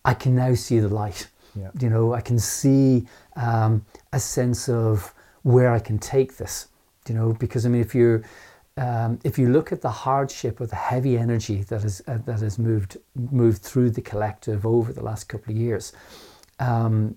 [0.05, 1.29] I can now see the light.
[1.55, 1.71] Yeah.
[1.81, 3.07] You know, I can see
[3.37, 6.69] um, a sense of where I can take this.
[7.09, 8.23] You know, because I mean, if you're
[8.77, 12.41] um, if you look at the hardship or the heavy energy that has uh, that
[12.41, 15.93] has moved moved through the collective over the last couple of years,
[16.59, 17.17] um,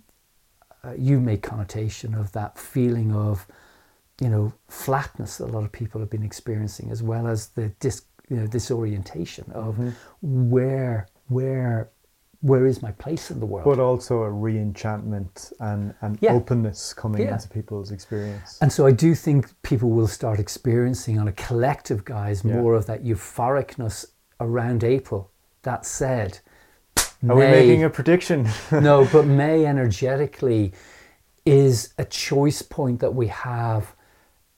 [0.84, 3.48] uh, you make connotation of that feeling of,
[4.22, 7.70] you know, flatness that a lot of people have been experiencing, as well as the
[7.80, 10.50] dis, you know, disorientation of mm-hmm.
[10.50, 11.90] where where
[12.42, 13.66] where is my place in the world.
[13.66, 16.34] But also a re-enchantment and, and Yeah.
[16.34, 17.34] openness coming Yeah.
[17.34, 18.60] into people's experience.
[18.62, 22.58] And so I do think people will start experiencing on a collective guise Yeah.
[22.58, 24.06] more of that euphoricness
[24.40, 25.32] around April.
[25.64, 26.40] That said,
[27.28, 28.48] Are we making a prediction?
[28.72, 30.74] no, but May energetically
[31.44, 33.96] is a choice point that we have,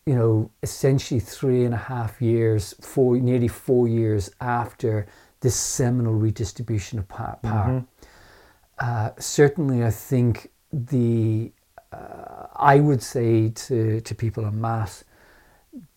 [0.06, 5.08] you know, essentially three and a half years, four, nearly four years after
[5.42, 7.40] this seminal redistribution of power.
[7.44, 7.80] Mm-hmm.
[8.80, 11.52] Uh, certainly, I think the
[11.92, 15.04] uh, I would say to, to people en masse,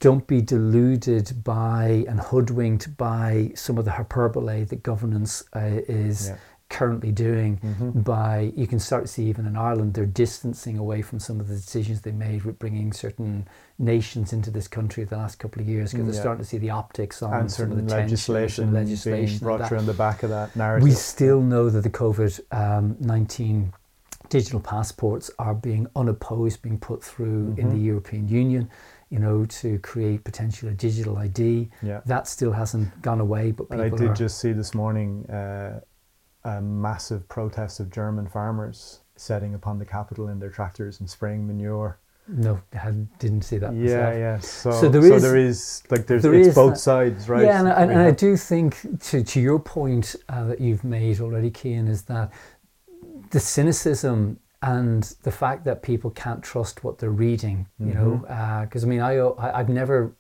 [0.01, 6.29] don't be deluded by and hoodwinked by some of the hyperbole that governance uh, is
[6.29, 6.37] yeah
[6.73, 8.01] currently doing mm-hmm.
[8.01, 11.47] by you can start to see even in Ireland they're distancing away from some of
[11.47, 13.47] the decisions they made with bringing certain
[13.79, 16.57] nations into this country the last couple of years because mm, they're starting to see
[16.57, 20.31] the optics on and some of the legislation, legislation being brought on the back of
[20.31, 20.83] that narrative.
[20.83, 23.75] We still know that the COVID um, nineteen
[24.31, 27.61] digital passports are being unopposed, being put through mm-hmm.
[27.61, 27.85] in the mm-hmm.
[27.85, 28.71] European Union
[29.11, 31.69] you know, to create potentially a digital ID.
[31.83, 32.01] Yeah.
[32.07, 33.51] That still hasn't gone away.
[33.51, 35.81] But I did just see this morning uh,
[36.45, 41.47] a massive protest of German farmers setting upon the capital in their tractors and spraying
[41.47, 41.99] manure.
[42.29, 43.75] No, I didn't see that.
[43.75, 44.19] Yeah, myself.
[44.19, 44.39] yeah.
[44.39, 47.45] So, so, there, so is, there is like there's there it's both that, sides, right?
[47.45, 48.77] Yeah, and, and, and I do think
[49.09, 52.33] to to your point uh, that you've made already, Céin, is that
[53.31, 57.99] the cynicism and the fact that people can't trust what they're reading, you mm-hmm.
[57.99, 60.15] know, because uh, I mean, I, I I've never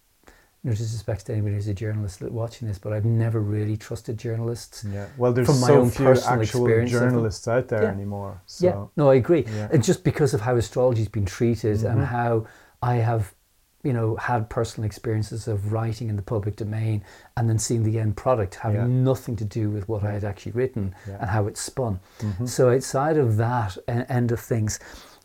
[0.64, 4.84] no disrespect to anybody who's a journalist watching this, but I've never really trusted journalists.
[4.88, 7.90] Yeah, well, there's from my so own few actual journalists out there yeah.
[7.90, 8.40] anymore.
[8.46, 8.66] So.
[8.66, 9.44] Yeah, no, I agree.
[9.46, 9.68] Yeah.
[9.72, 11.86] And just because of how astrology's been treated mm-hmm.
[11.86, 12.46] and how
[12.80, 13.34] I have,
[13.82, 17.02] you know, had personal experiences of writing in the public domain
[17.36, 18.86] and then seeing the end product having yeah.
[18.86, 21.98] nothing to do with what I had actually written and how it's spun.
[22.20, 22.46] Mm-hmm.
[22.46, 24.78] So outside of that end of things.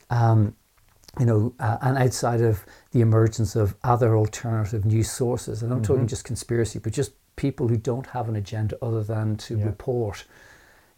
[0.10, 0.56] Um,
[1.20, 5.82] you know, uh, and outside of the emergence of other alternative news sources, and I'm
[5.82, 5.94] mm-hmm.
[5.94, 9.66] talking just conspiracy, but just people who don't have an agenda other than to yeah.
[9.66, 10.26] report,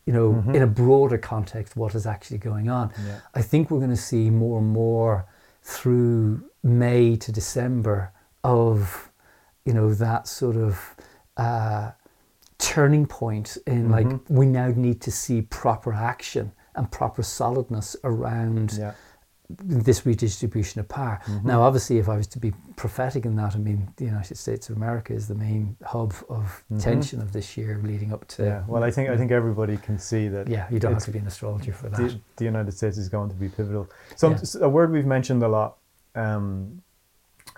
[0.06, 0.56] you know, mm-hmm.
[0.56, 2.91] in a broader context, what is actually going on.
[3.06, 3.20] Yeah.
[3.36, 5.28] I think we're going to see more and more
[5.62, 8.12] through May to December
[8.44, 9.12] of,
[9.66, 10.96] you know, that sort of
[11.38, 11.91] uh,
[12.58, 14.10] turning point in mm-hmm.
[14.10, 18.74] like we now need to see proper action and proper solidness around.
[18.78, 18.94] Yeah
[19.50, 21.20] this redistribution of power.
[21.26, 21.48] Mm-hmm.
[21.48, 24.70] Now, obviously, if I was to be prophetic in that, I mean, the United States
[24.70, 26.78] of America is the main hub of mm-hmm.
[26.78, 28.44] tension of this year, leading up to.
[28.44, 30.48] Yeah, well, I think I think everybody can see that.
[30.48, 31.98] Yeah, you don't have to be an astrologer for that.
[31.98, 33.90] The, the United States is going to be pivotal.
[34.16, 34.38] So, yeah.
[34.62, 35.78] a word we've mentioned a lot
[36.14, 36.84] um,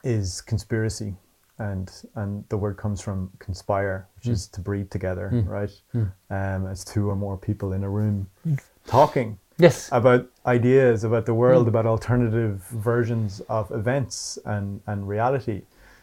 [0.04, 1.16] is conspiracy,
[1.60, 4.32] and and the word comes from conspire, which mm.
[4.32, 5.46] is to breathe together, mm.
[5.46, 5.72] right?
[5.94, 6.12] Mm.
[6.30, 8.58] Um, as two or more people in a room mm.
[8.88, 11.70] talking yes about ideas about the world mm.
[11.70, 15.62] about alternative versions of events and and reality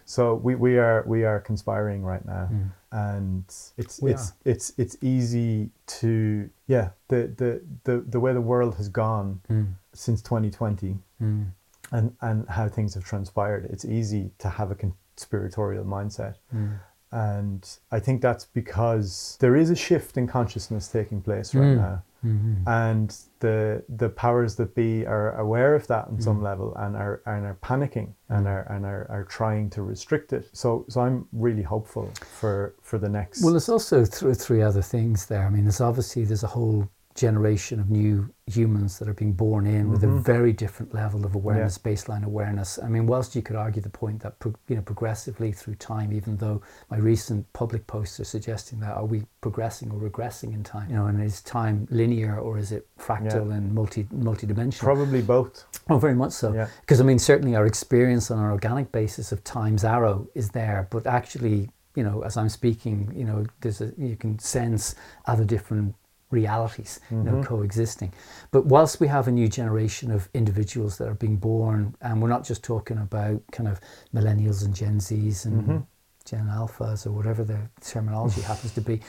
[0.08, 2.70] so we, we are we are conspiring right now mm.
[2.92, 3.44] and
[3.76, 4.34] it's we it's are.
[4.46, 9.66] it's it's easy to yeah the the the, the way the world has gone mm.
[9.92, 11.46] since 2020 mm.
[11.92, 16.78] and and how things have transpired it's easy to have a conspiratorial mindset mm.
[17.12, 21.76] and i think that's because there is a shift in consciousness taking place right mm.
[21.76, 22.68] now Mm-hmm.
[22.68, 26.22] And the the powers that be are aware of that on mm-hmm.
[26.22, 28.50] some level and are and are panicking and mm.
[28.50, 30.48] are and are, are trying to restrict it.
[30.52, 33.42] So so I'm really hopeful for for the next.
[33.42, 35.46] Well, there's also th- three other things there.
[35.46, 36.88] I mean, there's obviously there's a whole
[37.18, 39.90] generation of new humans that are being born in mm-hmm.
[39.90, 40.22] with a mm-hmm.
[40.22, 41.92] very different level of awareness, yeah.
[41.92, 42.78] baseline awareness.
[42.82, 46.12] I mean, whilst you could argue the point that pro- you know progressively through time,
[46.12, 50.62] even though my recent public posts are suggesting that are we progressing or regressing in
[50.62, 50.88] time?
[50.90, 53.56] You know, and is time linear or is it fractal yeah.
[53.56, 54.94] and multi multi-dimensional?
[54.94, 55.64] Probably both.
[55.90, 56.52] Oh, very much so.
[56.80, 57.04] Because yeah.
[57.04, 61.06] I mean, certainly our experience on an organic basis of time's arrow is there, but
[61.06, 64.94] actually you know, as I'm speaking, you know, there's a you can sense
[65.26, 65.96] other different
[66.30, 67.16] realities mm-hmm.
[67.16, 67.42] you know, mm-hmm.
[67.42, 68.12] coexisting.
[68.50, 72.28] But whilst we have a new generation of individuals that are being born, and we're
[72.28, 73.80] not just talking about kind of
[74.14, 75.78] millennials and Gen Zs and mm-hmm.
[76.24, 79.00] Gen Alphas or whatever the terminology happens to be,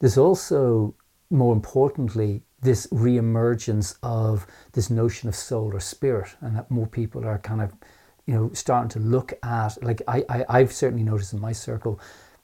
[0.00, 0.94] there's also,
[1.30, 7.26] more importantly, this re-emergence of this notion of soul or spirit, and that more people
[7.26, 7.72] are kind of,
[8.26, 9.82] you know, starting to look at.
[9.82, 12.00] Like I, I I've certainly noticed in my circle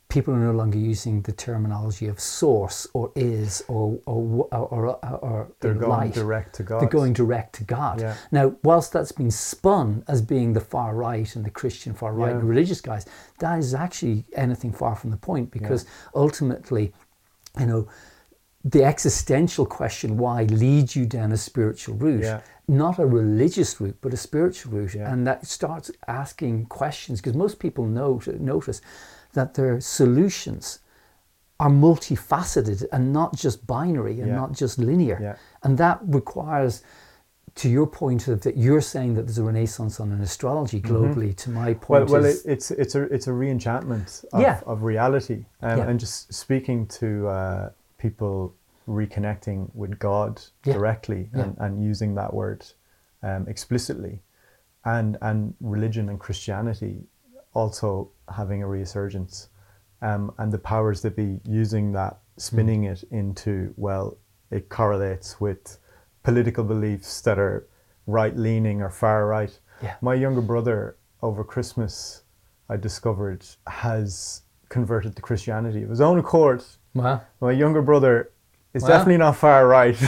[0.08, 4.96] people are no longer using the terminology of source or is or or or, or,
[5.02, 6.14] or they're going light.
[6.14, 6.80] direct to God.
[6.80, 8.00] They're going direct to God.
[8.00, 8.16] Yeah.
[8.32, 12.30] Now, whilst that's been spun as being the far right and the Christian far right
[12.30, 12.38] yeah.
[12.38, 13.06] and religious guise,
[13.40, 15.90] that is actually anything far from the point because yeah.
[16.14, 16.92] ultimately,
[17.58, 17.88] you know.
[18.64, 24.12] The existential question why leads you down a spiritual route, not a religious route, but
[24.12, 28.82] a spiritual route, and that starts asking questions because most people know notice
[29.32, 30.80] that their solutions
[31.60, 34.36] are multifaceted and not just binary and Yeah.
[34.36, 35.18] not just linear.
[35.20, 35.36] Yeah.
[35.62, 36.82] And that requires,
[37.56, 41.34] to your point of that, you're saying that there's a renaissance on an astrology globally.
[41.36, 41.92] To my Mm-hmm.
[41.92, 44.60] Well, point, well, it, it's it's a it's a reenchantment of, Yeah.
[44.66, 48.54] of reality, um, and just speaking to uh, people
[48.86, 52.64] reconnecting with God directly and, and using that word
[53.22, 54.22] um, explicitly,
[54.84, 57.02] and and religion and Christianity
[57.54, 59.48] also having a resurgence,
[60.02, 62.92] um, and the powers that be using that, spinning Mm.
[62.92, 64.16] it into well,
[64.50, 65.78] it correlates with
[66.22, 67.66] political beliefs that are
[68.06, 69.58] right leaning or far right.
[69.82, 69.94] Yeah.
[70.00, 72.22] My younger brother over Christmas,
[72.68, 76.62] I discovered, has converted to Christianity of his own accord.
[76.94, 78.30] well, My younger brother
[78.74, 78.88] is Wow.
[78.88, 79.96] definitely not far right.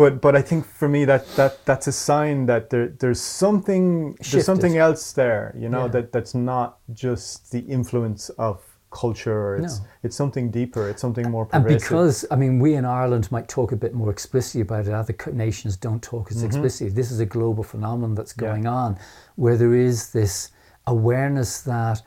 [0.00, 3.86] But, but I think for me that, that that's a sign that there, there's something
[4.16, 4.30] Shifted.
[4.32, 5.94] there's something else there you know Yeah.
[5.94, 6.68] that, that's not
[7.04, 8.56] just the influence of
[9.02, 9.84] culture or it's No.
[10.04, 13.48] it's something deeper it's something more and pervasive because I mean, we in Ireland might
[13.58, 14.92] talk a bit more explicitly about it.
[15.02, 15.16] Other
[15.46, 16.90] nations don't talk as explicitly.
[17.00, 18.44] This is a global phenomenon that's Mm-hmm.
[18.44, 18.50] Yeah.
[18.52, 18.90] going on,
[19.42, 20.34] where there is this
[20.94, 22.02] awareness that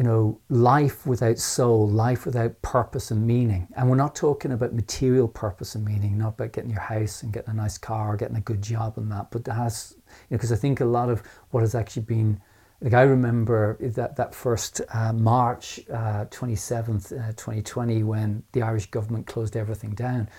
[0.00, 3.68] you know life without soul, life without purpose and meaning.
[3.76, 7.34] And we're not talking about material purpose and meaning, not about getting your house and
[7.34, 10.06] getting a nice car, or getting a good job and that, but it has you
[10.30, 12.40] know because I think a lot of what has actually been
[12.80, 15.80] like I remember that that first uh, March
[16.30, 20.30] twenty seventh, uh, twenty twenty, when the Irish government closed everything down.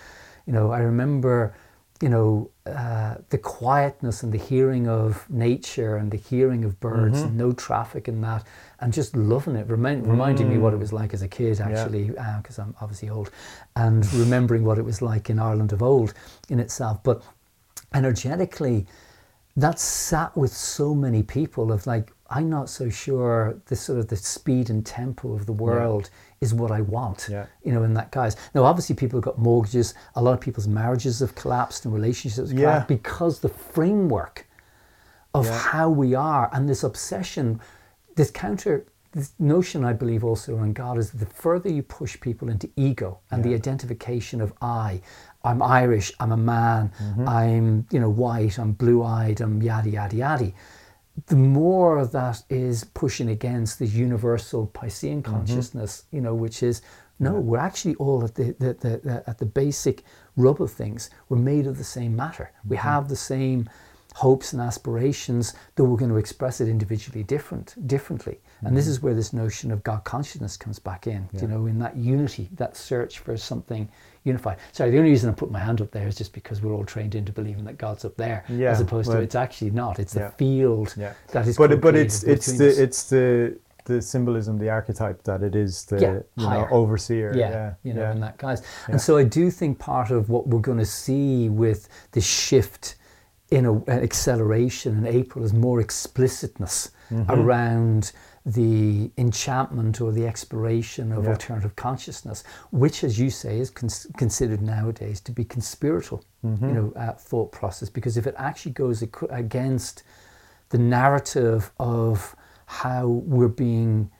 [0.44, 1.54] You know, I remember,
[2.02, 7.20] you know, uh, the quietness and the hearing of nature and the hearing of birds
[7.22, 8.44] and no traffic and that,
[8.80, 10.80] and just loving it, remind, reminding me what it mm.
[10.80, 13.30] was like as a kid actually, uh, because I'm obviously old,
[13.76, 16.12] and remembering what it was like in Ireland of old
[16.48, 17.02] in itself.
[17.04, 17.22] But
[17.94, 18.86] energetically,
[19.56, 24.08] that sat with so many people of like i'm not so sure the sort of
[24.08, 26.08] the speed and tempo of the world
[26.42, 27.46] is what i want Yeah.
[27.66, 30.68] you know in that guise now obviously people have got mortgages a lot of people's
[30.80, 32.64] marriages have collapsed and relationships have Yeah.
[32.66, 34.36] collapsed because the framework
[35.34, 35.58] of Yeah.
[35.74, 37.60] how we are and this obsession
[38.16, 42.18] this counter this notion i believe also in god is that the further you push
[42.20, 45.00] people into ego and the identification of i
[45.44, 47.28] i'm irish i'm a man Mm-hmm.
[47.28, 50.50] i'm you know white i'm blue-eyed i'm yada yada yada
[51.26, 55.32] the more that is pushing against the universal piscean Mm-hmm.
[55.34, 56.80] consciousness you know which is
[57.18, 60.02] no we're actually all at the, the, the, the at the basic
[60.36, 61.10] rub of things.
[61.28, 62.50] We're made of the same matter.
[62.66, 62.88] We Mm-hmm.
[62.88, 63.68] have the same
[64.14, 68.40] hopes and aspirations though we're going to express it individually different differently.
[68.62, 71.78] And this is where this notion of god consciousness comes back in you know in
[71.80, 73.88] that unity that search for something
[74.24, 76.72] unified sorry the only reason i put my hand up there is just because we're
[76.72, 79.98] all trained into believing that god's up there Yeah, as opposed to it's actually not
[79.98, 80.28] it's Yeah.
[80.28, 81.12] the field Yeah.
[81.32, 82.78] that is but but it's it's the us.
[82.78, 87.50] it's the the symbolism the archetype that it is the Yeah, you know overseer yeah,
[87.50, 88.12] yeah you know, yeah.
[88.12, 88.36] in that.
[88.40, 88.56] Yeah.
[88.88, 92.94] And so I do think part of what we're going to see with the shift
[93.50, 97.30] in a, an acceleration in April is more explicitness Mm-hmm.
[97.30, 98.12] around
[98.44, 101.30] the enchantment or the exploration of Yeah.
[101.30, 106.68] alternative consciousness, which, as you say, is cons- considered nowadays to be conspiratorial, Mm-hmm.
[106.68, 107.88] you know, uh, thought process.
[107.88, 110.02] Because if it actually goes ac- against
[110.70, 112.34] the narrative of
[112.66, 114.10] how we're being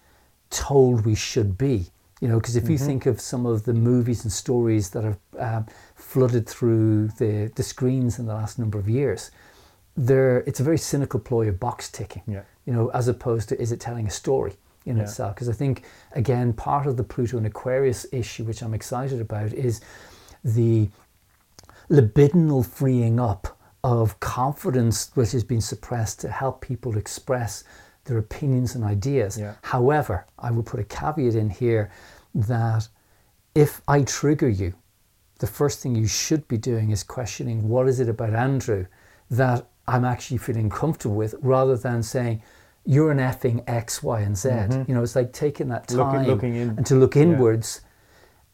[0.51, 1.87] told we should be.
[2.21, 5.19] You know, because if you think of some of the movies and stories that have
[5.39, 5.67] um,
[5.97, 9.33] flooded through the, the screens in the last number of years,
[9.97, 12.23] there it's a very cynical ploy of box ticking.
[12.27, 12.43] Yeah.
[12.67, 14.55] You know, as opposed to is it telling a story
[14.87, 15.05] in Yeah.
[15.05, 15.35] itself?
[15.35, 19.53] Because I think again part of the Pluto and Aquarius issue, which I'm excited about,
[19.53, 19.81] is
[20.45, 20.89] the
[21.91, 27.65] libidinal freeing up of confidence which has been suppressed to help people express
[28.05, 29.39] their opinions and ideas.
[29.39, 29.55] Yeah.
[29.63, 31.91] However, I will put a caveat in here
[32.35, 32.89] that
[33.55, 34.75] if I trigger you,
[35.39, 38.87] the first thing you should be doing is questioning what is it about Andrew
[39.31, 42.43] that I'm actually feeling comfortable with rather than saying,
[42.85, 44.49] you're an effing X, Y, and Z.
[44.89, 46.01] You know, it's like taking that Mm-hmm.
[46.01, 46.71] Time looking in.
[46.71, 47.81] and to look inwards.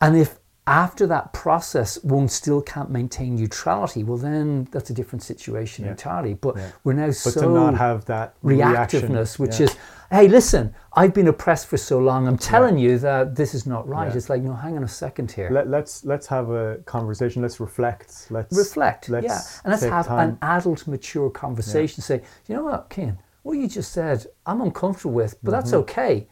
[0.01, 0.39] And if
[0.69, 5.93] after that process one still can't maintain neutrality, well, then that's a different situation Yeah.
[5.93, 6.35] entirely.
[6.35, 6.67] But Yeah.
[6.85, 9.67] we're now but so to not have that reaction, reactiveness, which yeah.
[9.67, 9.77] is,
[10.11, 12.29] hey, listen, I've been oppressed for so long.
[12.29, 14.15] I'm telling you that this is not right.
[14.15, 15.49] It's like, no, hang on a second here.
[15.51, 17.43] Let, let's let's have a conversation.
[17.43, 18.27] Let's reflect.
[18.31, 20.31] Let's Reflect, Let's yeah, and let's have time.
[20.31, 22.03] an adult, mature conversation.
[22.03, 25.81] Say, you know what, Ken, what you just said, I'm uncomfortable with, but that's Mm-hmm.
[25.91, 26.27] okay.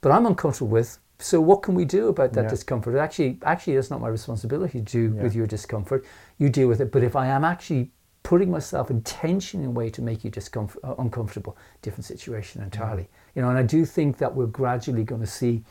[0.00, 0.98] But I'm uncomfortable with.
[1.22, 2.50] So what can we do about that Yeah.
[2.50, 2.96] discomfort?
[2.96, 5.22] Actually, actually, that's not my responsibility to do Yeah.
[5.22, 6.04] with your discomfort.
[6.38, 6.90] You deal with it.
[6.90, 7.92] But if I am actually
[8.22, 13.08] putting myself intentionally in a way to make you discomfort, uh, uncomfortable, different situation entirely.
[13.34, 15.64] You know, and I do think that we're gradually going to see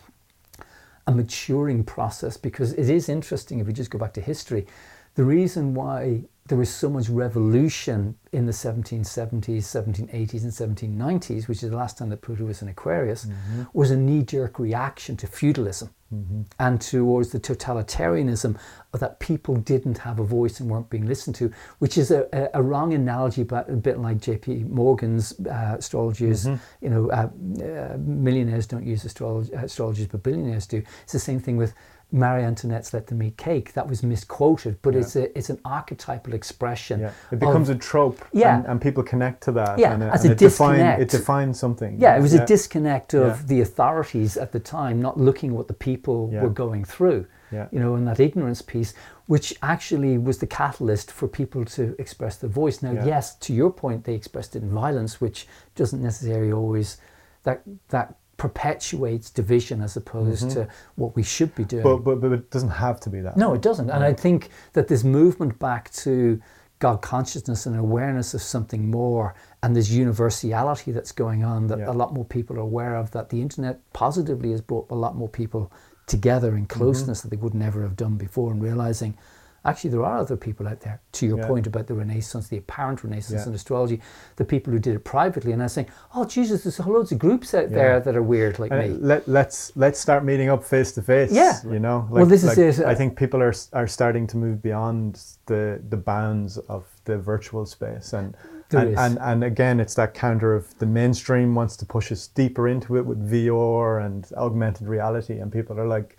[1.08, 4.68] a maturing process because it is interesting if we just go back to history.
[5.16, 11.64] The reason why there was so much revolution in the 1770s, 1780s, and 1790s, which
[11.64, 13.64] is the last time that Pluto was in Aquarius, mm-hmm.
[13.74, 16.42] was a knee jerk reaction to feudalism mm-hmm.
[16.60, 18.58] and towards the totalitarianism
[18.94, 22.60] that people didn't have a voice and weren't being listened to, which is a, a,
[22.60, 24.66] a wrong analogy, but a bit like J.P.
[24.66, 26.46] Morgan's uh, astrologers.
[26.46, 26.86] Mm-hmm.
[26.86, 27.30] You know, uh,
[27.64, 30.84] uh, millionaires don't use astrolog- astrologers, but billionaires do.
[31.04, 31.74] It's the same thing with
[32.12, 35.00] Marie Antoinette's "Let Them Eat Cake." That was misquoted, but yeah.
[35.00, 37.02] it's a it's an archetypal expression.
[37.02, 37.12] Yeah.
[37.32, 38.24] It becomes of, a trope.
[38.34, 38.58] Yeah.
[38.58, 39.80] And, and, people connect to that.
[39.80, 41.00] Yeah, and, as and a it disconnect.
[41.00, 42.00] Define, it defines something.
[42.00, 42.44] Yeah, it was yeah.
[42.44, 46.50] a disconnect of the authorities at the time not looking at what the people were
[46.50, 47.28] going through.
[47.52, 47.68] Yeah.
[47.72, 48.94] You know, and that ignorance piece,
[49.26, 52.82] which actually was the catalyst for people to express their voice.
[52.82, 56.98] Now, yes, to your point, they expressed it in violence, which doesn't necessarily always
[57.44, 60.64] that that perpetuates division as opposed mm-hmm.
[60.64, 61.84] to what we should be doing.
[61.84, 63.38] But, but, but it doesn't have to be that.
[63.38, 63.92] No, it doesn't.
[63.92, 66.42] And I think that this movement back to
[66.80, 71.92] God consciousness and awareness of something more and this universality that's going on that yeah.
[71.92, 75.16] a lot more people are aware of, that the internet positively has brought a lot
[75.16, 75.72] more people
[76.08, 76.80] together in mm-hmm.
[76.80, 77.30] closeness mm-hmm.
[77.30, 79.16] that they would never have done before and realizing
[79.64, 81.48] actually there are other people out there to your yeah.
[81.48, 83.48] point about the renaissance the apparent renaissance yeah.
[83.48, 84.02] in astrology
[84.38, 87.20] the people who did it privately and i was saying oh jesus there's loads of
[87.20, 87.76] groups out yeah.
[87.76, 91.02] there that are weird like and me let, let's let's start meeting up face to
[91.02, 93.54] face yeah you know like, well this like, is it uh, i think people are
[93.74, 98.36] are starting to move beyond the the bounds of the virtual space and
[98.74, 102.68] and, and, and again, it's that counter of the mainstream wants to push us deeper
[102.68, 106.18] into it with VR and augmented reality, and people are like,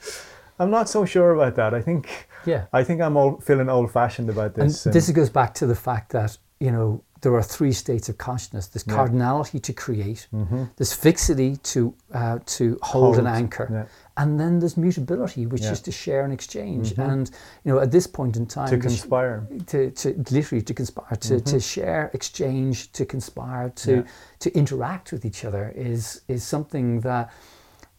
[0.62, 1.74] I'm not so sure about that.
[1.74, 4.86] I think yeah, I think I'm old, feeling old fashioned about this.
[4.86, 8.08] And, and, this goes back to the fact that you know there are three states
[8.08, 8.94] of consciousness: there's yeah.
[8.94, 10.64] cardinality to create, mm-hmm.
[10.76, 13.18] there's fixity to uh, to hold, hold.
[13.18, 14.22] an anchor, yeah.
[14.22, 15.72] and then there's mutability, which yeah.
[15.72, 16.90] is to share and exchange.
[16.90, 17.10] Mm-hmm.
[17.10, 17.30] And
[17.64, 21.34] you know, at this point in time, to conspire, to, to literally to conspire, to,
[21.34, 21.44] mm-hmm.
[21.44, 24.04] to share, exchange, to conspire, to
[24.38, 27.32] to interact with each other is is something that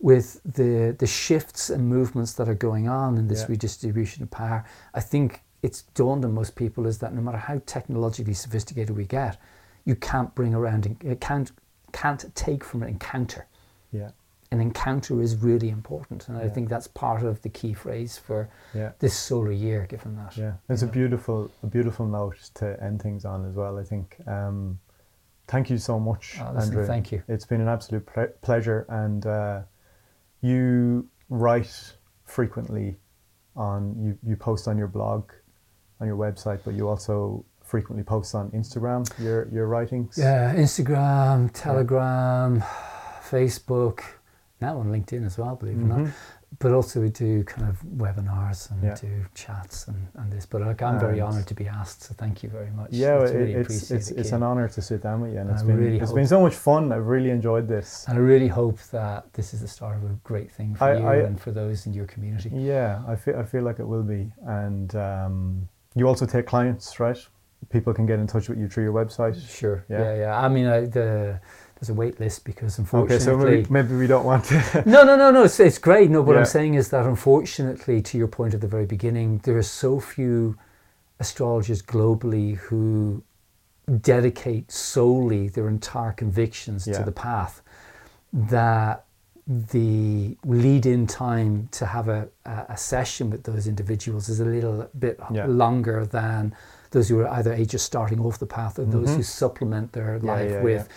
[0.03, 3.47] with the the shifts and movements that are going on in this yeah.
[3.47, 7.61] redistribution of power, I think it's dawned on most people is that no matter how
[7.65, 9.38] technologically sophisticated we get,
[9.85, 11.51] you can't bring around it can't
[11.93, 13.47] can't take from an encounter.
[13.91, 14.09] Yeah.
[14.51, 16.45] An encounter is really important, and yeah.
[16.45, 18.91] I think that's part of the key phrase for yeah.
[18.99, 19.88] this solar year.
[19.89, 20.91] Given that, yeah, it's a know.
[20.91, 23.80] beautiful, a beautiful note to end things on as well.
[23.80, 24.17] I think.
[24.27, 24.80] Um,
[25.47, 26.85] thank you so much, oh, listen, Andrew.
[26.85, 27.23] Thank you.
[27.27, 29.61] It's been an absolute ple- pleasure, and uh,
[30.44, 31.94] you write
[32.26, 32.98] frequently
[33.56, 35.32] on you, you post on your blog
[35.99, 41.49] on your website but you also frequently post on instagram your your writings yeah instagram
[41.53, 42.68] telegram yeah.
[43.30, 44.02] facebook
[44.60, 45.91] now on linkedin as well believe it mm-hmm.
[45.91, 46.14] or not
[46.59, 48.95] but also we do kind of webinars and yeah.
[48.95, 50.45] do chats and, and this.
[50.45, 52.89] But like, I'm very honoured to be asked, so thank you very much.
[52.91, 55.63] Yeah, it's, really it's, it's, it's, an honour to sit down with you, and it's
[55.63, 56.91] been really it's been so much fun.
[56.91, 60.13] I've really enjoyed this, and I really hope that this is the start of a
[60.23, 62.49] great thing for I, you I, and for those in your community.
[62.53, 66.99] Yeah, I feel I feel like it will be, and um, you also take clients,
[66.99, 67.17] right?
[67.69, 69.35] People can get in touch with you through your website.
[69.49, 69.85] Sure.
[69.89, 70.17] Yeah, yeah.
[70.17, 70.39] yeah.
[70.39, 71.39] I mean, I, the
[71.84, 73.15] there's a wait list because unfortunately.
[73.15, 74.84] Okay, so maybe, maybe we don't want to.
[74.85, 75.43] no, no, no, no.
[75.43, 76.10] It's, it's great.
[76.10, 76.39] No, what yeah.
[76.39, 79.99] I'm saying is that unfortunately, to your point at the very beginning, there are so
[79.99, 80.57] few
[81.19, 83.22] astrologers globally who
[83.99, 86.97] dedicate solely their entire convictions yeah.
[86.97, 87.61] to the path
[88.31, 89.03] that
[89.45, 94.89] the lead in time to have a, a session with those individuals is a little
[94.97, 95.45] bit yeah.
[95.47, 96.55] longer than
[96.91, 99.03] those who are either just starting off the path or mm-hmm.
[99.03, 100.88] those who supplement their yeah, life with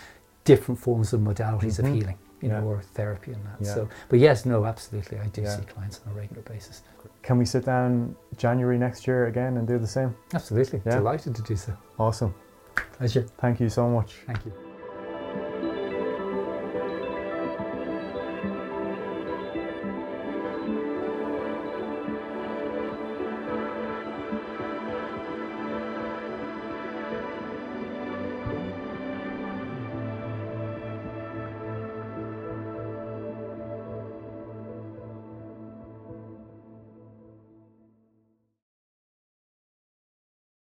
[0.47, 1.87] different forms of modalities mm-hmm.
[1.87, 2.59] of healing, you yeah.
[2.59, 3.57] know, or therapy and that.
[3.59, 3.73] Yeah.
[3.75, 5.57] So, but yes, no, absolutely, I do yeah.
[5.57, 6.81] see clients on a regular basis.
[7.21, 10.15] Can we sit down January next year again and do the same?
[10.33, 11.73] Absolutely, delighted to do so.
[11.99, 12.33] Awesome.
[12.93, 13.25] Pleasure.
[13.39, 14.13] Thank you so much.
[14.25, 14.66] Thank you.